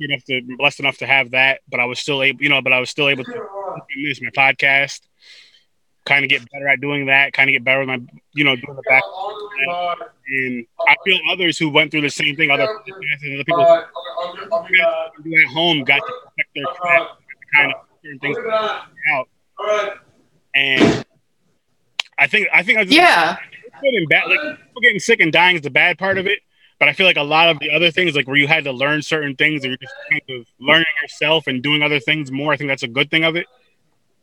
Enough 0.00 0.24
to 0.24 0.42
blessed 0.58 0.80
enough 0.80 0.98
to 0.98 1.06
have 1.06 1.32
that, 1.32 1.60
but 1.68 1.80
I 1.80 1.84
was 1.84 1.98
still 1.98 2.22
able, 2.22 2.42
you 2.42 2.48
know, 2.48 2.62
but 2.62 2.72
I 2.72 2.80
was 2.80 2.90
still 2.90 3.08
able 3.08 3.24
to 3.24 3.32
this 4.04 4.20
my 4.22 4.30
podcast. 4.30 5.00
Kind 6.06 6.24
of 6.24 6.28
get 6.28 6.48
better 6.52 6.68
at 6.68 6.80
doing 6.80 7.06
that. 7.06 7.32
Kind 7.32 7.48
of 7.48 7.54
get 7.54 7.64
better 7.64 7.80
with 7.80 7.88
my, 7.88 8.00
you 8.34 8.44
know, 8.44 8.54
doing 8.54 8.76
the 8.76 8.82
back. 8.88 9.02
And 10.28 10.66
I 10.86 10.96
feel 11.04 11.18
others 11.30 11.58
who 11.58 11.70
went 11.70 11.90
through 11.90 12.02
the 12.02 12.10
same 12.10 12.36
thing, 12.36 12.50
other 12.50 12.68
other 12.68 13.44
people 13.44 13.62
at 13.62 13.88
home, 15.52 15.82
got 15.84 15.96
to 15.96 16.12
protect 16.36 16.50
their 16.54 16.64
craft, 16.66 17.10
kind 17.54 17.72
of 17.72 17.80
certain 18.02 18.18
things 18.20 18.38
out. 19.12 19.28
And 20.54 21.04
I 22.18 22.26
think 22.26 22.48
I 22.52 22.62
think 22.62 22.78
I 22.78 22.84
just, 22.84 22.96
Yeah. 22.96 23.36
good 23.80 23.94
and 23.94 24.08
bad. 24.08 24.24
Like 24.28 24.40
people 24.58 24.82
getting 24.82 24.98
sick 25.00 25.20
and 25.20 25.32
dying 25.32 25.56
is 25.56 25.62
the 25.62 25.70
bad 25.70 25.98
part 25.98 26.18
of 26.18 26.26
it. 26.26 26.40
But 26.80 26.88
I 26.88 26.92
feel 26.92 27.06
like 27.06 27.16
a 27.16 27.22
lot 27.22 27.48
of 27.48 27.60
the 27.60 27.70
other 27.70 27.90
things, 27.90 28.16
like 28.16 28.26
where 28.26 28.36
you 28.36 28.48
had 28.48 28.64
to 28.64 28.72
learn 28.72 29.00
certain 29.00 29.36
things, 29.36 29.62
and 29.62 29.70
you're 29.70 29.78
just 29.78 29.94
kind 30.10 30.22
of 30.40 30.46
learning 30.58 30.86
yourself 31.02 31.46
and 31.46 31.62
doing 31.62 31.82
other 31.82 32.00
things 32.00 32.32
more. 32.32 32.52
I 32.52 32.56
think 32.56 32.68
that's 32.68 32.82
a 32.82 32.88
good 32.88 33.10
thing 33.10 33.24
of 33.24 33.36
it. 33.36 33.46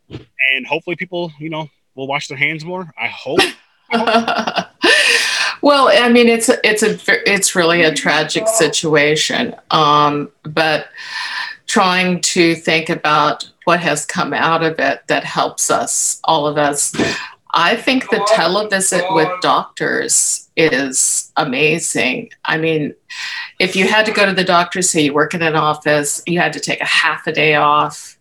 And 0.09 0.67
hopefully, 0.67 0.97
people, 0.97 1.31
you 1.39 1.49
know, 1.49 1.69
will 1.95 2.07
wash 2.07 2.27
their 2.27 2.37
hands 2.37 2.65
more. 2.65 2.91
I 2.99 3.07
hope. 3.07 3.39
well, 5.61 5.87
I 5.89 6.09
mean, 6.09 6.27
it's 6.27 6.49
it's 6.63 6.83
a 6.83 6.97
it's 7.29 7.55
really 7.55 7.83
a 7.83 7.93
tragic 7.93 8.47
situation, 8.47 9.55
um, 9.71 10.29
but 10.43 10.87
trying 11.67 12.19
to 12.21 12.55
think 12.55 12.89
about 12.89 13.49
what 13.63 13.79
has 13.79 14.05
come 14.05 14.33
out 14.33 14.63
of 14.63 14.79
it 14.79 15.01
that 15.07 15.23
helps 15.23 15.71
us, 15.71 16.19
all 16.25 16.47
of 16.47 16.57
us. 16.57 16.93
I 17.53 17.75
think 17.75 18.09
the 18.09 18.17
televisit 18.29 19.13
with 19.13 19.29
doctors 19.41 20.49
is 20.55 21.31
amazing. 21.35 22.29
I 22.45 22.57
mean, 22.57 22.93
if 23.59 23.75
you 23.75 23.87
had 23.87 24.05
to 24.05 24.11
go 24.11 24.25
to 24.25 24.33
the 24.33 24.43
doctor, 24.43 24.81
say 24.81 25.01
you 25.01 25.13
work 25.13 25.33
in 25.33 25.41
an 25.41 25.55
office, 25.55 26.21
you 26.25 26.39
had 26.39 26.53
to 26.53 26.59
take 26.59 26.79
a 26.81 26.85
half 26.85 27.27
a 27.27 27.31
day 27.31 27.55
off, 27.55 28.17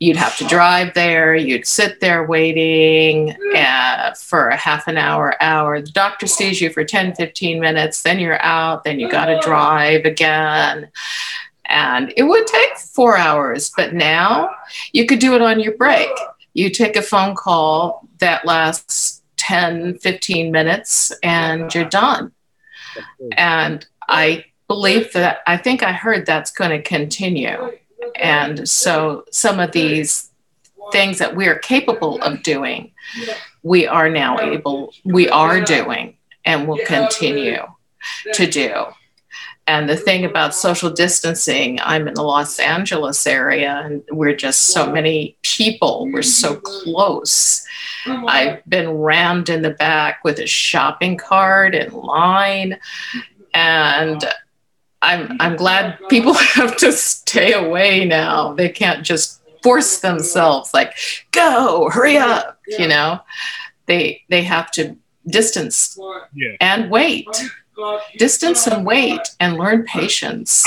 you'd 0.00 0.16
have 0.16 0.36
to 0.38 0.44
drive 0.44 0.94
there, 0.94 1.34
you'd 1.34 1.66
sit 1.66 2.00
there 2.00 2.26
waiting 2.26 3.36
uh, 3.54 4.14
for 4.14 4.48
a 4.48 4.56
half 4.56 4.88
an 4.88 4.96
hour, 4.96 5.34
hour. 5.42 5.80
The 5.80 5.90
doctor 5.90 6.26
sees 6.26 6.60
you 6.60 6.70
for 6.70 6.84
10, 6.84 7.14
15 7.14 7.60
minutes, 7.60 8.02
then 8.02 8.18
you're 8.18 8.42
out, 8.42 8.84
then 8.84 8.98
you 8.98 9.10
got 9.10 9.26
to 9.26 9.40
drive 9.40 10.04
again. 10.04 10.90
And 11.66 12.12
it 12.16 12.24
would 12.24 12.46
take 12.46 12.76
four 12.76 13.16
hours, 13.16 13.70
but 13.76 13.94
now 13.94 14.50
you 14.92 15.06
could 15.06 15.18
do 15.18 15.34
it 15.34 15.42
on 15.42 15.60
your 15.60 15.76
break. 15.76 16.10
You 16.52 16.70
take 16.70 16.96
a 16.96 17.02
phone 17.02 17.34
call 17.34 18.06
that 18.24 18.46
lasts 18.46 19.22
10, 19.36 19.98
15 19.98 20.50
minutes 20.50 21.12
and 21.22 21.72
you're 21.74 21.84
done. 21.84 22.32
And 23.36 23.86
I 24.08 24.46
believe 24.66 25.12
that, 25.12 25.40
I 25.46 25.58
think 25.58 25.82
I 25.82 25.92
heard 25.92 26.24
that's 26.24 26.50
going 26.50 26.70
to 26.70 26.82
continue. 26.82 27.72
And 28.16 28.66
so 28.66 29.24
some 29.30 29.60
of 29.60 29.72
these 29.72 30.30
things 30.90 31.18
that 31.18 31.36
we 31.36 31.48
are 31.48 31.58
capable 31.58 32.18
of 32.22 32.42
doing, 32.42 32.92
we 33.62 33.86
are 33.86 34.08
now 34.08 34.40
able, 34.40 34.94
we 35.04 35.28
are 35.28 35.60
doing 35.60 36.16
and 36.46 36.66
will 36.66 36.80
continue 36.86 37.60
to 38.32 38.46
do. 38.46 38.86
And 39.66 39.88
the 39.88 39.96
thing 39.96 40.24
about 40.26 40.54
social 40.54 40.90
distancing, 40.90 41.80
I'm 41.82 42.06
in 42.06 42.14
the 42.14 42.22
Los 42.22 42.58
Angeles 42.58 43.26
area 43.26 43.80
and 43.84 44.02
we're 44.10 44.36
just 44.36 44.66
so 44.68 44.90
many 44.92 45.38
people, 45.42 46.06
we're 46.12 46.20
so 46.22 46.56
close. 46.56 47.66
Mm-hmm. 48.04 48.26
I've 48.28 48.64
been 48.68 48.90
rammed 48.90 49.48
in 49.48 49.62
the 49.62 49.70
back 49.70 50.22
with 50.22 50.38
a 50.38 50.46
shopping 50.46 51.16
cart 51.16 51.74
in 51.74 51.90
line. 51.92 52.78
And 53.54 54.22
I'm, 55.00 55.36
I'm 55.40 55.56
glad 55.56 55.98
people 56.10 56.34
have 56.54 56.76
to 56.78 56.92
stay 56.92 57.54
away 57.54 58.04
now. 58.04 58.52
They 58.52 58.68
can't 58.68 59.02
just 59.02 59.40
force 59.62 60.00
themselves, 60.00 60.74
like, 60.74 60.94
go, 61.30 61.88
hurry 61.90 62.18
up, 62.18 62.58
you 62.66 62.86
know? 62.86 63.20
They, 63.86 64.22
they 64.28 64.42
have 64.42 64.70
to 64.72 64.96
distance 65.26 65.98
Yeah. 66.34 66.56
and 66.60 66.90
wait 66.90 67.26
distance 68.16 68.66
and 68.66 68.84
wait 68.84 69.20
and 69.40 69.56
learn 69.56 69.84
patience. 69.84 70.66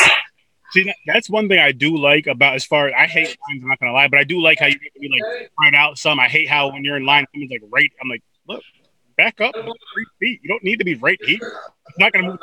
See, 0.72 0.84
that, 0.84 0.95
that's 1.05 1.30
one 1.30 1.47
thing 1.47 1.60
I 1.60 1.72
do 1.72 1.97
like 1.97 2.28
about 2.28 2.55
as 2.55 2.66
far 2.66 2.88
as 2.88 2.93
I 2.97 3.05
hate 3.05 3.38
lines. 3.49 3.64
I'm 3.64 3.70
not 3.70 3.80
gonna 3.80 3.93
lie, 3.93 4.08
but 4.08 4.20
I 4.20 4.24
do 4.24 4.41
like 4.41 4.60
how 4.60 4.66
you 4.66 4.74
to 4.74 4.99
be 4.99 5.10
like 5.10 5.49
spread 5.51 5.76
out 5.76 5.97
some. 5.97 6.20
I 6.20 6.28
hate 6.28 6.49
how 6.49 6.72
when 6.72 6.84
you're 6.84 6.97
in 6.97 7.05
line, 7.05 7.26
someone's 7.34 7.51
like 7.51 7.64
right. 7.72 7.91
I'm 8.01 8.10
like, 8.10 8.24
look, 8.47 8.62
back 9.18 9.39
up 9.41 9.55
three 9.55 10.05
feet. 10.20 10.41
You 10.43 10.49
don't 10.49 10.64
need 10.64 10.80
to 10.80 10.86
be 10.86 10.95
right 10.95 11.20
here. 11.24 11.39
It's 11.88 11.99
not 11.99 12.12
gonna 12.12 12.28
move 12.28 12.39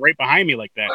right 0.00 0.16
behind 0.16 0.48
me 0.48 0.56
like 0.56 0.72
that. 0.76 0.90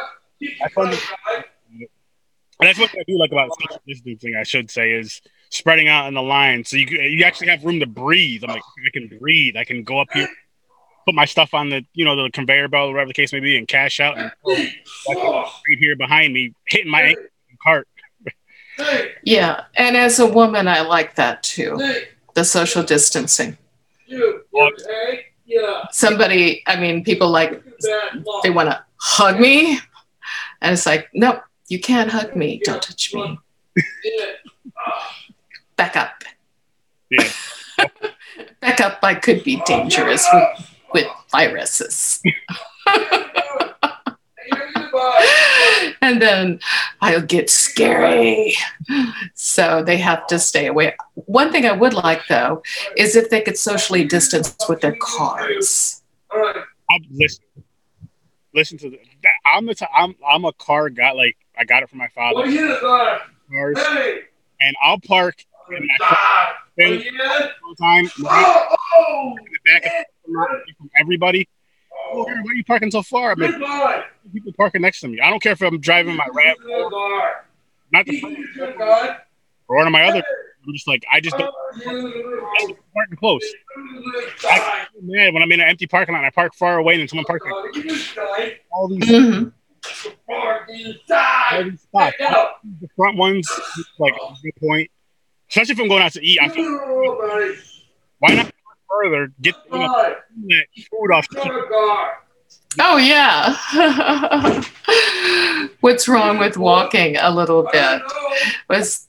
And 2.59 2.69
that's 2.69 2.79
what 2.79 2.91
I 2.91 3.03
do 3.07 3.17
like 3.17 3.31
about 3.31 3.49
social 3.59 3.81
distancing. 3.88 4.36
I 4.36 4.43
should 4.43 4.69
say 4.69 4.91
is 4.91 5.21
spreading 5.49 5.88
out 5.88 6.07
in 6.07 6.13
the 6.13 6.21
line, 6.21 6.63
so 6.63 6.77
you 6.77 6.86
you 6.86 7.23
actually 7.23 7.47
have 7.47 7.63
room 7.63 7.79
to 7.79 7.88
breathe. 7.88 8.43
I'm 8.43 8.51
like, 8.51 8.61
I 8.61 8.89
can 8.91 9.17
breathe. 9.19 9.57
I 9.57 9.63
can 9.63 9.84
go 9.84 9.99
up 9.99 10.07
here, 10.13 10.27
put 11.06 11.16
my 11.16 11.26
stuff 11.26 11.54
on 11.54 11.70
the 11.70 11.86
you 11.93 12.06
know 12.06 12.16
the 12.16 12.30
conveyor 12.32 12.68
belt, 12.68 12.91
whatever 12.91 13.10
the 13.10 13.14
case 13.14 13.34
may 13.34 13.39
be, 13.39 13.58
and 13.58 13.68
cash 13.68 13.99
out. 13.99 14.18
And 14.18 14.32
right 14.45 15.80
here 15.80 15.95
behind 15.95 16.34
me, 16.34 16.54
hitting 16.66 16.91
my 16.91 17.01
ankle 17.01 17.24
in 17.24 17.30
the 17.51 17.58
cart. 17.64 17.88
Yeah, 19.24 19.66
and 19.76 19.95
as 19.95 20.20
a 20.20 20.28
woman, 20.28 20.68
I 20.68 20.82
like 20.82 21.16
that 21.16 21.43
too. 21.43 21.78
The 22.34 22.43
social 22.43 22.84
distancing. 22.84 23.58
Somebody, 25.91 26.64
I 26.66 26.80
mean, 26.80 27.04
people 27.04 27.30
like 27.30 27.64
they 28.43 28.49
want 28.49 28.70
to 28.70 28.84
hug 28.97 29.39
me, 29.39 29.80
and 30.62 30.74
it's 30.74 30.86
like, 30.86 31.10
no, 31.14 31.41
you 31.68 31.80
can't 31.80 32.10
hug 32.10 32.36
me. 32.36 32.62
Don't 32.64 32.82
touch 32.82 33.14
me. 33.14 33.39
Back 35.76 35.95
up. 35.95 36.24
Yeah. 37.10 37.30
Back 38.60 38.82
up. 38.82 38.99
I 39.04 39.16
could 39.16 39.43
be 39.43 39.62
dangerous 39.66 40.28
viruses. 41.34 42.21
and 46.01 46.21
then 46.21 46.59
I'll 47.01 47.21
get 47.21 47.49
scary. 47.49 48.53
So 49.34 49.84
they 49.84 49.97
have 49.97 50.27
to 50.27 50.39
stay 50.39 50.67
away. 50.67 50.95
One 51.15 51.51
thing 51.51 51.65
I 51.65 51.71
would 51.71 51.93
like 51.93 52.21
though 52.27 52.61
is 52.95 53.15
if 53.15 53.29
they 53.29 53.41
could 53.41 53.57
socially 53.57 54.05
distance 54.05 54.55
with 54.69 54.81
their 54.81 54.95
cars. 55.01 56.01
I 56.31 56.99
listen, 57.11 57.43
listen 58.53 58.77
to 58.79 58.89
the. 58.89 58.99
That, 59.23 59.31
I'm 59.45 59.65
the. 59.65 59.75
T- 59.75 59.86
I'm 59.95 60.15
I'm 60.27 60.45
a 60.45 60.53
car 60.53 60.89
guy. 60.89 61.11
Like 61.11 61.38
I 61.57 61.63
got 61.63 61.84
it 61.84 61.89
from 61.89 61.99
my 61.99 62.09
father. 62.09 62.43
Cars, 62.43 63.77
and 64.61 64.75
I'll 64.84 64.99
park 64.99 65.36
in 65.39 65.47
my 65.47 65.49
car 65.49 65.53
thing 65.68 67.03
all 67.66 67.76
time. 67.76 68.09
Right 68.20 69.38
in 69.38 69.82
back 69.82 69.86
of 69.86 69.91
from 70.78 70.89
everybody. 70.99 71.47
Oh, 72.11 72.24
why 72.24 72.34
are 72.34 72.53
you 72.53 72.64
parking 72.64 72.91
so 72.91 73.01
far? 73.01 73.32
I'm 73.32 73.39
like, 73.39 74.05
people 74.32 74.51
parking 74.57 74.82
next 74.82 74.99
to 75.01 75.07
me. 75.07 75.20
I 75.20 75.30
don't 75.30 75.41
care 75.41 75.53
if 75.53 75.61
I'm 75.61 75.80
driving 75.80 76.16
my 76.16 76.28
Rav, 76.34 76.55
not 77.91 78.05
the 78.05 78.20
front 78.20 78.38
or 79.68 79.78
one 79.78 79.88
of 79.88 79.93
my 79.93 80.03
other. 80.03 80.24
I'm 80.66 80.74
just 80.74 80.88
like, 80.88 81.03
I 81.11 81.20
just 81.20 81.38
don't 81.38 81.53
I'm 81.88 82.76
parking 82.93 83.18
close. 83.18 83.43
I 84.47 84.86
get 84.93 85.03
mad 85.03 85.34
when 85.34 85.43
I'm 85.43 85.51
in 85.51 85.59
an 85.59 85.68
empty 85.68 85.88
parking 85.88 86.16
lot 86.16 86.24
I 86.24 86.30
park 86.30 86.53
far 86.55 86.78
away 86.78 86.93
and 86.93 87.01
then 87.01 87.07
someone 87.07 87.26
parks 87.26 87.45
like 88.39 88.64
all 88.72 88.88
these 88.88 88.99
Mhm. 89.09 89.51
all 90.30 91.64
these 91.64 91.82
spots. 91.82 92.16
The 92.18 92.88
front 92.95 93.18
ones, 93.18 93.49
like 93.99 94.14
good 94.41 94.55
point. 94.59 94.89
Especially 95.54 95.74
if 95.74 95.80
I'm 95.82 95.88
going 95.88 96.01
out 96.01 96.14
to 96.14 96.26
eat, 96.26 96.39
I 96.41 96.49
feel 96.49 96.66
why 98.18 98.34
not 98.34 98.45
park 98.45 98.78
further? 98.89 99.32
Get 99.39 99.54
you 99.72 99.78
know, 99.78 100.16
that 100.47 100.66
food 100.89 101.12
off. 101.14 101.28
Oh, 102.80 102.97
yeah. 102.97 103.54
What's 105.82 106.08
wrong 106.08 106.39
with 106.39 106.58
walking 106.58 107.18
a 107.18 107.30
little 107.30 107.70
bit? 107.72 108.01
Was 108.68 109.08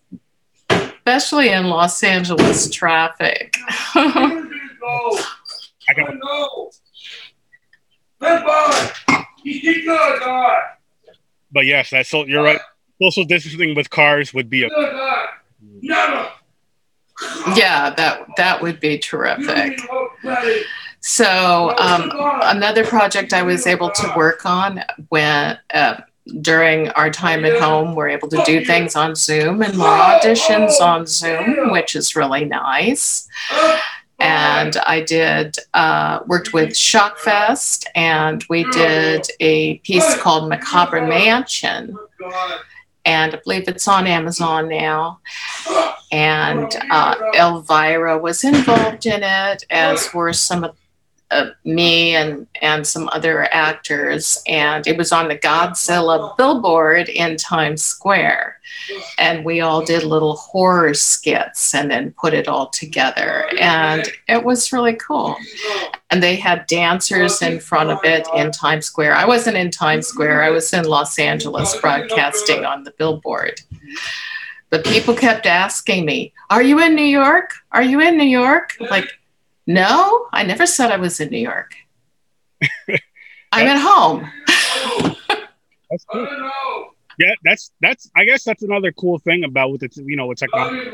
especially 0.69 1.49
in 1.49 1.69
Los 1.69 2.03
Angeles 2.03 2.69
traffic. 2.69 3.57
I 3.95 4.45
got 5.97 6.15
But 11.51 11.65
yes, 11.65 11.89
that's 11.89 12.11
so 12.11 12.27
you're 12.27 12.43
right. 12.43 12.61
Social 13.01 13.25
distancing 13.25 13.75
with 13.75 13.89
cars 13.89 14.35
would 14.35 14.51
be 14.51 14.65
a 14.65 14.69
yeah, 17.55 17.91
that 17.91 18.27
that 18.37 18.61
would 18.62 18.81
be 18.81 18.99
terrific. 18.99 19.81
So 21.01 21.75
um, 21.79 22.11
another 22.45 22.85
project 22.85 23.33
I 23.33 23.43
was 23.43 23.67
able 23.67 23.91
to 23.91 24.12
work 24.17 24.47
on 24.47 24.83
when 25.11 25.59
uh, 25.73 26.01
during 26.41 26.89
our 26.91 27.11
time 27.11 27.45
at 27.45 27.61
home, 27.61 27.95
we're 27.95 28.09
able 28.09 28.29
to 28.29 28.43
do 28.47 28.65
things 28.65 28.97
on 28.97 29.15
Zoom 29.15 29.62
and 29.62 29.77
more 29.77 29.87
auditions 29.89 30.81
on 30.81 31.07
Zoom, 31.07 31.71
which 31.71 31.95
is 31.95 32.17
really 32.17 32.47
nice. 32.47 33.29
And 34.19 34.77
I 34.87 35.03
did 35.03 35.57
uh, 35.75 36.21
worked 36.27 36.55
with 36.55 36.71
Shockfest, 36.71 37.85
and 37.95 38.43
we 38.49 38.65
did 38.71 39.27
a 39.41 39.79
piece 39.79 40.17
called 40.17 40.49
Macabre 40.49 41.07
Mansion. 41.07 41.99
And 43.05 43.35
I 43.35 43.41
believe 43.43 43.69
it's 43.69 43.89
on 43.89 44.07
Amazon 44.07 44.69
now. 44.69 45.21
And 46.13 46.75
uh, 46.91 47.17
Elvira 47.35 48.19
was 48.19 48.45
involved 48.45 49.07
in 49.07 49.23
it, 49.23 49.65
as 49.71 50.13
were 50.15 50.33
some 50.33 50.65
of 50.65 50.77
me 51.64 52.14
and 52.14 52.47
and 52.62 52.87
some 52.87 53.09
other 53.12 53.49
actors, 53.53 54.43
and 54.47 54.87
it 54.87 54.97
was 54.97 55.12
on 55.12 55.28
the 55.28 55.39
Godzilla 55.39 56.37
billboard 56.37 57.09
in 57.09 57.37
Times 57.37 57.82
Square, 57.82 58.59
and 59.18 59.45
we 59.45 59.61
all 59.61 59.85
did 59.85 60.05
little 60.05 60.37
horror 60.37 60.95
skits 60.95 61.74
and 61.74 61.91
then 61.91 62.14
put 62.18 62.35
it 62.35 62.49
all 62.49 62.68
together, 62.68 63.45
and 63.61 64.09
it 64.28 64.45
was 64.45 64.72
really 64.72 64.95
cool. 64.95 65.37
And 66.11 66.22
they 66.22 66.37
had 66.37 66.66
dancers 66.66 67.43
in 67.43 67.61
front 67.61 67.91
of 67.91 67.99
it 68.05 68.26
in 68.37 68.53
Times 68.53 68.87
Square. 68.87 69.14
I 69.14 69.24
wasn't 69.24 69.57
in 69.57 69.70
Times 69.70 70.07
Square; 70.07 70.43
I 70.43 70.51
was 70.51 70.72
in 70.72 70.85
Los 70.85 71.18
Angeles 71.18 71.76
broadcasting 71.80 72.64
on 72.64 72.85
the 72.85 72.93
billboard. 72.93 73.61
But 74.70 74.85
people 74.85 75.14
kept 75.14 75.47
asking 75.47 76.05
me, 76.05 76.32
"Are 76.51 76.62
you 76.62 76.80
in 76.80 76.95
New 76.95 77.03
York? 77.03 77.53
Are 77.72 77.82
you 77.82 78.01
in 78.01 78.16
New 78.16 78.24
York?" 78.24 78.76
Like 78.91 79.09
no, 79.67 80.29
I 80.33 80.45
never 80.45 80.67
said 80.67 80.91
I 80.91 80.97
was 80.97 81.21
in 81.21 81.31
New 81.31 81.39
York. 81.39 81.75
I'm 83.53 83.67
at 83.67 83.79
home. 83.79 84.31
that's 85.91 86.05
cool. 86.11 86.27
Yeah, 87.19 87.35
that's 87.45 87.71
that's. 87.81 88.11
I 88.17 88.25
guess 88.25 88.43
that's 88.45 88.62
another 88.62 88.91
cool 88.93 89.19
thing 89.19 89.45
about 89.45 89.71
with 89.71 89.83
the 89.83 90.03
you 90.05 90.17
know 90.17 90.27
with 90.27 90.39
technology. 90.39 90.91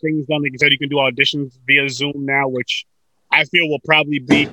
things 0.00 0.26
done. 0.26 0.42
Like 0.42 0.52
you 0.52 0.58
said, 0.58 0.72
you 0.72 0.78
can 0.78 0.88
do 0.88 0.96
auditions 0.96 1.58
via 1.66 1.88
Zoom 1.90 2.24
now, 2.24 2.48
which 2.48 2.86
I 3.30 3.44
feel 3.44 3.68
will 3.68 3.80
probably 3.84 4.18
be 4.18 4.48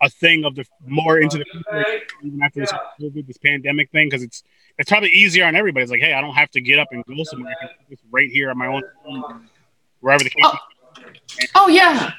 a 0.00 0.08
thing 0.08 0.44
of 0.44 0.54
the 0.54 0.64
more 0.86 1.18
into 1.18 1.38
the 1.38 1.44
future, 1.44 1.84
even 2.22 2.42
after 2.42 2.60
this 2.60 2.72
COVID, 3.00 3.26
this 3.26 3.38
pandemic 3.38 3.90
thing, 3.90 4.08
because 4.08 4.22
it's 4.22 4.42
it's 4.78 4.90
probably 4.90 5.10
easier 5.10 5.44
on 5.44 5.56
everybody. 5.56 5.82
It's 5.82 5.92
like, 5.92 6.00
hey, 6.00 6.14
I 6.14 6.20
don't 6.20 6.34
have 6.34 6.50
to 6.52 6.60
get 6.60 6.78
up 6.78 6.88
and 6.90 7.04
go 7.04 7.22
somewhere. 7.24 7.54
I 7.60 7.66
can 7.66 7.74
do 7.78 7.84
this 7.90 8.00
right 8.10 8.30
here 8.30 8.50
on 8.50 8.58
my 8.58 8.66
own 8.66 8.82
wherever 10.00 10.24
the 10.24 10.30
case. 10.30 10.44
Oh. 10.44 10.58
oh 11.54 11.68
yeah, 11.68 12.12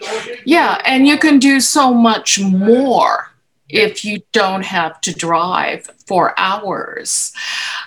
yeah, 0.46 0.82
and 0.86 1.08
you 1.08 1.18
can 1.18 1.40
do 1.40 1.60
so 1.60 1.94
much 1.94 2.40
more 2.40 3.32
if 3.70 4.04
you 4.04 4.22
don't 4.32 4.66
have 4.66 5.00
to 5.02 5.14
drive 5.14 5.90
for 6.08 6.38
hours. 6.40 7.32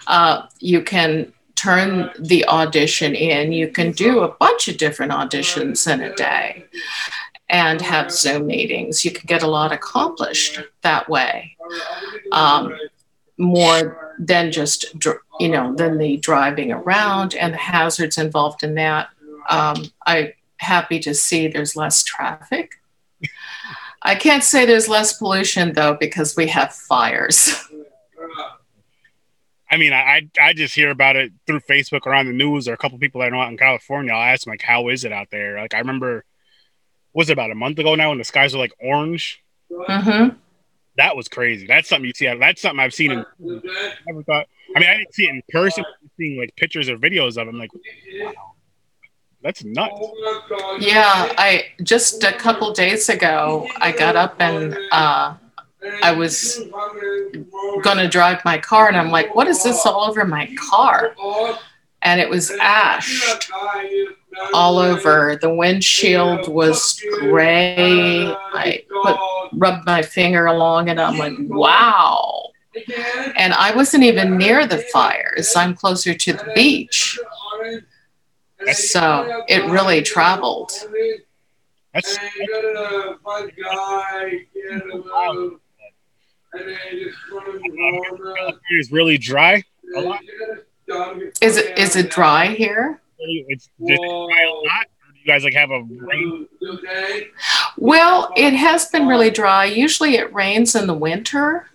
Uh, 0.06 0.46
you 0.60 0.82
can 0.82 1.32
turn 1.56 2.10
the 2.18 2.46
audition 2.48 3.14
in. 3.14 3.52
You 3.52 3.68
can 3.68 3.92
do 3.92 4.20
a 4.20 4.28
bunch 4.28 4.68
of 4.68 4.78
different 4.78 5.12
auditions 5.12 5.92
in 5.92 6.00
a 6.00 6.14
day 6.14 6.64
and 7.48 7.80
have 7.80 8.10
Zoom 8.10 8.46
meetings. 8.46 9.04
You 9.04 9.10
can 9.10 9.26
get 9.26 9.42
a 9.42 9.46
lot 9.46 9.72
accomplished 9.72 10.60
that 10.82 11.08
way. 11.08 11.56
Um, 12.32 12.74
more 13.38 14.14
than 14.18 14.52
just, 14.52 14.86
you 15.38 15.48
know, 15.48 15.74
than 15.74 15.98
the 15.98 16.16
driving 16.16 16.72
around 16.72 17.34
and 17.34 17.52
the 17.52 17.58
hazards 17.58 18.18
involved 18.18 18.62
in 18.62 18.74
that 18.74 19.08
um, 19.48 19.84
I'm 20.06 20.32
happy 20.58 21.00
to 21.00 21.14
see 21.14 21.48
there's 21.48 21.76
less 21.76 22.02
traffic. 22.02 22.72
I 24.02 24.14
can't 24.14 24.42
say 24.42 24.66
there's 24.66 24.88
less 24.88 25.18
pollution 25.18 25.72
though 25.72 25.94
because 25.94 26.36
we 26.36 26.48
have 26.48 26.74
fires. 26.74 27.54
I 29.70 29.78
mean, 29.78 29.92
I 29.92 30.28
I 30.40 30.52
just 30.52 30.74
hear 30.74 30.90
about 30.90 31.16
it 31.16 31.32
through 31.46 31.60
Facebook 31.60 32.00
or 32.04 32.14
on 32.14 32.26
the 32.26 32.32
news 32.32 32.68
or 32.68 32.74
a 32.74 32.76
couple 32.76 32.98
people 32.98 33.20
that 33.20 33.28
I 33.28 33.30
know 33.30 33.40
out 33.40 33.50
in 33.50 33.56
California. 33.56 34.12
I'll 34.12 34.32
ask 34.32 34.44
them 34.44 34.50
like, 34.50 34.62
how 34.62 34.88
is 34.88 35.04
it 35.04 35.12
out 35.12 35.28
there? 35.30 35.56
Like 35.56 35.72
I 35.72 35.78
remember, 35.78 36.24
was 37.14 37.30
it 37.30 37.34
about 37.34 37.50
a 37.50 37.54
month 37.54 37.78
ago 37.78 37.94
now 37.94 38.10
when 38.10 38.18
the 38.18 38.24
skies 38.24 38.52
were 38.52 38.60
like 38.60 38.74
orange? 38.80 39.42
Mm-hmm. 39.70 40.36
That 40.96 41.16
was 41.16 41.28
crazy. 41.28 41.66
That's 41.66 41.88
something 41.88 42.06
you 42.06 42.12
see. 42.14 42.26
That's 42.38 42.60
something 42.60 42.80
I've 42.80 42.92
seen. 42.92 43.12
In, 43.12 43.20
I 43.20 43.92
never 44.06 44.22
thought. 44.24 44.46
I 44.76 44.80
mean, 44.80 44.90
I 44.90 44.98
didn't 44.98 45.14
see 45.14 45.24
it 45.24 45.30
in 45.30 45.42
person. 45.48 45.84
Seeing 46.18 46.38
like 46.38 46.54
pictures 46.56 46.90
or 46.90 46.98
videos 46.98 47.38
of 47.38 47.46
them, 47.46 47.58
like, 47.58 47.70
wow, 47.74 48.51
that's 49.42 49.64
nuts. 49.64 50.00
Yeah, 50.78 51.32
I 51.36 51.64
just 51.82 52.22
a 52.24 52.32
couple 52.32 52.72
days 52.72 53.08
ago, 53.08 53.66
I 53.80 53.92
got 53.92 54.16
up 54.16 54.36
and 54.40 54.76
uh, 54.92 55.34
I 56.02 56.12
was 56.12 56.62
gonna 57.82 58.08
drive 58.08 58.44
my 58.44 58.58
car, 58.58 58.88
and 58.88 58.96
I'm 58.96 59.10
like, 59.10 59.34
"What 59.34 59.48
is 59.48 59.62
this 59.64 59.84
all 59.84 60.08
over 60.08 60.24
my 60.24 60.48
car?" 60.70 61.14
And 62.02 62.20
it 62.20 62.28
was 62.28 62.50
ash 62.60 63.36
all 64.54 64.78
over. 64.78 65.36
The 65.40 65.54
windshield 65.54 66.48
was 66.48 67.00
gray. 67.20 68.26
I 68.26 68.84
put 69.02 69.16
rubbed 69.52 69.86
my 69.86 70.02
finger 70.02 70.46
along, 70.46 70.88
and 70.88 71.00
I'm 71.00 71.18
like, 71.18 71.34
"Wow." 71.38 72.50
And 73.36 73.52
I 73.52 73.74
wasn't 73.74 74.04
even 74.04 74.38
near 74.38 74.66
the 74.66 74.78
fires. 74.78 75.54
I'm 75.54 75.74
closer 75.74 76.14
to 76.14 76.32
the 76.32 76.52
beach. 76.54 77.18
So 78.72 79.44
it 79.48 79.64
really 79.70 80.02
traveled. 80.02 80.72
That's, 81.94 82.18
it's 88.70 88.92
really 88.92 89.18
dry. 89.18 89.62
Is 91.40 91.56
it 91.56 91.78
is 91.78 91.96
it 91.96 92.10
dry 92.10 92.46
here? 92.48 93.00
It's 93.18 93.68
dry 93.78 93.94
a 93.94 93.96
lot. 93.96 94.86
do 95.12 95.20
you 95.20 95.26
guys 95.26 95.44
like 95.44 95.54
have 95.54 95.70
a 95.70 95.82
rain? 95.82 96.48
Well, 97.76 98.32
it 98.36 98.54
has 98.54 98.86
been 98.86 99.06
really 99.06 99.30
dry. 99.30 99.66
Usually 99.66 100.16
it 100.16 100.32
rains 100.32 100.74
in 100.74 100.86
the 100.86 100.94
winter. 100.94 101.68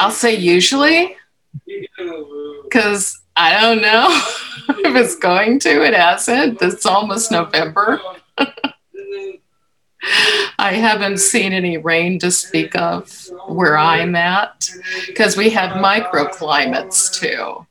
I'll 0.00 0.10
say 0.10 0.34
usually 0.34 1.16
because 2.64 3.20
I 3.36 3.60
don't 3.60 3.82
know 3.82 4.08
if 4.88 4.96
it's 4.96 5.16
going 5.16 5.58
to. 5.60 5.84
It 5.84 5.94
hasn't. 5.94 6.60
It's 6.62 6.86
almost 6.86 7.30
November. 7.30 8.00
I 10.58 10.72
haven't 10.72 11.18
seen 11.18 11.52
any 11.52 11.78
rain 11.78 12.18
to 12.20 12.30
speak 12.30 12.74
of 12.74 13.12
where 13.46 13.78
I'm 13.78 14.16
at 14.16 14.68
because 15.06 15.36
we 15.36 15.50
have 15.50 15.72
microclimates 15.72 17.12
too. 17.20 17.66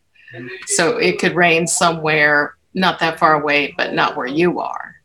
So 0.67 0.97
it 0.97 1.19
could 1.19 1.35
rain 1.35 1.67
somewhere 1.67 2.55
not 2.73 2.99
that 2.99 3.19
far 3.19 3.33
away, 3.41 3.73
but 3.77 3.93
not 3.93 4.15
where 4.15 4.27
you 4.27 4.59
are. 4.59 4.95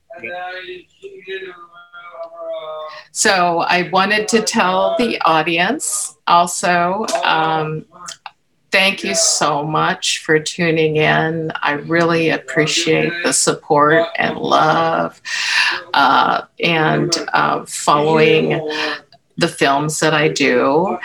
So 3.11 3.61
I 3.61 3.89
wanted 3.91 4.29
to 4.29 4.43
tell 4.43 4.95
the 4.99 5.20
audience 5.22 6.16
also 6.27 7.07
um, 7.24 7.85
thank 8.70 9.04
you 9.04 9.14
so 9.14 9.64
much 9.64 10.18
for 10.24 10.38
tuning 10.38 10.96
in. 10.96 11.52
I 11.62 11.72
really 11.72 12.30
appreciate 12.30 13.12
the 13.24 13.32
support 13.32 14.06
and 14.16 14.38
love 14.38 15.20
uh, 15.94 16.42
and 16.60 17.12
uh, 17.32 17.64
following 17.66 18.60
the 19.36 19.48
films 19.48 20.00
that 20.00 20.14
I 20.14 20.28
do. 20.28 20.98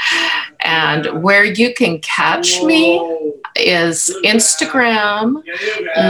And 0.64 1.24
where 1.24 1.43
you 1.43 1.74
can 1.74 1.97
catch 1.99 2.62
me 2.62 2.99
is 3.55 4.16
Instagram, 4.24 5.41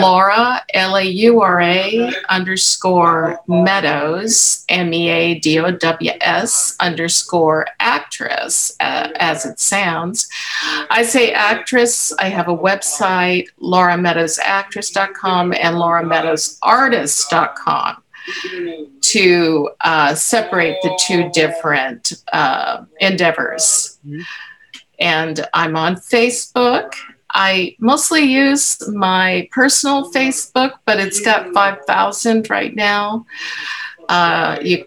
Laura, 0.02 0.62
L 0.74 0.98
A 0.98 1.04
U 1.04 1.42
R 1.42 1.62
A 1.62 2.12
underscore 2.30 3.40
Meadows, 3.48 4.66
M 4.70 4.94
E 4.94 5.10
A 5.10 5.40
D 5.40 5.60
O 5.60 5.72
W 5.72 6.12
S 6.22 6.76
underscore 6.80 7.66
actress, 7.80 8.76
uh, 8.80 9.10
as 9.16 9.46
it 9.46 9.60
sounds. 9.60 10.30
I 10.90 11.04
say 11.04 11.32
actress, 11.32 12.14
I 12.14 12.30
have 12.30 12.48
a 12.48 12.58
website, 12.58 13.48
laurameadowsactress.com 13.62 15.54
and 15.54 15.76
laurameadowsartist.com 15.78 18.04
to 19.02 19.70
uh, 19.82 20.16
separate 20.16 20.78
the 20.84 21.00
two 21.06 21.30
different 21.32 22.14
uh, 22.32 22.84
endeavors. 23.00 24.00
And 25.00 25.48
I'm 25.54 25.76
on 25.76 25.96
Facebook. 25.96 26.94
I 27.34 27.76
mostly 27.80 28.22
use 28.22 28.88
my 28.90 29.48
personal 29.52 30.12
Facebook, 30.12 30.74
but 30.86 31.00
it's 31.00 31.22
got 31.22 31.54
5,000 31.54 32.50
right 32.50 32.76
now. 32.76 33.26
Uh, 34.10 34.60
you, 34.62 34.86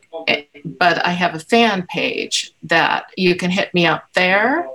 but 0.64 1.04
I 1.04 1.10
have 1.10 1.34
a 1.34 1.38
fan 1.38 1.86
page 1.88 2.54
that 2.64 3.06
you 3.16 3.34
can 3.36 3.50
hit 3.50 3.72
me 3.72 3.86
up 3.86 4.12
there, 4.14 4.68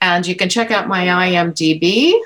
and 0.00 0.26
you 0.26 0.34
can 0.34 0.48
check 0.48 0.70
out 0.70 0.88
my 0.88 1.06
IMDb 1.06 2.20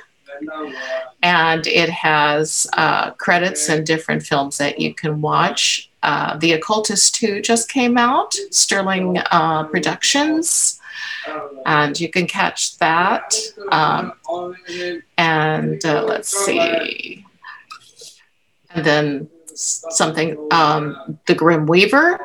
and 1.22 1.66
it 1.66 1.88
has 1.88 2.66
uh, 2.74 3.12
credits 3.12 3.68
and 3.68 3.86
different 3.86 4.22
films 4.22 4.58
that 4.58 4.80
you 4.80 4.94
can 4.94 5.20
watch. 5.20 5.90
Uh, 6.02 6.36
the 6.38 6.52
Occultist 6.52 7.14
2 7.16 7.42
just 7.42 7.70
came 7.70 7.98
out, 7.98 8.34
Sterling 8.50 9.18
uh, 9.30 9.64
Productions, 9.64 10.80
and 11.66 11.98
you 11.98 12.08
can 12.08 12.26
catch 12.26 12.78
that. 12.78 13.34
Um, 13.70 14.12
and 15.16 15.84
uh, 15.84 16.04
let's 16.04 16.28
see. 16.28 17.24
And 18.70 18.84
then 18.84 19.28
something, 19.54 20.38
um, 20.50 21.18
The 21.26 21.34
Grim 21.34 21.66
Weaver, 21.66 22.20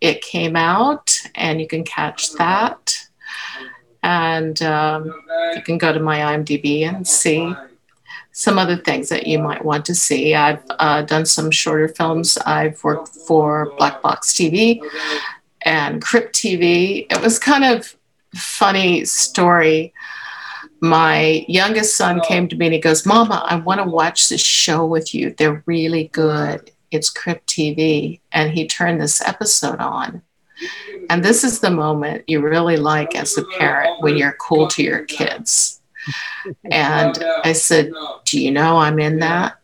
it 0.00 0.20
came 0.20 0.56
out, 0.56 1.16
and 1.34 1.60
you 1.60 1.66
can 1.66 1.84
catch 1.84 2.32
that. 2.34 2.96
And 4.02 4.60
um, 4.62 5.14
you 5.54 5.62
can 5.62 5.78
go 5.78 5.92
to 5.92 6.00
my 6.00 6.18
IMDb 6.18 6.82
and 6.88 7.06
see 7.06 7.54
some 8.32 8.58
other 8.58 8.76
things 8.76 9.08
that 9.10 9.26
you 9.26 9.38
might 9.38 9.64
want 9.64 9.84
to 9.84 9.94
see. 9.94 10.34
I've 10.34 10.62
uh, 10.70 11.02
done 11.02 11.26
some 11.26 11.50
shorter 11.50 11.88
films. 11.88 12.38
I've 12.38 12.82
worked 12.82 13.08
for 13.08 13.72
Black 13.76 14.02
Box 14.02 14.32
TV 14.32 14.80
and 15.62 16.02
Crypt 16.02 16.34
TV. 16.34 17.06
It 17.10 17.20
was 17.20 17.38
kind 17.38 17.64
of 17.64 17.94
funny 18.34 19.04
story. 19.04 19.92
My 20.80 21.44
youngest 21.46 21.96
son 21.96 22.20
came 22.22 22.48
to 22.48 22.56
me 22.56 22.66
and 22.66 22.74
he 22.74 22.80
goes, 22.80 23.06
Mama, 23.06 23.44
I 23.46 23.56
want 23.56 23.80
to 23.80 23.88
watch 23.88 24.28
this 24.28 24.40
show 24.40 24.84
with 24.84 25.14
you. 25.14 25.34
They're 25.36 25.62
really 25.66 26.08
good. 26.08 26.70
It's 26.90 27.10
Crypt 27.10 27.46
TV. 27.48 28.20
And 28.32 28.50
he 28.50 28.66
turned 28.66 29.00
this 29.00 29.20
episode 29.20 29.78
on. 29.78 30.22
And 31.10 31.24
this 31.24 31.44
is 31.44 31.60
the 31.60 31.70
moment 31.70 32.24
you 32.26 32.40
really 32.40 32.76
like 32.76 33.14
as 33.14 33.36
a 33.36 33.44
parent 33.58 34.02
when 34.02 34.16
you're 34.16 34.36
cool 34.40 34.68
to 34.68 34.82
your 34.82 35.04
kids. 35.04 35.80
And 36.70 37.22
I 37.44 37.52
said, 37.52 37.92
Do 38.24 38.40
you 38.40 38.50
know 38.50 38.76
I'm 38.78 38.98
in 38.98 39.20
that 39.20 39.58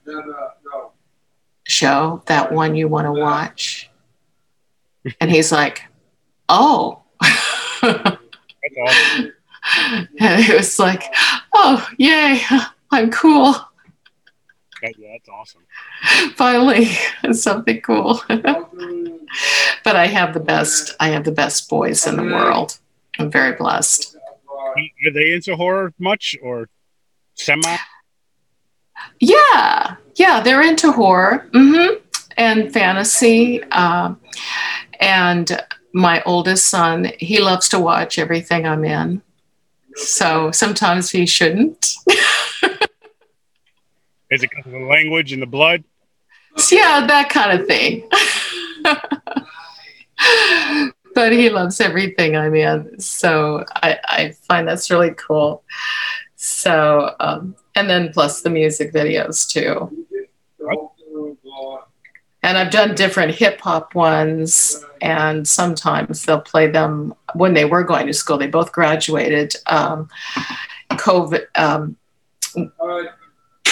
show, 1.67 2.23
that 2.27 2.53
one 2.53 2.75
you 2.75 2.89
want 2.89 3.07
to 3.07 3.13
watch? 3.13 3.91
And 5.21 5.31
he's 5.31 5.53
like, 5.53 5.83
Oh. 6.49 7.03
and 7.83 8.19
it 10.21 10.55
was 10.57 10.79
like, 10.79 11.03
Oh, 11.53 11.87
yay, 11.99 12.41
I'm 12.91 13.11
cool. 13.11 13.55
That, 14.83 14.95
yeah, 14.99 15.13
that's 15.13 15.29
awesome. 15.29 15.63
Finally, 16.35 16.89
something 17.33 17.81
cool. 17.81 18.21
but 18.29 19.97
I 19.97 20.07
have 20.07 20.35
the 20.35 20.41
best. 20.41 20.95
I 21.01 21.09
have 21.09 21.25
the 21.25 21.33
best 21.33 21.69
boys 21.69 22.07
in 22.07 22.17
the 22.17 22.23
world. 22.23 22.79
I'm 23.19 23.31
very 23.31 23.55
blessed. 23.57 24.17
Are 24.49 25.13
they 25.13 25.33
into 25.33 25.57
horror 25.57 25.93
much 25.99 26.37
or 26.43 26.69
semi? 27.35 27.77
Yeah, 29.21 29.97
yeah, 30.15 30.41
they're 30.41 30.63
into 30.63 30.93
horror 30.93 31.49
mm-hmm. 31.53 31.97
and 32.37 32.73
fantasy. 32.73 33.63
Um, 33.65 34.21
and 35.01 35.61
my 35.93 36.23
oldest 36.25 36.69
son, 36.69 37.13
he 37.19 37.41
loves 37.41 37.69
to 37.71 37.81
watch 37.81 38.19
everything 38.19 38.67
I'm 38.67 38.85
in. 38.85 39.23
So 39.95 40.51
sometimes 40.53 41.11
he 41.11 41.27
shouldn't. 41.27 41.95
Is 44.31 44.43
it 44.43 44.51
because 44.51 44.67
of 44.67 44.73
the 44.73 44.87
language 44.87 45.33
and 45.33 45.41
the 45.41 45.47
blood? 45.47 45.85
Yeah, 46.71 47.07
that 47.07 47.31
kind 47.31 47.59
of 47.59 47.67
thing. 47.67 48.09
but 51.15 51.33
he 51.33 51.51
loves 51.51 51.81
everything 51.81 52.37
I'm 52.37 52.55
in. 52.55 53.01
So 53.01 53.65
I, 53.77 53.99
I 54.05 54.33
find 54.47 54.69
that's 54.69 54.91
really 54.91 55.15
cool. 55.15 55.63
So, 56.37 57.15
um, 57.21 57.57
and 57.75 57.89
then 57.89 58.13
plus 58.13 58.43
the 58.43 58.51
music 58.51 58.93
videos 58.93 59.49
too. 59.49 60.07
And 62.43 62.57
I've 62.57 62.71
done 62.71 62.95
different 62.95 63.35
hip 63.35 63.61
hop 63.61 63.95
ones, 63.97 64.85
and 65.03 65.47
sometimes 65.47 66.25
they'll 66.25 66.41
play 66.41 66.69
them 66.69 67.15
when 67.35 67.53
they 67.53 67.65
were 67.65 67.83
going 67.83 68.07
to 68.07 68.13
school. 68.13 68.39
They 68.39 68.47
both 68.47 68.71
graduated 68.73 69.55
um, 69.67 70.09
COVID, 70.93 71.47
um, 71.57 71.97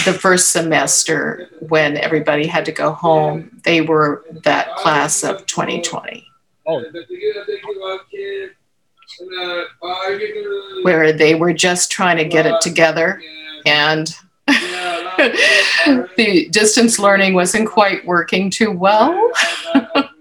the 0.04 0.12
first 0.12 0.50
semester 0.50 1.48
when 1.60 1.96
everybody 1.96 2.46
had 2.46 2.64
to 2.66 2.72
go 2.72 2.92
home. 2.92 3.60
They 3.64 3.80
were 3.80 4.24
that 4.44 4.76
class 4.76 5.24
of 5.24 5.46
2020. 5.46 6.26
Oh. 6.66 6.84
Where 10.82 11.12
they 11.12 11.34
were 11.34 11.52
just 11.52 11.90
trying 11.90 12.18
to 12.18 12.24
get 12.24 12.46
it 12.46 12.60
together 12.60 13.20
and 13.64 14.14
the 14.46 16.48
distance 16.50 16.98
learning 16.98 17.34
wasn't 17.34 17.68
quite 17.68 18.04
working 18.06 18.50
too 18.50 18.70
well. 18.70 19.32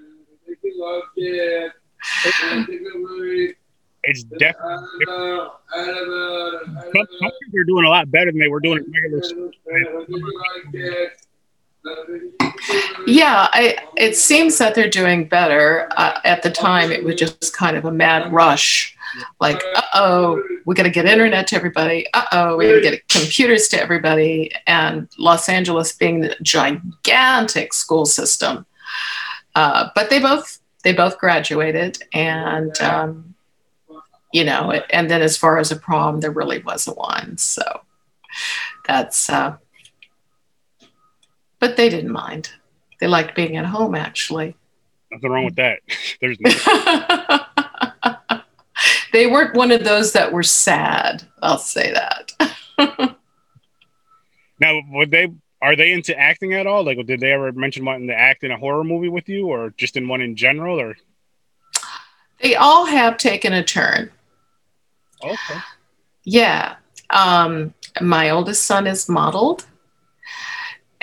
it's 4.07 4.23
definitely 4.23 5.05
some, 6.93 7.07
some 7.19 7.31
people 7.43 7.59
are 7.59 7.63
doing 7.65 7.85
a 7.85 7.89
lot 7.89 8.09
better 8.11 8.31
than 8.31 8.39
they 8.39 8.47
were 8.47 8.59
doing 8.59 8.85
regular. 9.03 9.51
Yeah, 13.05 13.47
I, 13.53 13.77
it 13.95 14.17
seems 14.17 14.57
that 14.57 14.73
they're 14.73 14.89
doing 14.89 15.27
better. 15.27 15.87
Uh, 15.95 16.19
at 16.25 16.41
the 16.41 16.49
time, 16.49 16.91
it 16.91 17.03
was 17.03 17.15
just 17.15 17.55
kind 17.55 17.77
of 17.77 17.85
a 17.85 17.91
mad 17.91 18.33
rush. 18.33 18.95
Like, 19.39 19.61
uh 19.75 19.81
oh, 19.93 20.43
we 20.65 20.75
got 20.75 20.83
to 20.83 20.89
get 20.89 21.05
internet 21.05 21.47
to 21.47 21.55
everybody. 21.55 22.05
Uh 22.13 22.25
oh, 22.31 22.57
we 22.57 22.67
got 22.67 22.73
to 22.73 22.81
get 22.81 23.07
computers 23.07 23.67
to 23.69 23.81
everybody. 23.81 24.51
And 24.67 25.07
Los 25.17 25.47
Angeles 25.47 25.93
being 25.93 26.21
the 26.21 26.35
gigantic 26.41 27.73
school 27.73 28.05
system, 28.05 28.65
uh, 29.53 29.89
but 29.95 30.09
they 30.09 30.19
both 30.19 30.59
they 30.83 30.91
both 30.91 31.17
graduated, 31.17 31.99
and 32.13 32.79
um, 32.81 33.34
you 34.36 34.43
know, 34.43 34.69
and 34.89 35.09
then 35.09 35.21
as 35.21 35.38
far 35.38 35.59
as 35.59 35.71
a 35.71 35.77
prom, 35.77 36.19
there 36.19 36.29
really 36.29 36.59
wasn't 36.59 36.97
one. 36.97 37.38
So 37.38 37.61
that's 38.86 39.29
uh, 39.29 39.55
but 41.59 41.77
they 41.77 41.88
didn't 41.88 42.11
mind. 42.11 42.51
They 42.99 43.07
liked 43.07 43.33
being 43.33 43.55
at 43.55 43.65
home, 43.65 43.95
actually. 43.95 44.57
Nothing 45.09 45.31
wrong 45.31 45.45
with 45.45 45.55
that. 45.55 45.79
There's 46.19 46.38
no- 46.41 47.39
they 49.13 49.27
weren't 49.27 49.55
one 49.55 49.71
of 49.71 49.86
those 49.86 50.11
that 50.11 50.33
were 50.33 50.43
sad. 50.43 51.23
I'll 51.41 51.57
say 51.57 51.93
that. 51.93 52.33
now, 54.59 54.81
would 54.89 55.11
they? 55.11 55.31
Are 55.61 55.77
they 55.77 55.93
into 55.93 56.19
acting 56.19 56.53
at 56.55 56.67
all? 56.67 56.83
Like, 56.83 56.97
did 57.05 57.21
they 57.21 57.31
ever 57.31 57.53
mention 57.53 57.86
wanting 57.86 58.09
to 58.09 58.19
act 58.19 58.43
in 58.43 58.51
a 58.51 58.57
horror 58.57 58.83
movie 58.83 59.07
with 59.07 59.29
you, 59.29 59.47
or 59.47 59.73
just 59.77 59.95
in 59.95 60.09
one 60.09 60.19
in 60.19 60.36
general? 60.36 60.77
Or 60.77 60.97
they 62.41 62.55
all 62.55 62.86
have 62.86 63.15
taken 63.17 63.53
a 63.53 63.63
turn. 63.63 64.11
Okay. 65.24 65.59
Yeah. 66.24 66.76
Um, 67.09 67.74
my 68.01 68.30
oldest 68.30 68.63
son 68.63 68.88
is 68.88 69.07
modeled 69.07 69.66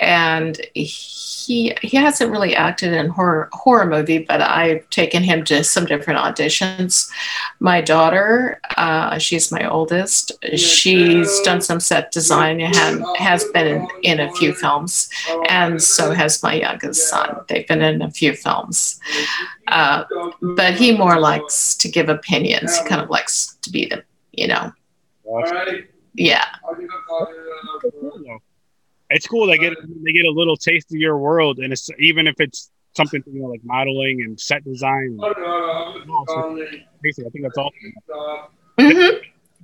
and 0.03 0.59
he 0.73 1.75
he 1.81 1.97
hasn't 1.97 2.31
really 2.31 2.55
acted 2.55 2.93
in 2.93 3.09
horror 3.09 3.49
horror 3.51 3.85
movie, 3.85 4.19
but 4.19 4.41
I've 4.41 4.89
taken 4.89 5.23
him 5.23 5.43
to 5.45 5.63
some 5.63 5.85
different 5.85 6.19
auditions. 6.19 7.09
My 7.59 7.81
daughter, 7.81 8.61
uh, 8.77 9.17
she's 9.17 9.51
my 9.51 9.69
oldest. 9.69 10.31
She's 10.55 11.39
done 11.41 11.61
some 11.61 11.79
set 11.79 12.11
design 12.11 12.61
and 12.61 13.05
has 13.17 13.43
been 13.45 13.67
in, 13.67 13.87
in 14.03 14.19
a 14.19 14.31
few 14.33 14.53
films, 14.53 15.09
and 15.49 15.81
so 15.81 16.11
has 16.11 16.43
my 16.43 16.53
youngest 16.53 17.09
son. 17.09 17.41
They've 17.47 17.67
been 17.67 17.81
in 17.81 18.01
a 18.01 18.11
few 18.11 18.33
films, 18.33 18.99
uh, 19.67 20.05
but 20.41 20.75
he 20.75 20.97
more 20.97 21.19
likes 21.19 21.75
to 21.75 21.89
give 21.89 22.09
opinions. 22.09 22.77
He 22.77 22.87
kind 22.87 23.01
of 23.01 23.09
likes 23.09 23.57
to 23.63 23.69
be 23.69 23.85
the 23.85 24.03
you 24.31 24.47
know, 24.47 24.71
yeah 26.13 26.45
it's 29.13 29.27
cool. 29.27 29.47
They 29.47 29.57
get 29.57 29.73
they 30.03 30.11
get 30.11 30.25
a 30.25 30.31
little 30.31 30.57
taste 30.57 30.91
of 30.91 30.97
your 30.97 31.17
world, 31.17 31.59
and 31.59 31.71
it's 31.71 31.89
even 31.99 32.27
if 32.27 32.39
it's 32.39 32.71
something 32.95 33.23
you 33.27 33.41
know 33.41 33.47
like 33.47 33.61
modeling 33.63 34.21
and 34.21 34.39
set 34.39 34.63
design. 34.63 35.17
And, 35.19 35.23
I 35.23 35.93
think 37.03 37.43
that's 37.43 37.57
awesome. 37.57 37.93
Mm-hmm. 38.79 39.17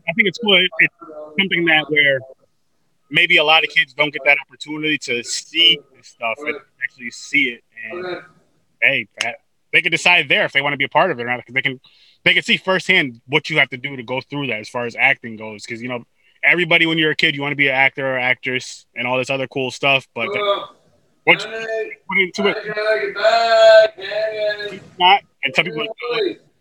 I 0.08 0.14
think 0.14 0.28
it's 0.28 0.40
cool. 0.40 0.62
It's 0.80 0.96
something 1.40 1.66
that 1.66 1.86
where 1.90 2.20
maybe 3.10 3.38
a 3.38 3.44
lot 3.44 3.64
of 3.64 3.70
kids 3.70 3.94
don't 3.94 4.12
get 4.12 4.22
that 4.26 4.38
opportunity 4.48 4.98
to 4.98 5.24
see 5.24 5.80
this 5.96 6.08
stuff 6.08 6.36
and 6.40 6.56
actually 6.84 7.12
see 7.12 7.50
it. 7.50 7.64
And 7.92 8.24
hey, 8.82 9.08
they 9.74 9.82
can 9.82 9.92
decide 9.92 10.30
there 10.30 10.46
if 10.46 10.52
they 10.52 10.62
want 10.62 10.74
to 10.74 10.78
be 10.78 10.86
a 10.86 10.90
part 10.90 11.12
of 11.12 11.20
it 11.20 11.24
or 11.24 11.28
not. 11.28 11.38
Because 11.38 11.54
they 11.54 11.62
can 11.62 11.80
they 12.24 12.34
can 12.34 12.44
see 12.44 12.58
firsthand 12.58 13.22
what 13.28 13.50
you 13.50 13.60
have 13.60 13.70
to 13.70 13.78
do 13.78 13.96
to 13.96 14.04
go 14.04 14.22
through 14.22 14.48
that 14.48 14.60
as 14.60 14.70
far 14.70 14.86
as 14.86 14.96
acting 14.96 15.38
goes. 15.38 15.66
Because 15.66 15.82
you 15.82 15.90
know 15.90 16.04
everybody 16.44 16.86
when 16.86 16.98
you're 16.98 17.12
a 17.12 17.16
kid 17.16 17.36
you 17.36 17.42
want 17.42 17.52
to 17.52 17.58
be 17.58 17.68
an 17.68 17.76
actor 17.76 18.16
or 18.16 18.20
actress 18.20 18.86
and 18.96 19.08
all 19.08 19.18
this 19.18 19.30
other 19.30 19.48
cool 19.48 19.72
stuff 19.72 20.08
but 20.14 20.28
once 21.28 21.46
you 21.46 21.52
put 22.08 22.18
into 22.18 22.48
it. 22.48 22.58
Not 25.00 25.22
and 25.44 25.56
some 25.56 25.66
people 25.66 25.86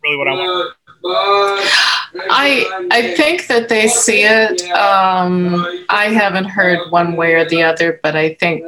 really 0.02 0.16
what 0.16 0.28
i 0.28 0.32
want. 0.32 0.74
I 2.30 2.88
I 2.90 3.14
think 3.14 3.46
that 3.46 3.68
they 3.68 3.86
see 3.88 4.22
it. 4.22 4.62
Um, 4.70 5.66
I 5.88 6.06
haven't 6.06 6.46
heard 6.46 6.90
one 6.90 7.14
way 7.16 7.34
or 7.34 7.48
the 7.48 7.62
other, 7.62 8.00
but 8.02 8.16
I 8.16 8.34
think 8.34 8.64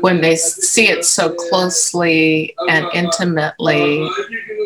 when 0.00 0.20
they 0.20 0.36
see 0.36 0.88
it 0.88 1.04
so 1.04 1.34
closely 1.34 2.54
and 2.68 2.86
intimately, 2.94 4.08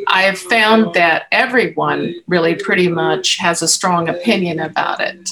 I 0.06 0.22
have 0.22 0.38
found 0.38 0.94
that 0.94 1.26
everyone 1.32 2.14
really 2.26 2.54
pretty 2.54 2.88
much 2.88 3.36
has 3.38 3.62
a 3.62 3.68
strong 3.68 4.08
opinion 4.08 4.60
about 4.60 5.00
it, 5.00 5.30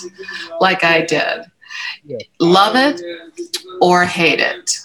like 0.61 0.85
I 0.85 1.03
did. 1.03 1.47
Love 2.41 2.77
it 2.77 3.01
or 3.81 4.05
hate 4.05 4.41
it. 4.41 4.79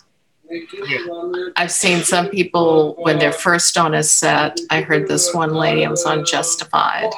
I've 1.58 1.72
seen 1.72 2.04
some 2.04 2.30
people 2.30 2.96
when 3.00 3.20
they're 3.20 3.34
first 3.34 3.78
on 3.78 3.94
a 3.94 4.04
set. 4.04 4.60
I 4.70 4.82
heard 4.82 5.08
this 5.08 5.34
one 5.34 5.54
lady, 5.54 5.86
I 5.86 5.90
was 5.90 6.06
on 6.06 6.26
Justified, 6.26 7.12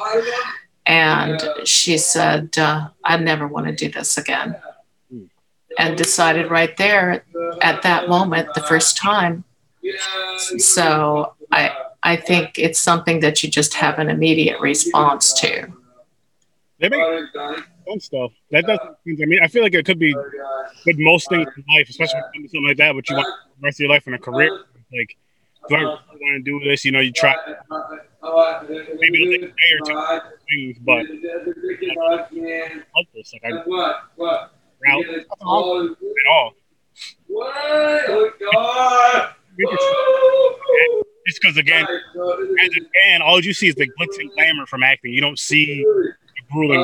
And 0.85 1.39
she 1.65 1.99
said, 1.99 2.57
uh, 2.57 2.89
I 3.03 3.17
never 3.17 3.47
want 3.47 3.67
to 3.67 3.75
do 3.75 3.89
this 3.89 4.17
again. 4.17 4.55
And 5.77 5.95
decided 5.95 6.49
right 6.49 6.75
there 6.77 7.23
at 7.61 7.83
that 7.83 8.09
moment, 8.09 8.53
the 8.55 8.61
first 8.61 8.97
time. 8.97 9.43
So 10.57 11.35
I, 11.51 11.71
I 12.09 12.15
think 12.15 12.57
it's 12.57 12.79
something 12.79 13.19
that 13.19 13.43
you 13.43 13.51
just 13.51 13.75
have 13.75 13.99
an 13.99 14.09
immediate 14.09 14.59
response 14.59 15.31
to. 15.41 15.67
They 16.79 16.89
make 16.89 17.01
fun 17.85 17.99
stuff. 17.99 18.31
That 18.49 18.65
doesn't. 18.65 18.89
I 19.21 19.25
mean, 19.25 19.39
I 19.43 19.47
feel 19.47 19.61
like 19.61 19.75
it 19.75 19.85
could 19.85 19.99
be 19.99 20.15
with 20.87 20.97
most 20.97 21.29
things 21.29 21.47
in 21.55 21.63
life, 21.69 21.87
especially 21.87 22.15
when 22.15 22.23
it 22.23 22.33
comes 22.33 22.45
to 22.45 22.49
something 22.49 22.67
like 22.67 22.77
that. 22.77 22.95
But 22.95 23.07
you 23.09 23.15
want 23.15 23.27
the 23.27 23.65
rest 23.65 23.75
of 23.79 23.81
your 23.83 23.91
life 23.91 24.07
in 24.07 24.15
a 24.15 24.17
career, 24.17 24.49
like, 24.91 25.17
do 25.67 25.75
I 25.75 25.79
really 25.81 25.91
want 25.91 26.45
to 26.45 26.51
do 26.51 26.59
this? 26.67 26.83
You 26.83 26.93
know, 26.93 26.99
you 26.99 27.11
try 27.11 27.35
maybe 28.97 29.17
like 29.31 29.41
a 29.41 29.53
day 29.53 29.71
or 29.75 29.81
two 29.85 29.99
things, 30.49 30.79
but 30.79 31.05
hopeless. 32.95 33.33
Like 33.33 33.43
I 33.45 33.51
route 34.81 35.05
at 35.09 35.25
all. 35.45 36.53
Just 41.29 41.41
because 41.43 41.57
again, 41.57 41.85
as 41.85 42.69
a 42.69 42.81
fan, 43.05 43.21
all 43.21 43.39
you 43.39 43.53
see 43.53 43.67
is 43.67 43.75
the 43.75 43.87
glitz 43.87 44.17
and 44.17 44.31
glamour 44.31 44.65
from 44.65 44.81
acting. 44.81 45.13
You 45.13 45.21
don't 45.21 45.37
see 45.37 45.83
the 45.83 46.15
grueling. 46.51 46.83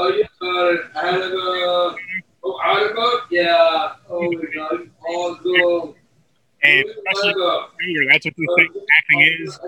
And 6.62 6.86
especially 6.86 7.34
younger, 7.82 8.06
that's 8.08 8.26
what 8.26 8.38
you 8.38 8.56
think 8.56 8.72
acting 9.00 9.22
is. 9.22 9.60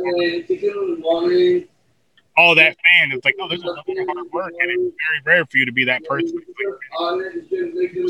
All 2.38 2.54
that 2.54 2.76
fan 2.78 3.12
is 3.14 3.26
like, 3.26 3.34
oh, 3.42 3.48
there's 3.48 3.64
a 3.64 3.66
lot 3.66 3.80
of 3.80 3.86
hard 3.88 4.32
work, 4.32 4.54
and 4.60 4.70
it's 4.70 4.96
very 5.08 5.22
rare 5.26 5.44
for 5.48 5.58
you 5.58 5.66
to 5.66 5.72
be 5.72 5.86
that 5.86 6.04
person. 6.06 6.38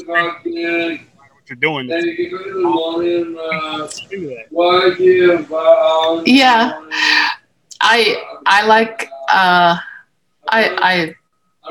Like, 0.06 1.08
you're 1.50 1.58
doing. 1.58 1.88
Yeah, 6.26 6.80
I 7.82 8.24
I 8.46 8.66
like 8.66 9.10
uh, 9.30 9.78
I 10.50 10.62
I 10.80 11.16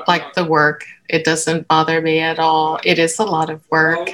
like 0.06 0.34
the 0.34 0.44
work. 0.44 0.84
It 1.08 1.24
doesn't 1.24 1.68
bother 1.68 2.00
me 2.00 2.18
at 2.18 2.38
all. 2.38 2.80
It 2.84 2.98
is 2.98 3.18
a 3.18 3.24
lot 3.24 3.48
of 3.48 3.62
work. 3.70 4.10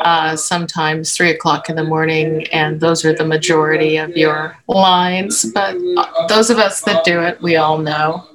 Uh, 0.00 0.34
sometimes 0.34 1.12
three 1.14 1.30
o'clock 1.30 1.68
in 1.68 1.76
the 1.76 1.84
morning, 1.84 2.46
and 2.48 2.80
those 2.80 3.04
are 3.04 3.12
the 3.14 3.24
majority 3.24 3.98
of 3.98 4.16
your 4.16 4.56
lines. 4.66 5.44
But 5.52 5.76
uh, 5.96 6.26
those 6.28 6.48
of 6.48 6.58
us 6.58 6.80
that 6.82 7.04
do 7.04 7.20
it, 7.20 7.40
we 7.42 7.56
all 7.56 7.78
know. 7.78 8.26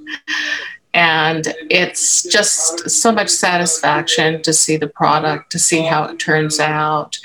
And 0.98 1.54
it's 1.70 2.24
just 2.24 2.90
so 2.90 3.12
much 3.12 3.30
satisfaction 3.30 4.42
to 4.42 4.52
see 4.52 4.78
the 4.78 4.88
product, 4.88 5.52
to 5.52 5.60
see 5.60 5.84
how 5.84 6.06
it 6.06 6.18
turns 6.18 6.60
out, 6.60 7.16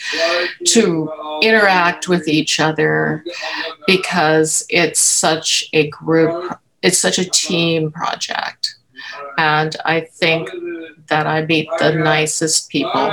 to 0.66 1.10
interact 1.40 2.06
with 2.06 2.28
each 2.28 2.60
other, 2.60 3.24
because 3.86 4.66
it's 4.68 5.00
such 5.00 5.70
a 5.72 5.88
group, 5.88 6.58
it's 6.82 6.98
such 6.98 7.18
a 7.18 7.24
team 7.24 7.90
project. 7.90 8.76
And 9.38 9.74
I 9.86 10.00
think 10.00 10.50
that 11.08 11.26
I 11.26 11.46
meet 11.46 11.70
the 11.78 11.92
nicest 11.92 12.68
people 12.68 13.10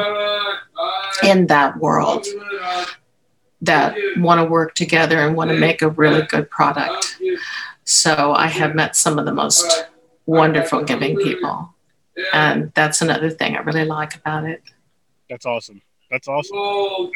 in 1.23 1.47
that 1.47 1.77
world 1.77 2.25
that 3.61 3.95
want 4.17 4.39
to 4.39 4.45
work 4.45 4.75
together 4.75 5.19
and 5.25 5.37
want 5.37 5.51
to 5.51 5.57
make 5.57 5.81
a 5.81 5.89
really 5.89 6.23
good 6.23 6.49
product. 6.49 7.17
So 7.85 8.33
I 8.33 8.47
have 8.47 8.75
met 8.75 8.97
some 8.97 9.17
of 9.17 9.25
the 9.25 9.33
most 9.33 9.85
wonderful 10.29 10.83
giving 10.83 11.17
people. 11.17 11.73
And 12.33 12.63
um, 12.63 12.71
that's 12.75 13.01
another 13.01 13.29
thing 13.29 13.55
I 13.55 13.61
really 13.61 13.85
like 13.85 14.15
about 14.15 14.43
it. 14.45 14.61
That's 15.29 15.45
awesome. 15.45 15.81
That's 16.11 16.27
awesome. 16.27 17.11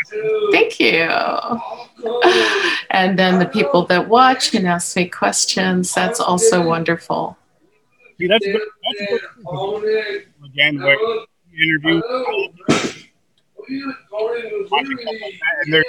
Thank 0.51 0.79
you. 0.79 1.09
And 2.89 3.17
then 3.17 3.39
the 3.39 3.47
people 3.47 3.85
that 3.87 4.07
watch 4.07 4.53
and 4.53 4.67
ask 4.67 4.95
me 4.95 5.09
questions, 5.09 5.95
that's 5.95 6.19
also 6.19 6.63
wonderful. 6.63 7.35
See, 8.19 8.27
that's 8.27 8.45
good. 8.45 8.61
That's 8.61 9.09
good 9.09 9.21
again 10.45 10.79
where 10.79 10.95
you 11.51 11.79
interview 11.81 12.01
and 13.67 13.95
there's 15.73 15.85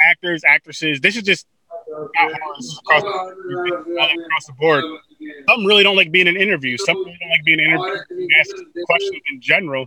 actors, 0.00 0.42
actresses. 0.44 1.00
This 1.00 1.16
is 1.16 1.22
just 1.22 1.46
this 1.86 2.66
is 2.66 2.78
across, 2.78 3.04
across 3.18 4.46
the 4.46 4.52
board. 4.58 4.84
Some 5.48 5.64
really 5.64 5.82
don't 5.82 5.96
like 5.96 6.10
being 6.12 6.26
in 6.26 6.36
interviews. 6.36 6.84
Some 6.84 6.96
really 6.96 7.16
don't 7.20 7.30
like 7.30 7.44
being 7.44 7.60
interviewed 7.60 7.98
ask 8.38 8.50
questions 8.86 9.22
in 9.32 9.40
general. 9.40 9.86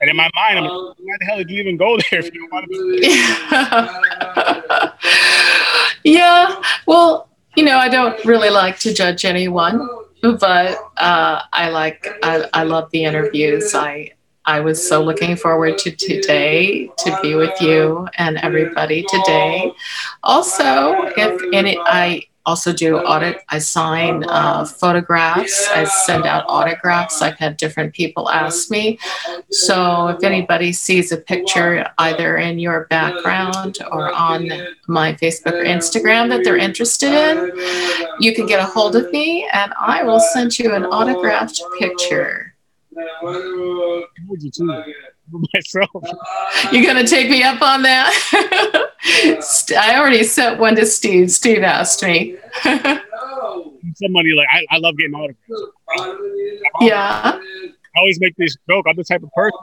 And 0.00 0.10
in 0.10 0.16
my 0.16 0.28
mind, 0.34 0.58
I'm 0.58 0.64
like, 0.64 0.96
why 0.98 1.16
the 1.18 1.24
hell 1.26 1.38
did 1.38 1.50
you 1.50 1.60
even 1.60 1.76
go 1.76 1.96
there 2.10 2.20
if 2.20 2.32
you 2.32 2.40
don't 2.40 2.52
want 2.52 2.66
to 2.66 2.70
be? 6.04 6.10
yeah. 6.10 6.62
Well, 6.86 7.28
you 7.56 7.64
know, 7.64 7.78
I 7.78 7.88
don't 7.88 8.24
really 8.24 8.50
like 8.50 8.78
to 8.80 8.94
judge 8.94 9.24
anyone 9.24 9.88
but 10.22 10.78
uh, 10.96 11.42
I 11.52 11.70
like 11.70 12.08
I, 12.22 12.48
I 12.52 12.62
love 12.64 12.90
the 12.90 13.04
interviews. 13.04 13.74
I 13.74 14.12
I 14.44 14.60
was 14.60 14.86
so 14.86 15.02
looking 15.02 15.36
forward 15.36 15.78
to 15.78 15.90
today 15.90 16.88
to 16.98 17.18
be 17.22 17.34
with 17.34 17.60
you 17.60 18.08
and 18.16 18.38
everybody 18.38 19.04
today. 19.08 19.72
Also, 20.22 20.92
if 21.16 21.42
any, 21.52 21.78
I 21.78 22.22
also 22.48 22.72
do 22.72 22.96
audit. 22.96 23.44
I 23.50 23.58
sign 23.58 24.24
uh, 24.24 24.64
photographs. 24.64 25.68
I 25.68 25.84
send 25.84 26.24
out 26.24 26.46
autographs. 26.48 27.20
I've 27.20 27.36
had 27.36 27.58
different 27.58 27.92
people 27.92 28.30
ask 28.30 28.70
me. 28.70 28.98
So 29.50 30.08
if 30.08 30.24
anybody 30.24 30.72
sees 30.72 31.12
a 31.12 31.18
picture 31.18 31.86
either 31.98 32.38
in 32.38 32.58
your 32.58 32.86
background 32.86 33.76
or 33.92 34.10
on 34.10 34.48
my 34.86 35.12
Facebook 35.12 35.52
or 35.60 35.64
Instagram 35.64 36.30
that 36.30 36.42
they're 36.42 36.56
interested 36.56 37.12
in, 37.12 37.36
you 38.18 38.34
can 38.34 38.46
get 38.46 38.60
a 38.60 38.64
hold 38.64 38.96
of 38.96 39.12
me 39.12 39.46
and 39.52 39.74
I 39.78 40.02
will 40.02 40.20
send 40.20 40.58
you 40.58 40.74
an 40.74 40.86
autographed 40.86 41.60
picture. 41.78 42.54
myself. 45.54 45.90
You're 46.72 46.84
gonna 46.86 47.06
take 47.06 47.30
me 47.30 47.42
up 47.42 47.60
on 47.62 47.82
that? 47.82 48.12
I 49.78 49.98
already 49.98 50.24
sent 50.24 50.58
one 50.58 50.76
to 50.76 50.86
Steve. 50.86 51.30
Steve 51.30 51.62
asked 51.62 52.02
me. 52.02 52.36
Somebody 53.94 54.34
like 54.34 54.48
I, 54.52 54.64
I 54.70 54.78
love 54.78 54.96
getting 54.96 55.14
autographs. 55.14 55.72
Yeah. 56.80 57.38
I 57.96 58.00
always 58.00 58.20
make 58.20 58.36
this 58.36 58.56
joke. 58.68 58.86
I'm 58.88 58.96
the 58.96 59.04
type 59.04 59.22
of 59.22 59.32
person. 59.32 59.58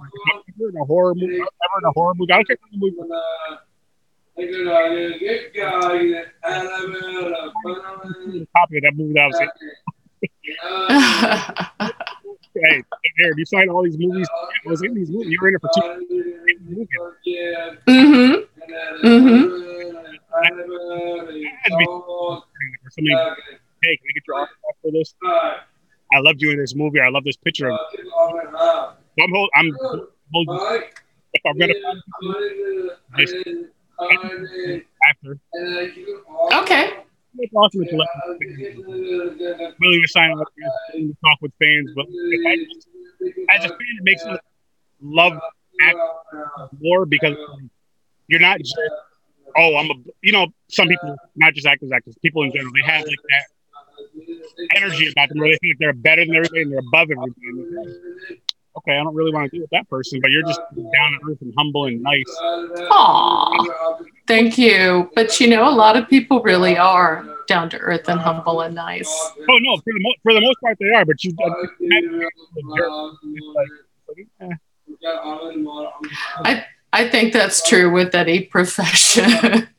Ever 0.56 0.70
in 0.70 0.76
a 0.78 0.86
horror 0.86 1.14
movie, 1.16 1.36
ever 1.36 1.80
in 1.80 1.86
a 1.86 1.92
horror 1.92 2.14
movie, 2.16 2.34
I 2.34 2.38
don't 2.38 2.48
care 2.48 2.58
what 2.72 2.82
movie. 2.82 2.98
Copy 8.56 8.78
of 8.78 8.84
that 8.84 8.94
movie 8.96 9.14
that 9.14 9.22
I 9.22 9.28
was 9.28 9.40
in. 9.40 9.50
hey, 12.64 12.84
Aaron, 13.20 13.38
you 13.38 13.46
signed 13.46 13.70
all 13.70 13.84
these 13.84 13.98
movies. 13.98 14.28
I 14.66 14.70
was 14.70 14.82
in 14.82 14.94
these 14.94 15.10
movies. 15.10 15.30
You 15.30 15.38
were 15.42 15.50
in 15.50 15.56
it 15.56 15.62
for 15.62 15.70
two. 15.74 15.82
Mm-hmm. 17.88 18.34
Mm-hmm. 19.08 19.44
Somebody, 22.90 23.16
hey, 23.84 23.98
can 23.98 24.06
I 24.06 24.14
get 24.14 24.24
your 24.28 24.36
autograph 24.36 24.76
for 24.82 24.92
this? 24.92 25.14
I 26.14 26.20
loved 26.20 26.42
you 26.42 26.52
in 26.52 26.58
this 26.58 26.76
movie. 26.76 27.00
I 27.00 27.10
love 27.10 27.24
this 27.24 27.38
picture 27.38 27.72
of. 27.72 27.80
I'm 29.20 29.32
hold, 29.32 29.50
I'm 29.56 29.72
holding. 30.34 30.84
If 31.34 31.42
I'm 31.46 31.58
gonna 31.58 31.74
this 33.18 33.34
after. 35.10 35.40
Okay 36.54 37.06
it's 37.40 37.54
awesome 37.54 37.86
to 37.86 37.96
let 37.96 38.08
willing 39.80 40.02
to 40.02 40.08
sign 40.08 40.32
up 40.32 40.48
and 40.94 41.16
talk 41.24 41.38
with 41.42 41.52
fans, 41.60 41.92
but 41.96 42.06
as 43.50 43.66
a 43.66 43.70
fan, 43.70 43.78
it 43.80 44.04
makes 44.04 44.26
me 44.26 44.38
love 45.02 45.34
act 45.82 45.98
more 46.82 47.06
because 47.06 47.36
you're 48.28 48.40
not 48.40 48.60
just 48.60 48.78
oh 49.58 49.76
I'm 49.76 49.90
a 49.92 49.94
you 50.22 50.32
know 50.32 50.48
some 50.70 50.88
people 50.88 51.16
not 51.36 51.54
just 51.54 51.68
actors 51.68 51.92
actors 51.94 52.16
people 52.22 52.44
in 52.44 52.52
general 52.54 52.72
they 52.74 52.92
have 52.92 53.06
like 53.06 53.18
that 53.30 54.78
energy 54.78 55.12
about 55.12 55.30
them 55.30 55.40
where 55.40 55.50
they 55.50 55.58
think 55.58 55.78
they're 55.80 55.94
better 55.94 56.26
than 56.26 56.34
everybody 56.36 56.62
and 56.62 56.72
they're 56.72 56.80
above 56.80 57.10
everybody 57.12 58.40
okay, 58.78 58.98
I 58.98 59.04
don't 59.04 59.16
really 59.16 59.32
want 59.32 59.50
to 59.50 59.50
deal 59.50 59.62
with 59.62 59.70
that 59.72 59.90
person, 59.90 60.20
but 60.22 60.32
you're 60.32 60.44
just 60.44 60.60
down 60.76 61.12
to 61.12 61.32
earth 61.32 61.42
and 61.42 61.54
humble 61.58 61.86
and 61.86 62.02
nice. 62.02 62.24
Aw, 62.40 63.98
thank 64.28 64.58
you. 64.58 65.10
But 65.16 65.40
you 65.40 65.48
know, 65.48 65.68
a 65.68 65.72
lot 65.72 65.96
of 65.96 66.10
people 66.10 66.42
really 66.42 66.78
are 66.78 67.26
down 67.48 67.70
to 67.72 67.78
earth 67.80 68.08
and 68.08 68.20
humble 68.20 68.62
and 68.62 68.76
nice. 68.76 69.10
Oh 69.50 69.58
no, 69.60 69.78
for 69.78 69.94
the 69.94 70.00
mo- 70.00 70.16
for 70.24 70.34
the 70.34 70.42
most 70.42 70.58
part 70.62 70.78
they 70.80 70.90
are, 70.90 71.06
but 71.06 71.24
you. 71.24 71.36
Uh, 74.42 74.50
I 76.44 76.66
I 76.94 77.10
think 77.10 77.34
that's 77.34 77.68
true 77.68 77.92
with 77.92 78.16
any 78.16 78.42
profession. 78.42 79.24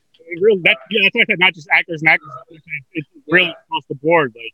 really, 0.41 0.61
that, 0.63 0.77
yeah, 0.91 1.01
that's 1.03 1.15
why 1.15 1.21
I 1.21 1.25
said 1.25 1.39
not 1.39 1.53
just 1.53 1.67
actors 1.71 2.01
and 2.01 2.09
actors. 2.09 2.29
It's, 2.49 2.65
it's 2.93 3.07
really 3.27 3.49
across 3.49 3.83
the 3.89 3.95
board. 3.95 4.35
Like, 4.35 4.53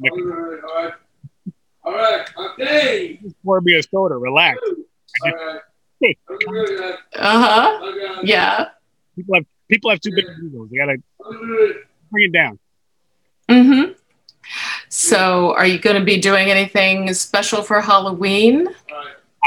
like 0.00 0.12
All 1.84 1.92
right, 1.92 2.28
okay. 2.36 3.20
Pour 3.44 3.60
me 3.60 3.76
a 3.76 3.82
soda. 3.82 4.16
Relax. 4.16 4.58
All 5.24 5.32
right. 5.32 5.60
uh 6.34 6.96
huh. 7.14 8.20
Yeah. 8.22 8.68
People 9.14 9.34
have 9.34 9.46
people 9.68 9.90
have 9.90 10.00
too 10.00 10.10
big 10.14 10.26
egos. 10.44 10.68
They 10.70 10.76
gotta 10.76 10.98
bring 12.10 12.24
it 12.24 12.32
down. 12.32 12.58
Mm-hmm. 13.48 13.92
So, 14.88 15.54
are 15.54 15.66
you 15.66 15.78
going 15.78 15.98
to 15.98 16.04
be 16.04 16.20
doing 16.20 16.50
anything 16.50 17.12
special 17.14 17.62
for 17.62 17.80
Halloween? 17.80 18.68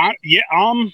Uh, 0.02 0.12
yeah. 0.24 0.42
Um, 0.54 0.94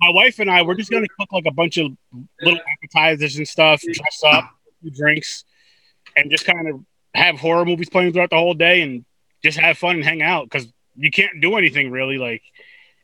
my 0.00 0.10
wife 0.10 0.38
and 0.38 0.50
I 0.50 0.62
we're 0.62 0.74
just 0.74 0.90
going 0.90 1.04
to 1.04 1.08
cook 1.18 1.32
like 1.32 1.46
a 1.46 1.52
bunch 1.52 1.76
of 1.76 1.92
little 2.40 2.60
appetizers 2.72 3.36
and 3.36 3.46
stuff, 3.46 3.80
dress 3.82 4.22
up, 4.24 4.50
drinks, 4.92 5.44
and 6.16 6.30
just 6.30 6.44
kind 6.44 6.68
of 6.68 6.80
have 7.14 7.38
horror 7.38 7.64
movies 7.64 7.88
playing 7.88 8.12
throughout 8.12 8.30
the 8.30 8.36
whole 8.36 8.54
day 8.54 8.82
and 8.82 9.04
just 9.44 9.58
have 9.58 9.78
fun 9.78 9.96
and 9.96 10.04
hang 10.04 10.22
out 10.22 10.44
because 10.44 10.66
you 10.96 11.10
can't 11.10 11.40
do 11.40 11.56
anything 11.56 11.90
really 11.90 12.18
like 12.18 12.42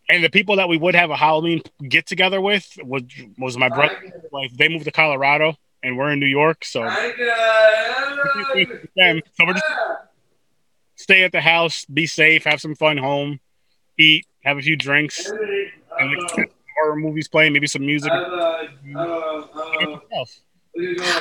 and 0.09 0.25
the 0.25 0.31
people 0.31 0.57
that 0.57 0.69
we 0.69 0.77
would 0.77 0.95
have 0.95 1.11
a 1.11 1.17
Halloween 1.17 1.63
get 1.87 2.07
together 2.07 2.41
with 2.41 2.67
was 2.83 3.03
was 3.37 3.59
my 3.59 3.69
brother. 3.69 3.97
Like 4.33 4.53
they 4.57 4.69
moved 4.69 4.87
to 4.87 4.91
Colorado 4.91 5.55
and 5.83 5.97
we're 5.97 6.11
in 6.13 6.21
New 6.21 6.27
York, 6.27 6.65
so 6.65 6.89
so 6.89 7.07
we're 9.47 9.53
just 9.53 9.65
stay 10.97 11.23
at 11.25 11.33
the 11.33 11.41
house, 11.41 11.85
be 11.87 12.07
safe, 12.07 12.45
have 12.45 12.61
some 12.61 12.75
fun 12.75 12.97
home, 12.97 13.41
eat, 13.99 14.27
have 14.45 14.59
a 14.59 14.63
few 14.63 14.77
drinks, 14.77 15.31
and 15.31 16.17
like, 16.37 16.53
horror 16.77 16.97
movies 16.97 17.29
playing, 17.29 17.53
maybe 17.53 17.67
some 17.67 17.87
music. 17.87 18.13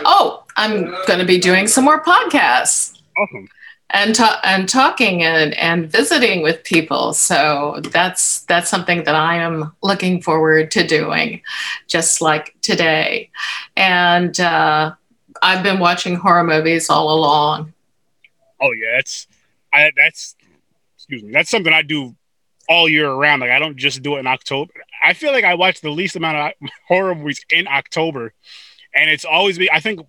Oh, 0.05 0.43
I'm 0.55 0.85
going 1.07 1.19
to 1.19 1.25
be 1.25 1.39
doing 1.39 1.67
some 1.67 1.83
more 1.85 2.03
podcasts. 2.03 2.99
Awesome 3.17 3.47
and 3.89 4.13
ta- 4.13 4.39
and 4.43 4.67
talking 4.67 5.23
and 5.23 5.53
and 5.55 5.89
visiting 5.89 6.41
with 6.41 6.63
people. 6.63 7.13
So 7.13 7.79
that's 7.91 8.41
that's 8.41 8.69
something 8.69 9.03
that 9.03 9.15
I 9.15 9.37
am 9.37 9.73
looking 9.81 10.21
forward 10.21 10.71
to 10.71 10.85
doing, 10.85 11.41
just 11.87 12.21
like 12.21 12.55
today. 12.61 13.29
And 13.75 14.37
uh, 14.39 14.93
I've 15.41 15.63
been 15.63 15.79
watching 15.79 16.15
horror 16.15 16.43
movies 16.43 16.89
all 16.89 17.13
along. 17.17 17.73
Oh 18.61 18.71
yeah, 18.71 18.99
it's 18.99 19.27
I 19.73 19.91
that's 19.95 20.35
excuse 20.97 21.23
me. 21.23 21.31
That's 21.31 21.49
something 21.49 21.73
I 21.73 21.81
do 21.81 22.15
all 22.67 22.89
year 22.89 23.09
around. 23.09 23.39
Like 23.39 23.51
I 23.51 23.59
don't 23.59 23.77
just 23.77 24.01
do 24.03 24.17
it 24.17 24.19
in 24.19 24.27
October. 24.27 24.73
I 25.03 25.13
feel 25.13 25.31
like 25.31 25.45
I 25.45 25.55
watch 25.55 25.79
the 25.79 25.91
least 25.91 26.15
amount 26.15 26.37
of 26.61 26.69
horror 26.87 27.15
movies 27.15 27.45
in 27.49 27.67
October, 27.67 28.33
and 28.93 29.09
it's 29.09 29.25
always 29.25 29.57
be. 29.57 29.71
I 29.71 29.79
think 29.79 30.01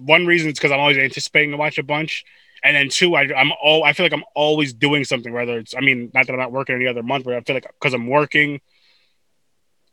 one 0.00 0.26
reason 0.26 0.48
is 0.48 0.54
because 0.54 0.72
I'm 0.72 0.80
always 0.80 0.98
anticipating 0.98 1.52
to 1.52 1.56
watch 1.56 1.78
a 1.78 1.82
bunch 1.84 2.24
and 2.62 2.76
then 2.76 2.88
two, 2.88 3.14
I, 3.14 3.22
I'm 3.34 3.52
all 3.62 3.84
I 3.84 3.92
feel 3.92 4.04
like 4.04 4.12
I'm 4.12 4.24
always 4.34 4.72
doing 4.72 5.04
something. 5.04 5.32
Whether 5.32 5.58
it's, 5.58 5.74
I 5.74 5.80
mean, 5.80 6.10
not 6.14 6.26
that 6.26 6.32
I'm 6.32 6.38
not 6.38 6.52
working 6.52 6.74
any 6.74 6.86
other 6.86 7.02
month, 7.02 7.24
but 7.24 7.34
I 7.34 7.40
feel 7.40 7.56
like 7.56 7.66
because 7.80 7.94
I'm 7.94 8.06
working 8.06 8.60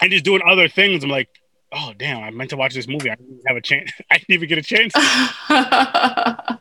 and 0.01 0.11
just 0.11 0.25
doing 0.25 0.41
other 0.45 0.67
things, 0.67 1.03
I'm 1.03 1.09
like, 1.09 1.29
oh 1.71 1.93
damn, 1.97 2.23
I 2.23 2.29
meant 2.29 2.49
to 2.51 2.57
watch 2.57 2.73
this 2.73 2.87
movie. 2.87 3.09
I 3.09 3.15
didn't 3.15 3.41
have 3.47 3.57
a 3.57 3.61
chance. 3.61 3.91
I 4.11 4.17
didn't 4.17 4.33
even 4.33 4.49
get 4.49 4.57
a 4.57 4.61
chance. 4.61 4.93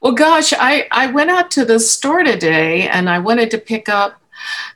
well, 0.00 0.12
gosh, 0.12 0.52
I 0.52 0.88
I 0.90 1.06
went 1.08 1.30
out 1.30 1.50
to 1.52 1.64
the 1.64 1.78
store 1.78 2.24
today 2.24 2.88
and 2.88 3.08
I 3.08 3.18
wanted 3.18 3.50
to 3.52 3.58
pick 3.58 3.88
up 3.88 4.20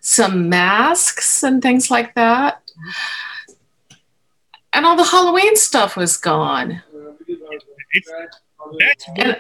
some 0.01 0.49
masks 0.49 1.43
and 1.43 1.63
things 1.63 1.91
like 1.91 2.15
that. 2.15 2.61
And 4.73 4.87
all 4.87 4.97
the 4.97 5.05
Halloween 5.05 5.55
stuff 5.57 5.97
was 5.97 6.17
gone. 6.17 6.83
It's, 7.95 8.11
that's 8.79 9.09
and, 9.19 9.37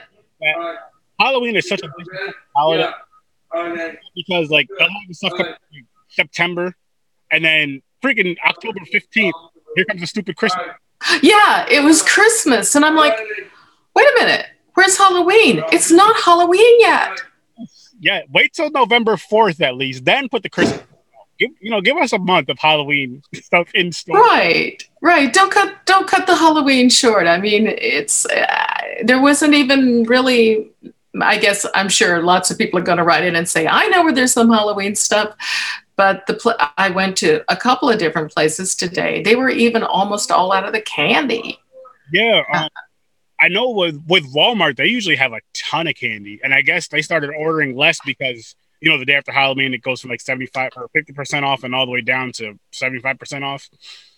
Halloween 1.18 1.56
is 1.56 1.68
such 1.68 1.82
a 1.82 1.88
big 1.96 2.34
holiday 2.56 2.90
because 4.14 4.50
like 4.50 4.68
a 4.78 4.84
lot 4.84 4.90
of 5.08 5.16
stuff 5.16 5.32
comes 5.36 5.56
September, 6.08 6.74
and 7.30 7.44
then 7.44 7.82
freaking 8.02 8.36
October 8.44 8.80
fifteenth, 8.90 9.34
here 9.76 9.84
comes 9.84 10.00
the 10.00 10.06
stupid 10.06 10.36
Christmas. 10.36 10.66
Yeah, 11.22 11.66
it 11.68 11.82
was 11.82 12.02
Christmas, 12.02 12.74
and 12.74 12.84
I'm 12.84 12.96
like, 12.96 13.16
wait 13.94 14.06
a 14.06 14.14
minute, 14.20 14.46
where's 14.74 14.96
Halloween? 14.96 15.62
It's 15.72 15.90
not 15.90 16.16
Halloween 16.16 16.80
yet. 16.80 17.20
Yeah, 18.00 18.22
wait 18.32 18.52
till 18.52 18.70
November 18.70 19.16
fourth 19.16 19.60
at 19.60 19.76
least, 19.76 20.04
then 20.04 20.28
put 20.28 20.42
the 20.42 20.48
Christmas. 20.50 20.82
Give, 21.38 21.50
you 21.60 21.70
know, 21.70 21.80
give 21.80 21.96
us 21.96 22.12
a 22.12 22.18
month 22.18 22.48
of 22.50 22.58
Halloween 22.58 23.22
stuff 23.34 23.68
in 23.74 23.90
store. 23.90 24.16
Right, 24.16 24.82
right. 25.00 25.32
Don't 25.32 25.50
cut, 25.50 25.86
don't 25.86 26.06
cut 26.06 26.26
the 26.26 26.36
Halloween 26.36 26.90
short. 26.90 27.26
I 27.26 27.38
mean, 27.38 27.66
it's 27.66 28.26
uh, 28.26 28.74
there 29.04 29.20
wasn't 29.20 29.54
even 29.54 30.04
really 30.04 30.70
I 31.20 31.36
guess 31.38 31.66
I'm 31.74 31.88
sure 31.88 32.22
lots 32.22 32.50
of 32.50 32.58
people 32.58 32.78
are 32.78 32.84
going 32.84 32.98
to 32.98 33.04
write 33.04 33.24
in 33.24 33.36
and 33.36 33.48
say, 33.48 33.66
I 33.66 33.86
know 33.88 34.02
where 34.02 34.14
there's 34.14 34.32
some 34.32 34.50
Halloween 34.50 34.94
stuff. 34.94 35.34
But 35.96 36.26
the 36.26 36.34
pl- 36.34 36.56
I 36.78 36.88
went 36.90 37.18
to 37.18 37.44
a 37.52 37.56
couple 37.56 37.90
of 37.90 37.98
different 37.98 38.32
places 38.32 38.74
today. 38.74 39.22
They 39.22 39.36
were 39.36 39.50
even 39.50 39.82
almost 39.82 40.30
all 40.30 40.52
out 40.52 40.64
of 40.64 40.72
the 40.72 40.80
candy. 40.80 41.58
Yeah. 42.12 42.42
Um, 42.52 42.68
I 43.40 43.48
know 43.48 43.70
with, 43.70 44.02
with 44.06 44.32
Walmart, 44.32 44.76
they 44.76 44.86
usually 44.86 45.16
have 45.16 45.32
a 45.32 45.40
ton 45.52 45.86
of 45.86 45.94
candy. 45.94 46.40
And 46.42 46.54
I 46.54 46.62
guess 46.62 46.88
they 46.88 47.02
started 47.02 47.30
ordering 47.36 47.76
less 47.76 47.98
because, 48.06 48.54
you 48.80 48.90
know, 48.90 48.98
the 48.98 49.04
day 49.04 49.14
after 49.14 49.32
Halloween, 49.32 49.74
it 49.74 49.82
goes 49.82 50.00
from 50.00 50.10
like 50.10 50.20
75 50.20 50.70
or 50.76 50.88
50% 50.96 51.42
off 51.42 51.62
and 51.62 51.74
all 51.74 51.84
the 51.84 51.92
way 51.92 52.00
down 52.00 52.32
to 52.32 52.58
75% 52.72 53.42
off. 53.42 53.68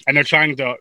And 0.07 0.16
they're 0.16 0.24
trying 0.24 0.57
to 0.57 0.76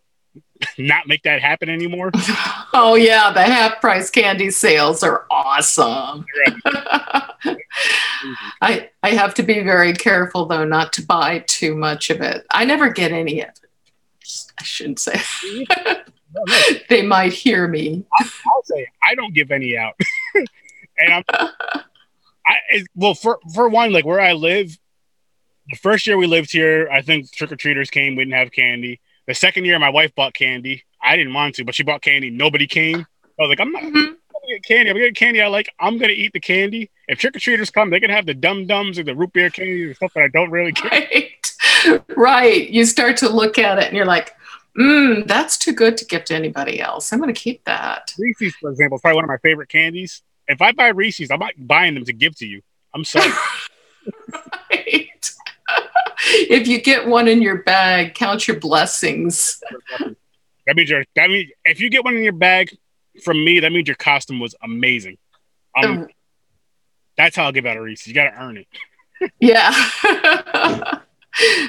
not 0.78 1.08
make 1.08 1.24
that 1.24 1.42
happen 1.42 1.70
anymore. 1.70 2.12
oh 2.74 2.96
yeah, 2.96 3.32
the 3.32 3.44
half 3.44 3.80
price 3.82 4.10
candy 4.10 4.50
sales 4.50 5.04
are 5.04 5.26
awesome. 5.30 6.26
I 8.62 8.90
I 9.02 9.10
have 9.10 9.34
to 9.36 9.44
be 9.44 9.62
very 9.62 9.94
careful 9.94 10.46
though 10.46 10.66
not 10.66 10.94
to 10.94 11.06
buy 11.06 11.40
too 11.48 11.76
much 11.76 12.10
of 12.10 12.22
it. 12.22 12.46
I 12.52 12.66
never 12.66 12.90
get 12.90 13.12
any 13.12 13.42
of 13.42 13.50
it. 13.50 13.60
I 14.60 14.64
shouldn't 14.64 15.00
say. 15.00 15.22
they 16.90 17.02
might 17.02 17.34
hear 17.34 17.68
me. 17.68 18.06
I'll, 18.18 18.28
I'll, 18.48 18.64
say 18.64 18.88
I 19.04 19.16
don't 19.16 19.34
give 19.34 19.52
any 19.52 19.78
out, 19.78 19.94
and 20.98 21.14
I'm. 21.14 21.24
I 22.46 22.84
well 22.96 23.14
for 23.14 23.40
for 23.54 23.70
one 23.70 23.94
like 23.94 24.06
where 24.06 24.20
I 24.20 24.34
live, 24.34 24.78
the 25.70 25.78
first 25.78 26.08
year 26.08 26.18
we 26.18 26.28
lived 26.28 26.52
here, 26.52 26.90
I 26.92 27.02
think 27.02 27.32
trick 27.32 27.52
or 27.52 27.56
treaters 27.56 27.90
came. 27.90 28.16
We 28.16 28.24
didn't 28.26 28.38
have 28.38 28.52
candy. 28.52 29.00
The 29.28 29.34
second 29.34 29.66
year, 29.66 29.80
my 29.80 29.90
wife 29.90 30.14
bought 30.16 30.34
candy. 30.34 30.84
I 31.02 31.16
didn't 31.16 31.34
want 31.34 31.56
to, 31.56 31.66
but 31.66 31.76
she 31.76 31.84
bought 31.84 32.02
candy. 32.02 32.30
Nobody 32.30 32.68
came. 32.68 33.00
I 33.00 33.42
was 33.42 33.50
like, 33.50 33.60
I'm 33.60 33.72
not 33.72 33.84
mm-hmm. 33.84 33.94
gonna 33.94 34.16
get 34.48 34.64
candy. 34.64 34.90
I'm 34.90 34.96
gonna 34.96 35.08
get 35.08 35.16
candy 35.16 35.42
I 35.42 35.48
like. 35.48 35.70
I'm 35.80 35.98
gonna 35.98 36.14
eat 36.14 36.34
the 36.34 36.40
candy. 36.40 36.92
If 37.08 37.20
trick 37.20 37.36
or 37.36 37.40
treaters 37.40 37.70
come, 37.70 37.90
they 37.90 38.00
can 38.00 38.10
have 38.10 38.26
the 38.26 38.34
dum 38.34 38.68
dums 38.68 39.00
or 39.00 39.04
the 39.04 39.16
root 39.16 39.34
beer 39.34 39.50
candy 39.50 39.86
or 39.86 39.94
stuff 39.94 40.14
that 40.14 40.24
I 40.24 40.28
don't 40.28 40.52
really 40.52 40.74
care. 40.74 41.08
Right. 41.86 42.04
right. 42.16 42.70
You 42.70 42.86
start 42.86 43.18
to 43.18 43.30
look 43.30 43.58
at 43.58 43.80
it 43.80 43.86
and 43.86 43.98
you're 43.98 44.06
like, 44.06 44.36
mm, 44.78 45.26
that's 45.28 45.58
too 45.58 45.74
good 45.74 45.98
to 45.98 46.06
give 46.06 46.26
to 46.26 46.36
anybody 46.36 46.82
else. 46.82 47.12
I'm 47.12 47.20
gonna 47.20 47.34
keep 47.34 47.64
that. 47.66 48.14
Reese's, 48.18 48.56
for 48.56 48.72
example, 48.72 48.98
is 48.98 49.02
probably 49.02 49.16
one 49.16 49.26
of 49.26 49.30
my 49.30 49.38
favorite 49.38 49.70
candies. 49.70 50.22
If 50.48 50.62
I 50.62 50.74
buy 50.74 50.90
Reese's, 50.90 51.32
I'm 51.32 51.40
not 51.40 51.54
buying 51.58 51.94
them 51.94 52.06
to 52.06 52.14
give 52.14 52.36
to 52.38 52.46
you. 52.46 52.62
I'm 52.94 53.06
sorry. 53.06 53.32
right 54.72 55.33
if 56.26 56.68
you 56.68 56.82
get 56.82 57.08
one 57.08 57.28
in 57.28 57.42
your 57.42 57.64
bag, 57.64 58.14
count 58.16 58.48
your 58.48 58.60
blessings. 58.60 59.62
That 60.66 60.78
means 60.78 60.90
your 60.90 61.04
that 61.16 61.30
means 61.30 61.52
if 61.66 61.82
you 61.82 61.90
get 61.90 62.06
one 62.06 62.16
in 62.16 62.24
your 62.24 62.32
bag 62.32 62.78
from 63.24 63.44
me, 63.44 63.60
that 63.60 63.72
means 63.72 63.88
your 63.88 63.98
costume 63.98 64.40
was 64.40 64.56
amazing. 64.64 65.18
Um, 65.76 66.08
that's 67.18 67.36
how 67.36 67.46
I'll 67.46 67.52
give 67.52 67.66
out 67.66 67.78
a 67.78 67.82
Reese. 67.82 68.08
You 68.08 68.14
got 68.14 68.32
to 68.32 68.42
earn 68.42 68.58
it. 68.58 68.68
yeah. 69.40 69.72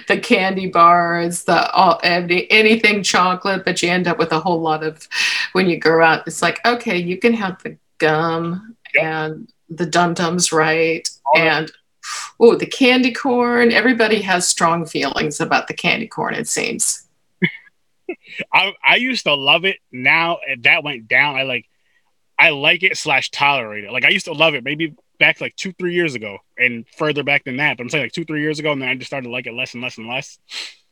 the 0.08 0.18
candy 0.20 0.68
bars, 0.68 1.44
the 1.44 1.70
all 1.72 1.98
any, 2.02 2.50
anything 2.50 3.02
chocolate, 3.02 3.64
but 3.64 3.82
you 3.82 3.88
end 3.88 4.06
up 4.06 4.18
with 4.18 4.32
a 4.32 4.40
whole 4.40 4.60
lot 4.60 4.84
of 4.84 5.08
when 5.52 5.68
you 5.68 5.78
go 5.78 6.02
out. 6.02 6.26
It's 6.26 6.42
like 6.42 6.64
okay, 6.64 6.96
you 6.96 7.18
can 7.18 7.34
have 7.34 7.62
the 7.62 7.76
gum 7.98 8.76
yep. 8.94 9.04
and 9.04 9.52
the 9.70 9.86
dum 9.86 10.14
dums, 10.14 10.52
right? 10.52 11.08
All 11.26 11.40
and 11.40 11.70
oh, 12.40 12.54
the 12.54 12.66
candy 12.66 13.12
corn. 13.12 13.72
Everybody 13.72 14.20
has 14.22 14.46
strong 14.46 14.86
feelings 14.86 15.40
about 15.40 15.68
the 15.68 15.74
candy 15.74 16.06
corn, 16.06 16.34
it 16.34 16.48
seems. 16.48 17.06
I, 18.52 18.72
I 18.84 18.96
used 18.96 19.24
to 19.24 19.34
love 19.34 19.64
it. 19.64 19.78
Now 19.92 20.38
that 20.62 20.84
went 20.84 21.08
down. 21.08 21.36
I 21.36 21.42
like 21.42 21.68
I 22.38 22.50
like 22.50 22.82
it 22.82 22.96
slash 22.96 23.30
tolerate 23.30 23.84
it. 23.84 23.92
Like 23.92 24.04
I 24.04 24.08
used 24.08 24.26
to 24.26 24.32
love 24.32 24.54
it 24.54 24.64
maybe 24.64 24.94
back 25.18 25.40
like 25.40 25.54
two, 25.56 25.72
three 25.72 25.94
years 25.94 26.14
ago 26.14 26.38
and 26.58 26.84
further 26.96 27.22
back 27.22 27.44
than 27.44 27.58
that. 27.58 27.76
But 27.76 27.84
I'm 27.84 27.88
saying 27.88 28.04
like 28.04 28.12
two, 28.12 28.24
three 28.24 28.42
years 28.42 28.58
ago, 28.58 28.72
and 28.72 28.82
then 28.82 28.88
I 28.88 28.94
just 28.94 29.06
started 29.06 29.26
to 29.26 29.32
like 29.32 29.46
it 29.46 29.54
less 29.54 29.74
and 29.74 29.82
less 29.82 29.98
and 29.98 30.08
less. 30.08 30.38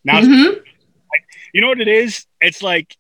Now 0.05 0.21
mm-hmm. 0.21 0.55
like 0.55 1.25
you 1.53 1.61
know 1.61 1.69
what 1.69 1.81
it 1.81 1.89
is? 1.89 2.27
It's 2.41 2.63
like 2.63 2.97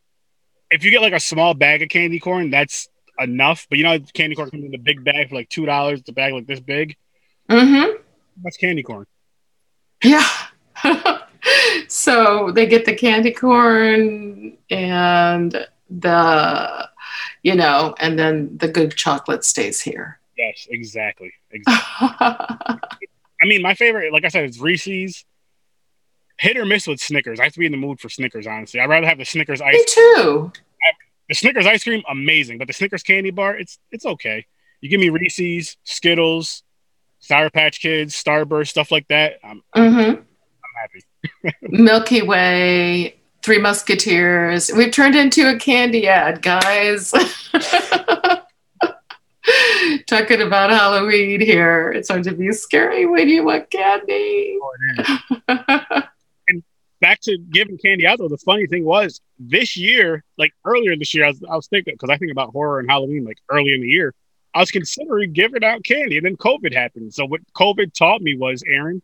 if 0.71 0.85
you 0.85 0.91
get 0.91 1.03
like 1.03 1.13
a 1.13 1.21
small 1.21 1.55
bag 1.55 1.83
of 1.83 1.89
candy 1.89 2.19
corn, 2.19 2.51
that's 2.51 2.89
enough. 3.19 3.67
But 3.69 3.79
you 3.79 3.85
know 3.85 3.99
candy 4.13 4.35
corn 4.35 4.51
comes 4.51 4.65
in 4.65 4.75
a 4.75 4.79
big 4.79 5.05
bag 5.05 5.29
for 5.29 5.37
like 5.37 5.49
two 5.49 5.67
dollars, 5.67 6.03
the 6.03 6.13
bag 6.13 6.33
like 6.33 6.47
this 6.47 6.61
big. 6.61 6.97
Mm-hmm. 7.49 8.02
That's 8.43 8.57
candy 8.57 8.83
corn. 8.83 9.07
Yeah. 10.03 10.27
so 11.89 12.51
they 12.53 12.67
get 12.67 12.85
the 12.85 12.95
candy 12.95 13.33
corn 13.33 14.57
and 14.71 15.67
the, 15.91 16.89
you 17.43 17.55
know, 17.55 17.95
and 17.99 18.19
then 18.19 18.57
the 18.57 18.69
good 18.69 18.97
chocolate 18.97 19.45
stays 19.45 19.81
here. 19.81 20.19
Yes, 20.37 20.67
exactly. 20.71 21.33
Exactly. 21.51 21.79
I 22.21 23.45
mean, 23.45 23.63
my 23.63 23.75
favorite, 23.75 24.13
like 24.13 24.25
I 24.25 24.29
said, 24.29 24.49
is 24.49 24.61
Reese's. 24.61 25.25
Hit 26.39 26.57
or 26.57 26.65
miss 26.65 26.87
with 26.89 27.01
Snickers. 27.01 27.39
I 27.39 27.45
have 27.45 27.53
to 27.53 27.59
be 27.61 27.67
in 27.67 27.73
the 27.73 27.79
mood 27.79 28.01
for 28.01 28.09
Snickers. 28.09 28.47
Honestly, 28.47 28.81
I'd 28.81 28.89
rather 28.89 29.07
have 29.07 29.19
the 29.19 29.25
Snickers 29.25 29.61
ice. 29.61 29.75
Me 29.75 29.85
too. 29.87 30.53
The 31.29 31.37
Snickers 31.37 31.67
ice 31.67 31.85
cream, 31.85 32.03
amazing, 32.11 32.59
but 32.59 32.67
the 32.67 32.73
Snickers 32.73 33.03
candy 33.03 33.31
bar, 33.31 33.57
it's 33.57 33.79
it's 33.91 34.05
okay. 34.05 34.45
You 34.81 34.91
give 34.91 35.01
me 35.01 35.09
Reese's, 35.09 35.77
Skittles, 35.85 36.63
Sour 37.23 37.51
Patch 37.51 37.81
Kids, 37.81 38.21
Starburst, 38.21 38.69
stuff 38.69 38.91
like 38.91 39.07
that. 39.09 39.39
I'm, 39.45 39.63
I'm, 39.73 39.95
hmm 39.95 40.01
I'm 40.01 40.25
happy. 40.75 41.05
Milky 41.63 42.21
Way, 42.21 43.15
Three 43.43 43.59
Musketeers. 43.59 44.73
We've 44.77 44.91
turned 44.91 45.15
into 45.15 45.49
a 45.49 45.57
candy 45.57 46.09
ad, 46.09 46.43
guys. 46.43 47.13
Talking 50.09 50.43
about 50.43 50.71
Halloween 50.71 51.41
here. 51.41 51.93
It's 51.93 52.09
going 52.09 52.25
to 52.25 52.35
be 52.35 52.53
scary 52.53 53.07
when 53.07 53.29
you 53.29 53.45
want 53.45 53.71
candy. 53.71 54.59
Oh, 54.61 56.03
is. 56.49 56.63
back 57.01 57.21
to 57.21 57.39
giving 57.39 57.79
candy 57.79 58.05
out 58.05 58.19
though 58.19 58.29
the 58.29 58.39
funny 58.39 58.67
thing 58.67 58.85
was 58.85 59.21
this 59.39 59.77
year 59.77 60.25
like 60.39 60.53
earlier 60.65 60.97
this 60.97 61.13
year 61.15 61.25
i 61.25 61.29
was, 61.29 61.43
I 61.51 61.57
was 61.57 61.67
thinking 61.67 61.95
because 61.95 62.11
i 62.11 62.17
think 62.17 62.31
about 62.31 62.51
horror 62.51 62.79
and 62.79 62.89
halloween 62.89 63.25
like 63.25 63.39
early 63.51 63.75
in 63.75 63.81
the 63.81 63.89
year 63.89 64.15
i 64.55 64.61
was 64.61 64.71
considering 64.71 65.33
giving 65.33 65.65
out 65.65 65.83
candy 65.85 66.17
and 66.17 66.27
then 66.27 66.37
covid 66.37 66.73
happened. 66.73 67.13
So 67.15 67.25
what 67.25 67.41
covid 67.55 67.93
taught 67.95 68.23
me 68.23 68.37
was 68.37 68.63
aaron 68.67 69.03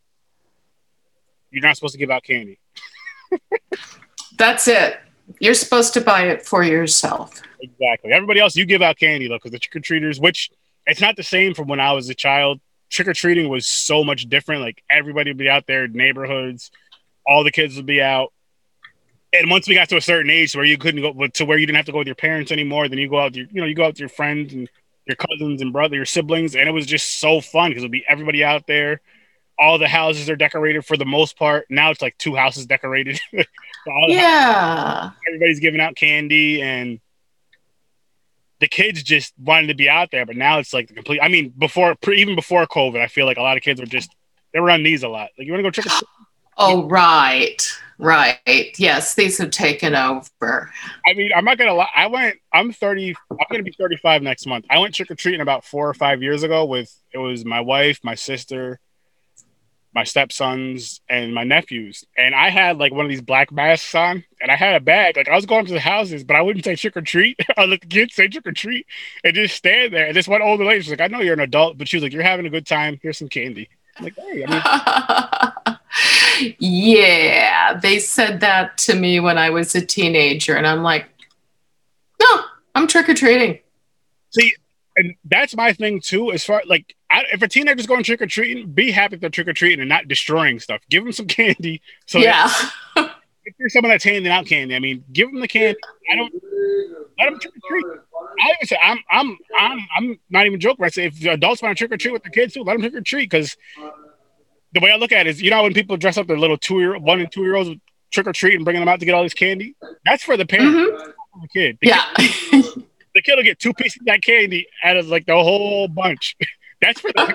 you're 1.51 1.63
not 1.63 1.77
supposed 1.77 1.93
to 1.93 1.99
give 1.99 2.11
out 2.11 2.25
candy. 2.25 2.59
That's 4.37 4.69
it. 4.69 5.01
You're 5.41 5.55
supposed 5.55 5.95
to 5.95 6.03
buy 6.03 6.29
it 6.29 6.45
for 6.45 6.63
yourself. 6.63 7.41
exactly. 7.61 8.13
Everybody 8.13 8.41
else 8.41 8.55
you 8.55 8.67
give 8.67 8.83
out 8.83 8.99
candy 8.99 9.29
though 9.29 9.37
because 9.37 9.53
the 9.53 9.59
trick-or-treaters 9.59 10.21
which 10.21 10.51
it's 10.87 11.01
not 11.01 11.17
the 11.17 11.23
same 11.23 11.55
from 11.55 11.69
when 11.69 11.81
i 11.81 11.93
was 11.93 12.09
a 12.09 12.15
child. 12.15 12.61
Trick-or-treating 12.91 13.49
was 13.49 13.67
so 13.67 14.03
much 14.03 14.25
different. 14.25 14.63
Like 14.63 14.83
everybody 14.91 15.31
would 15.31 15.39
be 15.39 15.49
out 15.49 15.67
there 15.67 15.89
neighborhoods 15.89 16.71
all 17.29 17.45
the 17.45 17.53
kids 17.53 17.77
would 17.77 17.87
be 17.87 18.01
out. 18.01 18.33
And 19.33 19.51
once 19.51 19.69
we 19.69 19.75
got 19.75 19.91
to 19.91 19.99
a 19.99 20.01
certain 20.01 20.31
age 20.31 20.57
where 20.57 20.65
you 20.65 20.79
couldn't 20.79 21.03
go 21.03 21.27
to 21.27 21.45
where 21.45 21.59
you 21.59 21.67
didn't 21.67 21.77
have 21.77 21.87
to 21.87 21.93
go 21.93 21.99
with 21.99 22.07
your 22.07 22.17
parents 22.17 22.51
anymore, 22.51 22.89
then 22.89 22.99
you 22.99 23.11
go 23.11 23.21
out, 23.21 23.33
with 23.33 23.37
your, 23.37 23.47
you 23.53 23.61
know, 23.61 23.67
you 23.67 23.75
go 23.75 23.85
out 23.85 23.89
with 23.89 24.01
your 24.01 24.09
friends 24.09 24.55
and 24.55 24.71
your 25.09 25.17
cousins 25.17 25.63
and 25.63 25.73
brother, 25.73 25.97
your 25.97 26.05
siblings, 26.05 26.55
and 26.55 26.69
it 26.69 26.73
was 26.73 26.87
just 26.87 27.19
so 27.19 27.41
fun 27.41 27.71
because 27.71 27.83
it'd 27.83 27.91
be 27.93 28.05
everybody 28.07 28.45
out 28.45 28.67
there. 28.67 29.01
All 29.59 29.79
the 29.79 29.89
houses 29.89 30.31
are 30.31 30.37
decorated 30.37 30.85
for 30.85 30.97
the 30.97 31.05
most 31.05 31.37
part. 31.37 31.67
Now 31.69 31.91
it's 31.91 32.01
like 32.03 32.17
two 32.19 32.37
houses 32.37 32.67
decorated. 32.67 33.19
so 33.33 33.45
Yeah. 34.09 35.11
everybody's 35.27 35.59
giving 35.61 35.81
out 35.81 35.97
candy 35.97 36.63
and 36.63 37.01
the 38.61 38.69
kids 38.69 39.03
just 39.03 39.33
wanted 39.39 39.69
to 39.69 39.75
be 39.75 39.89
out 39.89 40.11
there 40.11 40.27
but 40.27 40.37
now 40.37 40.59
it's 40.59 40.73
like 40.75 40.89
the 40.89 40.95
complete 40.95 41.21
i 41.23 41.29
mean 41.29 41.51
before 41.57 41.95
pre, 41.95 42.21
even 42.21 42.35
before 42.35 42.67
covid 42.67 43.01
i 43.01 43.07
feel 43.07 43.25
like 43.25 43.37
a 43.37 43.43
lot 43.43 43.57
of 43.57 43.63
kids 43.63 43.79
were 43.81 43.87
just 43.87 44.11
they 44.53 44.59
were 44.59 44.71
on 44.71 44.83
these 44.83 45.05
a 45.05 45.09
lot 45.09 45.29
like 45.39 45.47
you 45.47 45.53
want 45.53 45.61
to 45.61 45.63
go 45.63 45.71
trick 45.71 45.87
or 45.87 45.91
treat 45.91 46.09
Oh, 46.61 46.89
right. 46.89 47.63
Right. 47.99 48.39
Yes, 48.79 49.15
these 49.15 49.39
have 49.39 49.51
taken 49.51 49.95
over. 49.97 50.71
i 51.07 51.15
mean 51.15 51.31
i'm 51.35 51.45
not 51.45 51.59
gonna 51.59 51.75
lie 51.75 51.89
i 51.97 52.07
went 52.07 52.37
i'm 52.53 52.73
30 52.73 53.15
i'm 53.31 53.37
gonna 53.51 53.63
be 53.65 53.73
35 53.73 54.23
next 54.23 54.47
month. 54.47 54.67
I 54.71 54.79
went 54.79 54.95
trick-or-treating 54.95 55.41
about 55.41 55.65
four 55.65 55.89
or 55.89 55.95
five 55.95 56.23
years 56.23 56.43
ago 56.45 56.65
with 56.65 56.95
it 57.13 57.19
was 57.19 57.45
my 57.45 57.61
wife 57.61 57.99
my 58.05 58.15
sister 58.15 58.79
my 59.95 60.05
stepsons 60.05 61.01
and 61.09 61.35
my 61.35 61.43
nephews. 61.43 62.05
And 62.17 62.35
i 62.37 62.51
had 62.51 62.79
like 62.79 62.93
one 62.93 63.05
of 63.05 63.11
these 63.11 63.21
black 63.23 63.51
masks 63.51 63.93
on 63.97 64.23
and 64.41 64.51
i 64.51 64.55
had 64.55 64.77
a 64.77 64.81
bag. 64.81 65.17
Like 65.17 65.29
i 65.29 65.35
was 65.35 65.47
going 65.47 65.67
to 65.67 65.73
the 65.73 65.81
houses 65.81 66.23
but 66.23 66.37
i 66.37 66.43
wouldn't 66.43 66.65
say 66.65 66.77
trick-or-treat. 66.77 67.41
I 67.57 67.65
let 67.65 67.81
the 67.81 67.87
kids 67.89 68.15
say 68.15 68.29
trick-or-treat 68.29 68.87
and 69.25 69.35
just 69.35 69.57
stand 69.57 69.93
there. 69.93 70.07
And 70.07 70.17
this 70.17 70.29
one 70.29 70.43
older 70.43 70.65
lady 70.65 70.79
was 70.79 70.91
like 70.91 71.01
i 71.01 71.09
know 71.09 71.21
you're 71.21 71.35
an 71.35 71.41
adult 71.41 71.79
but 71.79 71.89
she 71.89 71.97
was 71.97 72.05
like 72.05 72.13
you're 72.13 72.23
having 72.23 72.47
a 72.47 72.51
good 72.51 72.67
time. 72.67 73.01
Here's 73.03 73.19
some 73.19 73.29
candy 73.29 73.69
like 74.01 74.15
hey 74.17 74.45
i 74.47 75.67
mean 75.67 75.77
yeah, 76.59 77.79
they 77.81 77.99
said 77.99 78.41
that 78.41 78.79
to 78.79 78.95
me 78.95 79.21
when 79.21 79.39
I 79.39 79.51
was 79.51 79.75
a 79.75 79.85
teenager, 79.85 80.55
and 80.55 80.67
I'm 80.67 80.83
like, 80.83 81.07
no, 82.21 82.41
I'm 82.75 82.87
trick 82.87 83.09
or 83.09 83.15
treating. 83.15 83.59
See, 84.31 84.55
and 84.97 85.15
that's 85.25 85.57
my 85.57 85.73
thing 85.73 86.01
too. 86.01 86.33
As 86.33 86.45
far 86.45 86.63
like, 86.67 86.95
I, 87.11 87.25
if 87.33 87.43
a 87.43 87.49
teenager's 87.49 87.87
going 87.87 88.05
trick 88.05 88.21
or 88.21 88.27
treating, 88.27 88.71
be 88.71 88.91
happy 88.91 89.17
they're 89.17 89.31
trick 89.31 89.49
or 89.49 89.53
treating 89.53 89.81
and 89.81 89.89
not 89.89 90.09
destroying 90.09 90.61
stuff. 90.61 90.83
Give 90.91 91.05
them 91.05 91.13
some 91.13 91.27
candy. 91.27 91.81
So 92.07 92.19
yeah. 92.19 92.53
if 92.97 93.55
you're 93.59 93.69
someone 93.69 93.91
that's 93.91 94.05
handing 94.05 94.31
out 94.31 94.47
candy, 94.47 94.75
I 94.75 94.79
mean, 94.79 95.05
give 95.13 95.31
them 95.31 95.41
the 95.41 95.49
candy. 95.49 95.79
I 96.13 96.17
don't 96.17 96.35
let 97.19 97.31
them 97.31 97.41
trick 97.41 97.55
or 97.55 97.69
treat. 97.69 98.01
I 98.41 98.51
even 98.55 98.67
say 98.67 98.79
I'm 98.83 98.99
I'm 99.11 99.37
I'm 99.59 99.79
I'm 99.97 100.19
not 100.31 100.47
even 100.47 100.61
joking. 100.61 100.85
I 100.85 100.89
say 100.89 101.07
if 101.07 101.19
the 101.19 101.31
adults 101.31 101.63
want 101.63 101.77
to 101.77 101.81
trick 101.81 101.93
or 101.93 101.97
treat 101.97 102.13
with 102.13 102.23
the 102.23 102.31
kids 102.31 102.55
too, 102.55 102.63
let 102.63 102.75
them 102.75 102.83
trick 102.83 102.95
or 102.95 103.01
treat 103.01 103.31
because 103.31 103.57
the 104.73 104.81
way 104.81 104.91
I 104.93 104.97
look 104.97 105.13
at 105.13 105.27
it 105.27 105.31
is, 105.31 105.43
you 105.43 105.51
know, 105.51 105.63
when 105.63 105.75
people 105.75 105.97
dress 105.97 106.17
up 106.19 106.27
their 106.27 106.39
little 106.39 106.59
two 106.59 106.81
year 106.81 106.99
one 106.99 107.21
and 107.21 107.31
two 107.33 107.43
year 107.43 107.57
olds 107.57 107.71
with 107.71 107.79
trick 108.13 108.27
or 108.27 108.33
treat 108.33 108.55
and 108.55 108.65
bringing 108.65 108.81
them 108.81 108.89
out 108.89 109.01
to 109.01 109.07
get 109.07 109.15
all 109.15 109.23
this 109.23 109.35
candy, 109.35 109.75
that's 110.05 110.23
for 110.25 110.37
the 110.37 110.47
parent, 110.47 110.77
Mhm. 110.77 110.91
not 110.93 111.15
for 111.33 111.41
the 111.43 111.49
kid. 111.49 111.79
The 111.81 111.89
Yeah. 111.89 112.05
kid, 112.17 112.85
the 113.15 113.23
kid 113.23 113.37
will 113.37 113.43
get 113.43 113.59
two 113.59 113.73
pieces 113.75 114.01
of 114.01 114.07
that 114.07 114.23
candy 114.23 114.67
out 114.85 114.97
of 114.97 115.09
like 115.09 115.27
the 115.27 115.35
whole 115.35 115.89
bunch. 115.89 116.37
that's 116.81 117.01
for 117.01 117.11
the 117.13 117.35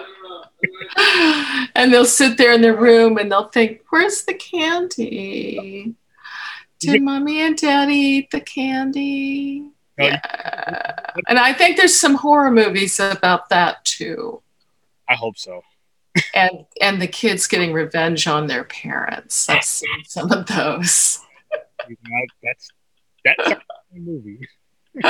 and 1.75 1.91
they'll 1.93 2.05
sit 2.05 2.37
there 2.37 2.53
in 2.53 2.61
their 2.61 2.75
room 2.75 3.17
and 3.17 3.31
they'll 3.31 3.49
think, 3.49 3.81
where's 3.89 4.23
the 4.23 4.33
candy? 4.33 5.95
Did 6.79 7.01
mommy 7.01 7.41
and 7.41 7.57
daddy 7.57 7.93
eat 7.95 8.31
the 8.31 8.41
candy? 8.41 9.65
Yeah. 9.97 10.19
And 11.27 11.37
I 11.37 11.53
think 11.53 11.77
there's 11.77 11.97
some 11.97 12.15
horror 12.15 12.51
movies 12.51 12.99
about 12.99 13.49
that 13.49 13.85
too. 13.85 14.41
I 15.07 15.15
hope 15.15 15.37
so. 15.37 15.61
And 16.33 16.65
and 16.81 17.01
the 17.01 17.07
kids 17.07 17.47
getting 17.47 17.73
revenge 17.73 18.27
on 18.27 18.47
their 18.47 18.63
parents. 18.63 19.49
I've 19.49 19.63
seen 19.63 20.03
some 20.05 20.31
of 20.31 20.45
those. 20.47 21.19
That's 22.43 22.69
that's 23.23 23.51
a 23.51 23.61
movie. 23.93 24.47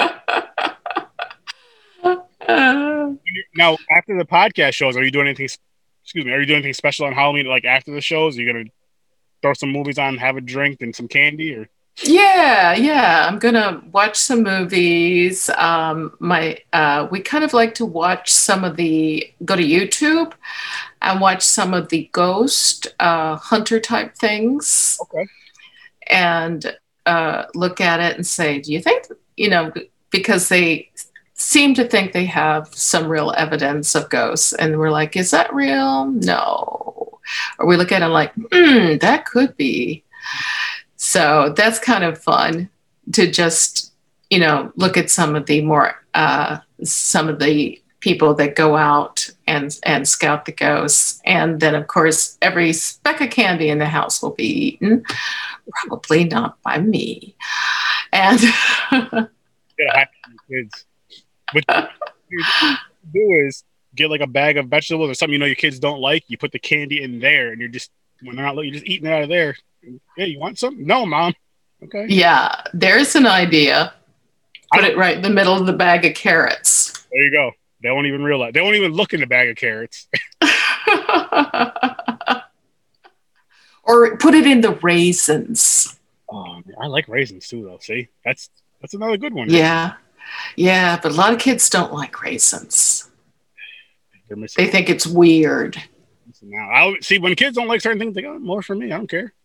Now, 3.56 3.78
after 3.96 4.18
the 4.18 4.26
podcast 4.26 4.74
shows, 4.74 4.98
are 4.98 5.04
you 5.04 5.12
doing 5.12 5.28
anything? 5.28 5.48
Excuse 6.04 6.26
me, 6.26 6.32
are 6.32 6.40
you 6.40 6.46
doing 6.46 6.58
anything 6.58 6.74
special 6.74 7.06
on 7.06 7.14
Halloween? 7.14 7.46
Like 7.46 7.66
after 7.66 7.94
the 7.94 8.02
shows, 8.02 8.38
are 8.38 8.42
you 8.42 8.52
gonna 8.52 8.66
throw 9.42 9.54
some 9.54 9.72
movies 9.72 9.98
on, 9.98 10.18
have 10.18 10.36
a 10.36 10.42
drink, 10.42 10.82
and 10.82 10.96
some 10.96 11.08
candy, 11.08 11.56
or 11.56 11.70
Yeah, 12.02 12.74
yeah. 12.74 13.28
I'm 13.28 13.38
gonna 13.38 13.82
watch 13.92 14.18
some 14.18 14.42
movies. 14.44 15.50
Um, 15.52 16.16
my 16.20 16.58
uh, 16.74 17.08
we 17.12 17.20
kind 17.22 17.44
of 17.44 17.54
like 17.54 17.76
to 17.76 17.86
watch 17.86 18.32
some 18.32 18.64
of 18.64 18.78
the 18.78 19.32
go 19.46 19.56
to 19.56 19.64
YouTube 19.64 20.34
and 21.02 21.22
watch 21.22 21.44
some 21.44 21.74
of 21.74 21.90
the 21.90 22.10
ghost 22.12 22.88
uh, 23.00 23.36
hunter 23.36 23.80
type 23.80 24.16
things 24.16 24.98
okay? 25.04 25.28
and 26.10 26.76
uh, 27.06 27.46
look 27.56 27.82
at 27.82 28.00
it 28.00 28.16
and 28.16 28.26
say, 28.26 28.60
do 28.60 28.74
you 28.74 28.82
think 28.82 29.06
you 29.38 29.50
know? 29.50 29.72
Because 30.12 30.50
they 30.50 30.92
seem 31.36 31.74
to 31.76 31.88
think 31.88 32.12
they 32.14 32.26
have 32.26 32.74
some 32.74 33.08
real 33.08 33.34
evidence 33.38 33.96
of 33.96 34.10
ghosts, 34.10 34.54
and 34.54 34.80
we're 34.80 34.92
like, 34.92 35.16
is 35.16 35.32
that 35.32 35.54
real? 35.54 36.06
No. 36.08 37.20
Or 37.60 37.68
we 37.68 37.78
look 37.78 37.92
at 37.92 38.02
it 38.02 38.06
and 38.06 38.14
like, 38.14 38.34
hmm, 38.36 38.98
that 38.98 39.26
could 39.26 39.56
be. 39.58 40.04
So 41.14 41.54
that's 41.56 41.78
kind 41.78 42.04
of 42.04 42.18
fun 42.18 42.72
to 43.12 43.30
just, 43.30 43.94
you 44.32 44.40
know, 44.40 44.72
look 44.76 44.98
at 44.98 45.12
some 45.12 45.36
of 45.36 45.46
the 45.46 45.62
more, 45.62 46.04
uh, 46.16 46.58
some 46.84 47.30
of 47.30 47.38
the 47.38 47.80
people 48.00 48.34
that 48.34 48.56
go 48.56 48.76
out 48.76 49.30
and 49.46 49.78
and 49.84 50.08
scout 50.08 50.46
the 50.46 50.52
ghosts, 50.52 51.22
and 51.24 51.60
then 51.60 51.76
of 51.76 51.86
course 51.86 52.36
every 52.42 52.74
speck 52.74 53.22
of 53.22 53.30
candy 53.30 53.70
in 53.70 53.78
the 53.78 53.86
house 53.86 54.24
will 54.24 54.32
be 54.32 54.48
eaten, 54.70 55.04
probably 55.70 56.24
not 56.24 56.60
by 56.64 56.80
me, 56.80 57.36
and 58.12 58.40
kids. 60.50 60.86
What 61.52 61.92
you 62.32 62.44
do 63.14 63.46
is 63.46 63.64
get 63.94 64.10
like 64.10 64.22
a 64.22 64.26
bag 64.28 64.58
of 64.58 64.66
vegetables 64.66 65.12
or 65.12 65.14
something 65.14 65.34
you 65.34 65.40
know 65.40 65.46
your 65.46 65.54
kids 65.54 65.78
don't 65.78 66.02
like. 66.02 66.24
You 66.28 66.40
put 66.40 66.54
the 66.54 66.58
candy 66.58 67.04
in 67.04 67.20
there, 67.20 67.52
and 67.52 67.62
you're 67.62 67.70
just 67.70 67.92
when 68.24 68.36
they're 68.36 68.46
not, 68.46 68.56
you're 68.56 68.74
just 68.74 68.88
eating 68.88 69.08
it 69.08 69.14
out 69.14 69.22
of 69.22 69.30
there. 69.30 69.56
Yeah, 70.18 70.26
you 70.26 70.40
want 70.40 70.60
some? 70.60 70.86
No, 70.86 71.06
mom. 71.06 71.34
Okay. 71.84 72.06
yeah, 72.08 72.62
there's 72.74 73.16
an 73.16 73.26
idea. 73.26 73.94
Put 74.74 74.86
it 74.86 74.98
right 74.98 75.18
in 75.18 75.22
the 75.22 75.30
middle 75.30 75.54
of 75.54 75.66
the 75.66 75.74
bag 75.74 76.06
of 76.06 76.16
carrots. 76.16 77.06
There 77.12 77.24
you 77.26 77.32
go. 77.32 77.52
They 77.82 77.92
won't 77.92 78.08
even 78.08 78.24
realize. 78.24 78.54
They 78.54 78.62
won't 78.62 78.76
even 78.76 78.94
look 78.94 79.14
in 79.14 79.20
the 79.20 79.28
bag 79.28 79.50
of 79.50 79.58
carrots. 79.58 80.08
or 83.84 84.18
put 84.18 84.34
it 84.34 84.48
in 84.48 84.62
the 84.62 84.80
raisins. 84.82 86.00
Oh, 86.32 86.54
man, 86.54 86.76
I 86.82 86.88
like 86.88 87.08
raisins 87.10 87.48
too, 87.48 87.64
though. 87.64 87.78
See, 87.82 88.08
that's 88.24 88.50
that's 88.82 88.94
another 88.94 89.18
good 89.18 89.34
one. 89.34 89.50
Yeah. 89.50 89.94
Yeah, 90.56 91.00
but 91.02 91.12
a 91.12 91.16
lot 91.16 91.34
of 91.34 91.40
kids 91.40 91.70
don't 91.70 91.94
like 91.94 92.22
raisins. 92.22 93.10
They 94.56 94.68
think 94.68 94.90
it's 94.90 95.06
weird. 95.06 95.82
Now. 96.50 96.70
I 96.70 96.96
see 97.02 97.20
when 97.20 97.36
kids 97.36 97.56
don't 97.56 97.68
like 97.68 97.82
certain 97.82 98.00
things, 98.00 98.16
they 98.16 98.22
go 98.22 98.34
oh, 98.34 98.40
more 98.40 98.62
for 98.62 98.76
me. 98.76 98.92
I 98.92 98.98
don't 98.98 99.10
care. 99.10 99.34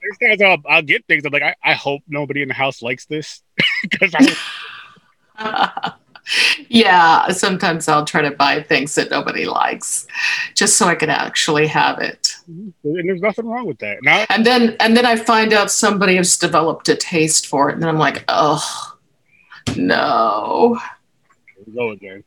There's 0.00 0.18
times 0.22 0.42
I'll, 0.42 0.58
I'll 0.68 0.82
get 0.82 1.06
things. 1.06 1.24
I'm 1.24 1.32
like, 1.32 1.42
I, 1.42 1.54
I 1.62 1.74
hope 1.74 2.02
nobody 2.08 2.42
in 2.42 2.48
the 2.48 2.54
house 2.54 2.82
likes 2.82 3.06
this 3.06 3.42
because 3.82 4.14
I, 4.14 5.94
yeah, 6.68 7.28
sometimes 7.28 7.88
I'll 7.88 8.04
try 8.04 8.22
to 8.22 8.30
buy 8.30 8.62
things 8.62 8.94
that 8.94 9.10
nobody 9.10 9.46
likes, 9.46 10.06
just 10.54 10.76
so 10.76 10.86
I 10.86 10.94
can 10.94 11.10
actually 11.10 11.66
have 11.66 11.98
it. 11.98 12.34
Mm-hmm. 12.50 12.88
And 12.96 13.08
there's 13.08 13.20
nothing 13.20 13.46
wrong 13.46 13.66
with 13.66 13.78
that. 13.78 13.98
Now, 14.02 14.24
And 14.30 14.44
then 14.44 14.76
and 14.80 14.96
then 14.96 15.06
I 15.06 15.16
find 15.16 15.52
out 15.52 15.70
somebody 15.70 16.16
has 16.16 16.36
developed 16.36 16.88
a 16.88 16.96
taste 16.96 17.46
for 17.46 17.70
it, 17.70 17.74
and 17.74 17.82
then 17.82 17.88
I'm 17.88 17.98
like, 17.98 18.24
oh 18.28 18.96
no. 19.76 20.78
here 21.54 21.64
we 21.66 21.72
go 21.74 21.90
again. 21.90 22.24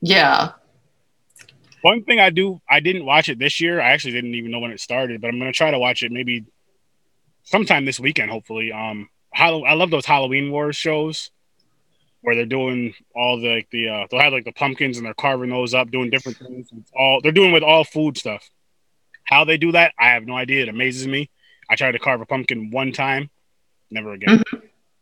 Yeah. 0.00 0.52
One 1.82 2.04
thing 2.04 2.20
I 2.20 2.30
do, 2.30 2.60
I 2.68 2.80
didn't 2.80 3.04
watch 3.04 3.28
it 3.28 3.38
this 3.38 3.60
year. 3.60 3.80
I 3.80 3.90
actually 3.90 4.12
didn't 4.12 4.34
even 4.34 4.50
know 4.50 4.60
when 4.60 4.70
it 4.70 4.80
started, 4.80 5.20
but 5.20 5.28
I'm 5.28 5.38
gonna 5.38 5.52
try 5.52 5.70
to 5.70 5.78
watch 5.78 6.02
it 6.02 6.12
maybe 6.12 6.44
sometime 7.44 7.84
this 7.84 7.98
weekend, 8.00 8.30
hopefully. 8.30 8.72
Um, 8.72 9.08
Hall- 9.34 9.64
I 9.66 9.74
love 9.74 9.90
those 9.90 10.06
Halloween 10.06 10.50
Wars 10.50 10.76
shows 10.76 11.30
where 12.20 12.36
they're 12.36 12.46
doing 12.46 12.94
all 13.16 13.40
the 13.40 13.48
like 13.56 13.68
the 13.70 13.88
uh, 13.88 14.06
they'll 14.10 14.20
have 14.20 14.32
like 14.32 14.44
the 14.44 14.52
pumpkins 14.52 14.96
and 14.96 15.06
they're 15.06 15.14
carving 15.14 15.50
those 15.50 15.74
up, 15.74 15.90
doing 15.90 16.10
different 16.10 16.38
things. 16.38 16.68
It's 16.72 16.90
all 16.96 17.20
they're 17.20 17.32
doing 17.32 17.50
with 17.52 17.62
all 17.64 17.82
food 17.84 18.16
stuff. 18.16 18.48
How 19.24 19.44
they 19.44 19.56
do 19.56 19.72
that, 19.72 19.92
I 19.98 20.10
have 20.10 20.24
no 20.24 20.36
idea. 20.36 20.62
It 20.62 20.68
amazes 20.68 21.06
me. 21.08 21.30
I 21.70 21.74
tried 21.76 21.92
to 21.92 21.98
carve 21.98 22.20
a 22.20 22.26
pumpkin 22.26 22.70
one 22.70 22.92
time, 22.92 23.30
never 23.90 24.12
again. 24.12 24.42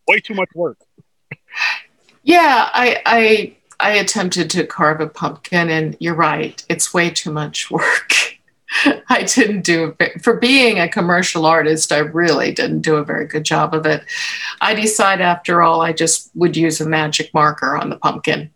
Way 0.07 0.21
too 0.21 0.35
much 0.35 0.49
work. 0.55 0.79
Yeah, 2.23 2.69
I 2.73 3.03
I 3.05 3.57
I 3.81 3.93
attempted 3.93 4.51
to 4.51 4.67
carve 4.67 5.01
a 5.01 5.09
pumpkin, 5.09 5.71
and 5.71 5.97
you're 6.01 6.15
right, 6.15 6.63
it's 6.69 6.93
way 6.93 7.11
too 7.11 7.33
much 7.33 7.71
work. 7.71 8.13
I 9.09 9.25
didn't 9.25 9.63
do 9.63 9.85
a 9.85 9.93
bit, 9.93 10.23
for 10.23 10.37
being 10.37 10.79
a 10.79 10.89
commercial 10.89 11.47
artist. 11.47 11.91
I 11.91 11.99
really 11.99 12.53
didn't 12.53 12.83
do 12.83 12.97
a 12.97 13.05
very 13.05 13.27
good 13.27 13.45
job 13.45 13.75
of 13.75 13.87
it. 13.87 14.05
I 14.61 14.75
decide 14.75 15.21
after 15.21 15.63
all, 15.63 15.81
I 15.81 15.93
just 15.93 16.31
would 16.35 16.57
use 16.57 16.81
a 16.81 16.89
magic 16.89 17.33
marker 17.35 17.77
on 17.77 17.91
the 17.91 17.97
pumpkin. 17.97 18.51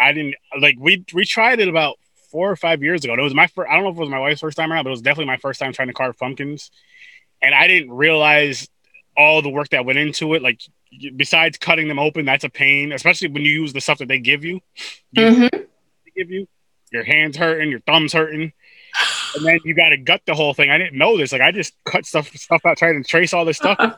I 0.00 0.12
didn't 0.12 0.34
like 0.60 0.76
we 0.80 1.04
we 1.12 1.24
tried 1.24 1.60
it 1.60 1.68
about 1.68 1.96
four 2.30 2.50
or 2.50 2.56
five 2.56 2.82
years 2.82 3.04
ago. 3.04 3.14
It 3.14 3.20
was 3.20 3.34
my 3.34 3.46
first. 3.46 3.70
I 3.70 3.74
don't 3.74 3.84
know 3.84 3.90
if 3.90 3.96
it 3.96 4.00
was 4.00 4.08
my 4.08 4.18
wife's 4.18 4.40
first 4.40 4.56
time 4.56 4.72
around, 4.72 4.84
but 4.84 4.90
it 4.90 4.92
was 4.92 5.02
definitely 5.02 5.26
my 5.26 5.36
first 5.36 5.60
time 5.60 5.72
trying 5.72 5.88
to 5.88 5.94
carve 5.94 6.18
pumpkins, 6.18 6.70
and 7.42 7.54
I 7.54 7.66
didn't 7.66 7.92
realize 7.92 8.68
all 9.16 9.42
the 9.42 9.48
work 9.48 9.68
that 9.70 9.84
went 9.84 9.98
into 9.98 10.34
it. 10.34 10.42
Like 10.42 10.60
besides 11.16 11.58
cutting 11.58 11.88
them 11.88 11.98
open, 11.98 12.24
that's 12.24 12.44
a 12.44 12.48
pain, 12.48 12.92
especially 12.92 13.28
when 13.28 13.44
you 13.44 13.50
use 13.52 13.72
the 13.72 13.80
stuff 13.80 13.98
that 13.98 14.08
they 14.08 14.18
give 14.18 14.44
you. 14.44 14.60
You 15.12 15.22
Mhm. 15.22 15.50
they 15.50 16.10
give 16.16 16.30
you 16.30 16.46
your 16.92 17.04
hands 17.04 17.36
hurting, 17.36 17.70
your 17.70 17.80
thumbs 17.80 18.12
hurting, 18.12 18.52
and 19.36 19.46
then 19.46 19.58
you 19.64 19.74
got 19.74 19.90
to 19.90 19.96
gut 19.96 20.22
the 20.26 20.34
whole 20.34 20.54
thing. 20.54 20.70
I 20.70 20.78
didn't 20.78 20.96
know 20.98 21.16
this. 21.16 21.32
Like 21.32 21.40
I 21.42 21.50
just 21.52 21.74
cut 21.84 22.06
stuff 22.06 22.28
stuff 22.36 22.64
out, 22.64 22.78
trying 22.78 23.02
to 23.02 23.08
trace 23.08 23.32
all 23.32 23.44
this 23.44 23.56
stuff. 23.56 23.76
like, 23.80 23.96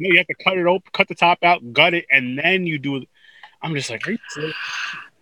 no, 0.00 0.08
you 0.10 0.16
have 0.18 0.26
to 0.26 0.34
cut 0.42 0.56
it 0.58 0.66
open, 0.66 0.90
cut 0.92 1.08
the 1.08 1.14
top 1.14 1.38
out, 1.42 1.72
gut 1.72 1.94
it, 1.94 2.06
and 2.10 2.38
then 2.38 2.66
you 2.66 2.78
do. 2.78 3.04
I'm 3.62 3.74
just 3.74 3.90
like, 3.90 4.06
are 4.08 4.12
you 4.12 4.18
serious? 4.30 4.54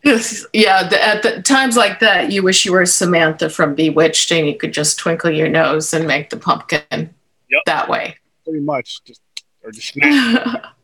Yes, 0.05 0.47
yeah. 0.53 0.89
The, 0.89 1.05
at 1.05 1.22
the 1.24 1.43
times 1.43 1.76
like 1.76 1.99
that, 1.99 2.31
you 2.31 2.45
wish 2.45 2.64
you 2.64 2.70
were 2.72 2.87
Samantha 2.87 3.51
from 3.51 3.74
Bewitched, 3.74 4.31
and 4.31 4.47
you 4.47 4.57
could 4.57 4.72
just 4.72 4.97
twinkle 4.97 5.29
your 5.31 5.49
nose 5.49 5.93
and 5.93 6.07
make 6.07 6.31
the 6.31 6.37
pumpkin 6.37 7.12
Yep. 7.51 7.62
that 7.66 7.89
way. 7.89 8.16
pretty 8.45 8.61
much 8.61 9.03
just 9.05 9.20
or 9.64 9.72
just 9.72 9.89
snap. 9.89 10.66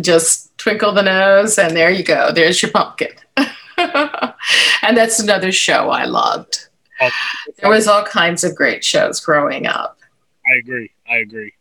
just 0.00 0.56
twinkle 0.58 0.92
the 0.92 1.02
nose, 1.02 1.58
and 1.58 1.76
there 1.76 1.90
you 1.90 2.02
go. 2.02 2.32
There's 2.32 2.62
your 2.62 2.70
pumpkin. 2.70 3.12
and 3.76 4.96
that's 4.96 5.18
another 5.20 5.52
show 5.52 5.90
I 5.90 6.04
loved. 6.04 6.68
There 7.60 7.70
was 7.70 7.88
all 7.88 8.04
kinds 8.04 8.44
of 8.44 8.54
great 8.54 8.84
shows 8.84 9.20
growing 9.20 9.66
up. 9.66 9.98
I 10.46 10.58
agree. 10.58 10.90
I 11.08 11.16
agree. 11.16 11.52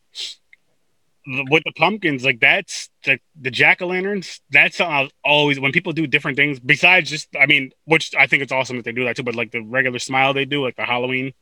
With 1.26 1.64
the 1.64 1.72
pumpkins, 1.78 2.26
like 2.26 2.42
that's 2.42 2.90
the 3.06 3.18
the 3.40 3.50
jack 3.50 3.82
o' 3.82 3.88
lanterns. 3.88 4.42
That's 4.52 4.82
always 5.24 5.60
when 5.60 5.72
people 5.72 5.94
do 5.94 6.06
different 6.06 6.36
things 6.36 6.60
besides 6.60 7.10
just. 7.10 7.30
I 7.40 7.46
mean, 7.46 7.72
which 7.86 8.14
I 8.14 8.28
think 8.28 8.44
it's 8.44 8.52
awesome 8.52 8.76
that 8.76 8.84
they 8.84 8.92
do 8.92 9.06
that 9.06 9.16
too. 9.16 9.24
But 9.24 9.36
like 9.36 9.52
the 9.52 9.62
regular 9.62 10.00
smile 10.00 10.34
they 10.34 10.46
do, 10.46 10.64
like 10.64 10.76
the 10.76 10.84
Halloween. 10.84 11.34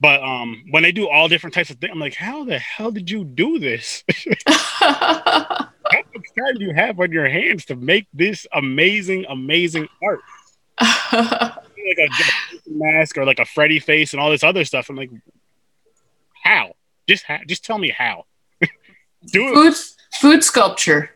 But 0.00 0.22
um, 0.22 0.64
when 0.70 0.82
they 0.82 0.92
do 0.92 1.08
all 1.08 1.28
different 1.28 1.54
types 1.54 1.70
of 1.70 1.76
things, 1.76 1.92
I'm 1.92 2.00
like, 2.00 2.14
how 2.14 2.44
the 2.44 2.58
hell 2.58 2.90
did 2.90 3.10
you 3.10 3.22
do 3.22 3.58
this? 3.58 4.02
how 5.92 6.02
much 6.14 6.26
time 6.38 6.54
do 6.54 6.64
you 6.64 6.74
have 6.74 6.98
on 6.98 7.12
your 7.12 7.28
hands 7.28 7.64
to 7.66 7.76
make 7.76 8.06
this 8.12 8.46
amazing, 8.52 9.26
amazing 9.28 9.88
art? 10.02 10.20
Like 11.84 11.98
a 11.98 12.70
mask 12.70 13.18
or 13.18 13.24
like 13.24 13.40
a 13.40 13.44
Freddy 13.44 13.80
face 13.80 14.12
and 14.12 14.22
all 14.22 14.30
this 14.30 14.44
other 14.44 14.64
stuff. 14.64 14.88
I'm 14.88 14.94
like, 14.94 15.10
how? 16.44 16.74
Just 17.08 17.24
ha- 17.24 17.40
just 17.44 17.64
tell 17.64 17.76
me 17.76 17.90
how. 17.90 18.24
do 19.26 19.48
it. 19.48 19.54
food, 19.54 19.74
food 20.14 20.44
sculpture. 20.44 21.10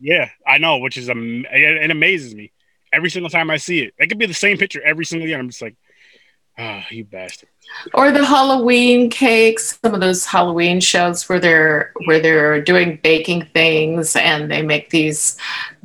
Yeah, 0.00 0.28
I 0.44 0.58
know, 0.58 0.78
which 0.78 0.96
is 0.96 1.08
um, 1.08 1.46
it, 1.52 1.84
it 1.84 1.90
amazes 1.92 2.34
me 2.34 2.50
every 2.92 3.08
single 3.08 3.30
time 3.30 3.50
I 3.50 3.56
see 3.56 3.82
it. 3.82 3.94
It 3.98 4.08
could 4.08 4.18
be 4.18 4.26
the 4.26 4.34
same 4.34 4.58
picture 4.58 4.82
every 4.82 5.04
single 5.04 5.28
year. 5.28 5.38
I'm 5.38 5.48
just 5.48 5.62
like, 5.62 5.76
ah, 6.58 6.86
you 6.90 7.04
bastard. 7.04 7.48
or 7.94 8.10
the 8.10 8.24
Halloween 8.24 9.10
cakes, 9.10 9.78
some 9.82 9.94
of 9.94 10.00
those 10.00 10.26
Halloween 10.26 10.80
shows 10.80 11.28
where 11.28 11.40
they're 11.40 11.92
where 12.04 12.20
they're 12.20 12.60
doing 12.62 12.98
baking 13.02 13.46
things 13.54 14.16
and 14.16 14.50
they 14.50 14.62
make 14.62 14.90
these 14.90 15.36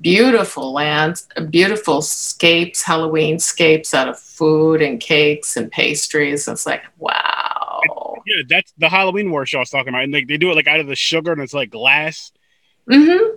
beautiful 0.01 0.73
lands, 0.73 1.27
beautiful 1.49 2.01
scapes, 2.01 2.83
Halloween 2.83 3.39
scapes 3.39 3.93
out 3.93 4.09
of 4.09 4.19
food 4.19 4.81
and 4.81 4.99
cakes 4.99 5.57
and 5.57 5.71
pastries. 5.71 6.47
It's 6.47 6.65
like 6.65 6.83
wow. 6.97 7.81
Yeah, 8.25 8.43
that's 8.49 8.73
the 8.77 8.89
Halloween 8.89 9.29
war 9.31 9.45
show 9.45 9.59
I 9.59 9.61
was 9.61 9.69
talking 9.69 9.89
about, 9.89 10.03
and 10.03 10.13
like 10.13 10.27
they 10.27 10.37
do 10.37 10.51
it 10.51 10.55
like 10.55 10.67
out 10.67 10.79
of 10.79 10.87
the 10.87 10.95
sugar 10.95 11.31
and 11.31 11.41
it's 11.41 11.53
like 11.53 11.69
glass, 11.69 12.31
hmm 12.89 13.35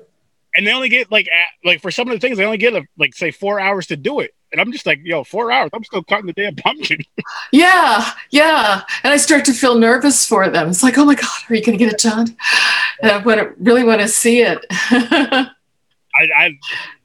and 0.56 0.66
they 0.66 0.72
only 0.72 0.88
get 0.88 1.10
like 1.10 1.28
at, 1.28 1.48
like 1.64 1.80
for 1.80 1.90
some 1.90 2.08
of 2.08 2.14
the 2.14 2.20
things 2.20 2.38
they 2.38 2.44
only 2.44 2.58
get 2.58 2.74
like 2.98 3.14
say 3.14 3.30
four 3.30 3.60
hours 3.60 3.86
to 3.88 3.96
do 3.96 4.20
it, 4.20 4.34
and 4.50 4.60
I'm 4.60 4.72
just 4.72 4.86
like, 4.86 5.00
yo, 5.02 5.24
four 5.24 5.52
hours. 5.52 5.70
I'm 5.72 5.84
still 5.84 6.02
cutting 6.02 6.26
the 6.26 6.32
damn 6.32 6.56
pumpkin. 6.56 7.00
Yeah, 7.50 8.10
yeah. 8.30 8.82
And 9.02 9.12
I 9.12 9.16
start 9.16 9.46
to 9.46 9.54
feel 9.54 9.78
nervous 9.78 10.26
for 10.26 10.50
them. 10.50 10.68
It's 10.68 10.82
like, 10.82 10.98
oh 10.98 11.06
my 11.06 11.14
God, 11.14 11.28
are 11.48 11.54
you 11.54 11.64
going 11.64 11.78
to 11.78 11.82
get 11.82 11.92
it 11.92 11.98
done? 11.98 12.36
And 13.00 13.10
I 13.10 13.18
wanna, 13.18 13.52
really 13.58 13.84
want 13.84 14.02
to 14.02 14.08
see 14.08 14.40
it. 14.42 14.64
I, 16.18 16.28
I 16.36 16.44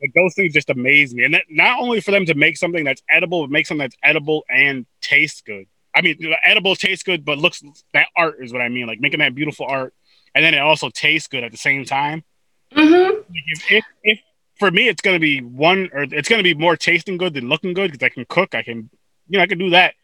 like 0.02 0.14
those 0.16 0.34
things 0.34 0.54
just 0.54 0.70
amaze 0.70 1.14
me, 1.14 1.24
and 1.24 1.34
that, 1.34 1.44
not 1.50 1.80
only 1.80 2.02
for 2.02 2.12
them 2.12 2.26
to 2.26 2.34
make 2.34 2.58
something 2.58 2.84
that's 2.84 3.02
edible, 3.10 3.44
but 3.44 3.52
make 3.52 3.68
something 3.68 3.86
that's 3.86 3.96
edible 4.04 4.44
and 4.50 4.86
tastes 5.02 5.42
good. 5.42 5.66
I 5.96 6.02
mean, 6.02 6.18
edible 6.44 6.76
tastes 6.76 7.04
good, 7.04 7.24
but 7.24 7.38
looks 7.38 7.64
that 7.94 8.08
art 8.18 8.38
is 8.42 8.52
what 8.52 8.62
I 8.62 8.70
mean, 8.70 8.88
like 8.88 9.00
making 9.00 9.20
that 9.20 9.36
beautiful 9.36 9.66
art, 9.68 9.94
and 10.34 10.44
then 10.44 10.54
it 10.54 10.60
also 10.60 10.90
tastes 10.90 11.28
good 11.28 11.44
at 11.44 11.52
the 11.52 11.58
same 11.58 11.86
time. 11.86 12.24
Hmm 12.76 13.04
Like 13.04 13.44
if, 13.48 13.72
if, 13.72 13.86
if 14.04 14.20
for 14.60 14.72
me, 14.72 14.88
it's 14.88 15.02
gonna 15.02 15.20
be 15.20 15.42
one, 15.42 15.90
or 15.94 16.04
it's 16.04 16.30
gonna 16.30 16.44
be 16.44 16.54
more 16.54 16.76
tasting 16.78 17.18
good 17.18 17.34
than 17.34 17.50
looking 17.50 17.74
good 17.74 17.92
because 17.92 18.06
I 18.06 18.10
can 18.10 18.26
cook, 18.30 18.56
I 18.56 18.64
can, 18.64 18.90
you 19.28 19.38
know, 19.38 19.44
I 19.44 19.48
can 19.48 19.58
do 19.58 19.72
that. 19.72 19.96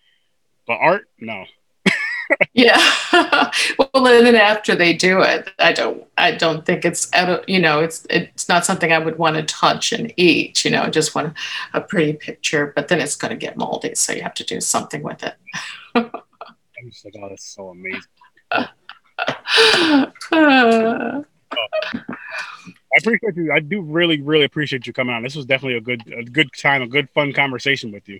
But 0.67 0.79
art, 0.81 1.07
no. 1.19 1.45
Yeah. 2.53 2.77
well, 3.13 4.07
and 4.07 4.25
then 4.25 4.35
after 4.35 4.75
they 4.75 4.93
do 4.93 5.21
it, 5.21 5.49
I 5.59 5.73
don't, 5.73 6.03
I 6.17 6.31
don't 6.31 6.65
think 6.65 6.85
it's, 6.85 7.09
you 7.47 7.59
know, 7.59 7.79
it's, 7.79 8.05
it's 8.09 8.47
not 8.47 8.65
something 8.65 8.91
I 8.93 8.99
would 8.99 9.17
want 9.17 9.35
to 9.37 9.43
touch 9.43 9.91
and 9.91 10.13
eat. 10.17 10.63
You 10.63 10.71
know, 10.71 10.83
I 10.83 10.89
just 10.89 11.15
want 11.15 11.33
a 11.73 11.81
pretty 11.81 12.13
picture, 12.13 12.71
but 12.75 12.87
then 12.87 12.99
it's 13.01 13.15
going 13.15 13.31
to 13.31 13.37
get 13.37 13.57
moldy, 13.57 13.95
so 13.95 14.13
you 14.13 14.21
have 14.21 14.35
to 14.35 14.43
do 14.43 14.61
something 14.61 15.01
with 15.01 15.23
it. 15.23 15.35
I'm 15.95 16.11
just 16.89 17.05
like, 17.05 17.15
oh, 17.21 17.29
that's 17.29 17.55
so 17.55 17.69
amazing. 17.69 18.01
Uh, 20.31 21.21
I 21.51 22.97
appreciate 22.97 23.35
you. 23.35 23.51
I 23.51 23.59
do 23.59 23.81
really, 23.81 24.21
really 24.21 24.45
appreciate 24.45 24.87
you 24.87 24.93
coming 24.93 25.13
on. 25.13 25.23
This 25.23 25.35
was 25.35 25.45
definitely 25.45 25.77
a 25.77 25.81
good, 25.81 26.03
a 26.11 26.23
good 26.23 26.49
time, 26.53 26.81
a 26.81 26.87
good, 26.87 27.09
fun 27.11 27.33
conversation 27.33 27.91
with 27.91 28.07
you. 28.09 28.19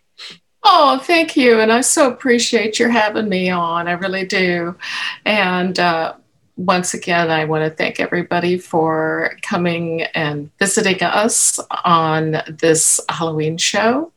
Oh, 0.64 1.00
thank 1.00 1.38
you. 1.38 1.60
And 1.60 1.72
I 1.72 1.82
so 1.82 2.12
appreciate 2.12 2.80
your 2.80 2.90
having 2.90 3.30
me 3.30 3.50
on. 3.50 3.88
I 3.88 3.94
really 3.94 4.26
do. 4.26 4.76
And 5.26 5.80
uh, 5.80 6.14
once 6.58 6.94
again, 6.94 7.32
I 7.32 7.46
want 7.46 7.64
to 7.64 7.76
thank 7.76 8.00
everybody 8.00 8.58
for 8.58 9.38
coming 9.42 10.02
and 10.14 10.52
visiting 10.60 11.02
us 11.02 11.60
on 11.86 12.42
this 12.50 13.00
Halloween 13.08 13.58
show. 13.58 14.12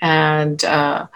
And 0.00 0.62
uh, 0.64 1.06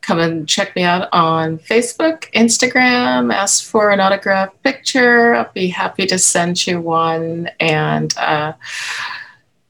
come 0.00 0.20
and 0.20 0.48
check 0.48 0.76
me 0.76 0.82
out 0.82 1.08
on 1.12 1.58
Facebook, 1.58 2.32
Instagram, 2.32 3.32
ask 3.34 3.64
for 3.64 3.90
an 3.90 4.00
autograph 4.00 4.50
picture. 4.62 5.34
I'll 5.34 5.50
be 5.52 5.68
happy 5.68 6.06
to 6.06 6.18
send 6.18 6.66
you 6.66 6.80
one. 6.80 7.50
And 7.58 8.16
uh, 8.16 8.52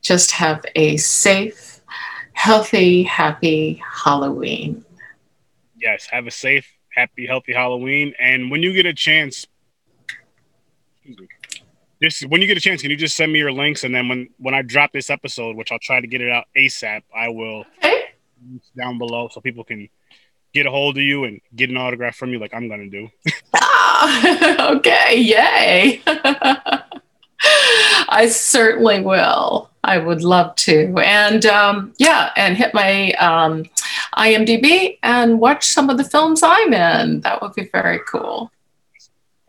just 0.03 0.33
have 0.33 0.65
a 0.77 0.97
safe, 0.99 1.81
healthy, 2.33 3.03
happy 3.05 3.83
Halloween. 4.05 4.85
Yes, 5.77 6.07
have 6.11 6.27
a 6.27 6.31
safe, 6.31 6.69
happy, 6.95 7.27
healthy 7.27 7.55
Halloween. 7.55 8.15
And 8.21 8.51
when 8.51 8.63
you 8.63 8.73
get 8.73 8.87
a 8.87 8.95
chance, 8.95 9.47
just 12.03 12.29
when 12.29 12.41
you 12.41 12.47
get 12.47 12.57
a 12.57 12.61
chance, 12.61 12.83
can 12.83 12.91
you 12.91 12.97
just 12.97 13.17
send 13.17 13.33
me 13.33 13.39
your 13.39 13.53
links? 13.53 13.85
And 13.85 13.95
then 13.95 14.09
when 14.09 14.29
when 14.39 14.55
I 14.55 14.63
drop 14.63 14.93
this 14.93 15.11
episode, 15.11 15.57
which 15.57 15.73
I'll 15.73 15.79
try 15.81 16.01
to 16.01 16.07
get 16.07 16.21
it 16.21 16.31
out 16.31 16.45
ASAP, 16.57 17.03
I 17.15 17.29
will 17.29 17.65
Okay. 17.79 17.98
Down 18.77 18.99
below 18.99 19.29
so 19.31 19.41
people 19.41 19.65
can 19.65 19.89
get 20.55 20.67
a 20.67 20.71
hold 20.71 20.97
of 20.97 21.03
you 21.03 21.25
and 21.25 21.41
get 21.55 21.71
an 21.71 21.77
autograph 21.77 22.17
from 22.17 22.31
you, 22.31 22.39
like 22.39 22.55
I'm 22.55 22.69
gonna 22.69 22.91
do. 22.91 23.09
Ah, 24.01 24.71
okay, 24.77 25.19
yay. 25.21 26.01
I 28.09 28.29
certainly 28.29 29.01
will. 29.01 29.71
I 29.83 29.99
would 29.99 30.23
love 30.23 30.55
to. 30.57 30.99
And 30.99 31.45
um, 31.47 31.95
yeah, 31.99 32.31
and 32.37 32.57
hit 32.57 32.75
my 32.75 33.13
um, 33.15 33.65
IMDb 34.17 34.99
and 35.03 35.41
watch 35.41 35.67
some 35.67 35.91
of 35.91 35.97
the 35.97 36.05
films 36.05 36.43
I'm 36.45 36.73
in. 36.73 37.21
That 37.23 37.43
would 37.43 37.55
be 37.55 37.69
very 37.73 38.01
cool. 38.07 38.51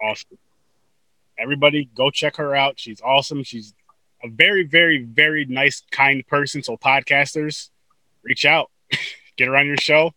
Awesome. 0.02 0.38
Everybody, 1.38 1.90
go 1.94 2.10
check 2.10 2.38
her 2.38 2.56
out. 2.56 2.80
She's 2.80 3.02
awesome. 3.02 3.44
She's 3.44 3.74
a 4.24 4.30
very, 4.30 4.64
very, 4.64 5.04
very 5.04 5.46
nice, 5.46 5.84
kind 5.92 6.26
person. 6.28 6.64
So, 6.64 6.78
podcasters, 6.78 7.70
reach 8.24 8.46
out, 8.46 8.70
get 9.38 9.48
her 9.48 9.56
on 9.56 9.68
your 9.68 9.78
show. 9.78 10.12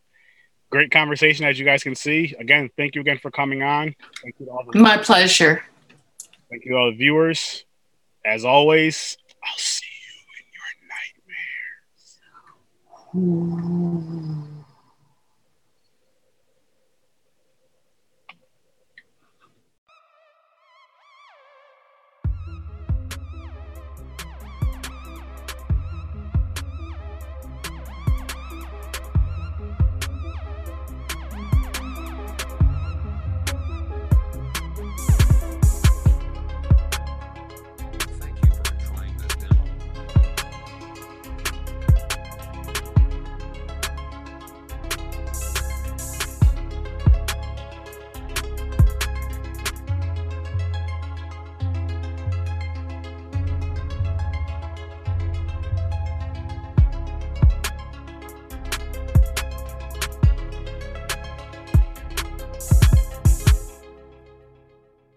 Great 0.70 0.90
conversation, 0.90 1.44
as 1.44 1.58
you 1.58 1.64
guys 1.64 1.82
can 1.82 1.94
see. 1.94 2.34
Again, 2.38 2.70
thank 2.76 2.94
you 2.94 3.00
again 3.02 3.18
for 3.18 3.30
coming 3.30 3.62
on. 3.62 3.94
Thank 4.22 4.36
you 4.38 4.48
all 4.50 4.64
the- 4.70 4.78
My 4.78 4.96
pleasure. 4.96 5.64
Thank 6.50 6.64
you 6.64 6.76
all 6.76 6.90
the 6.90 6.96
viewers. 6.96 7.64
As 8.24 8.44
always, 8.44 9.16
I'll 9.44 9.56
see 9.58 9.84
you 10.06 10.12
in 10.38 10.46
your 10.54 10.70
nightmares. 14.32 14.51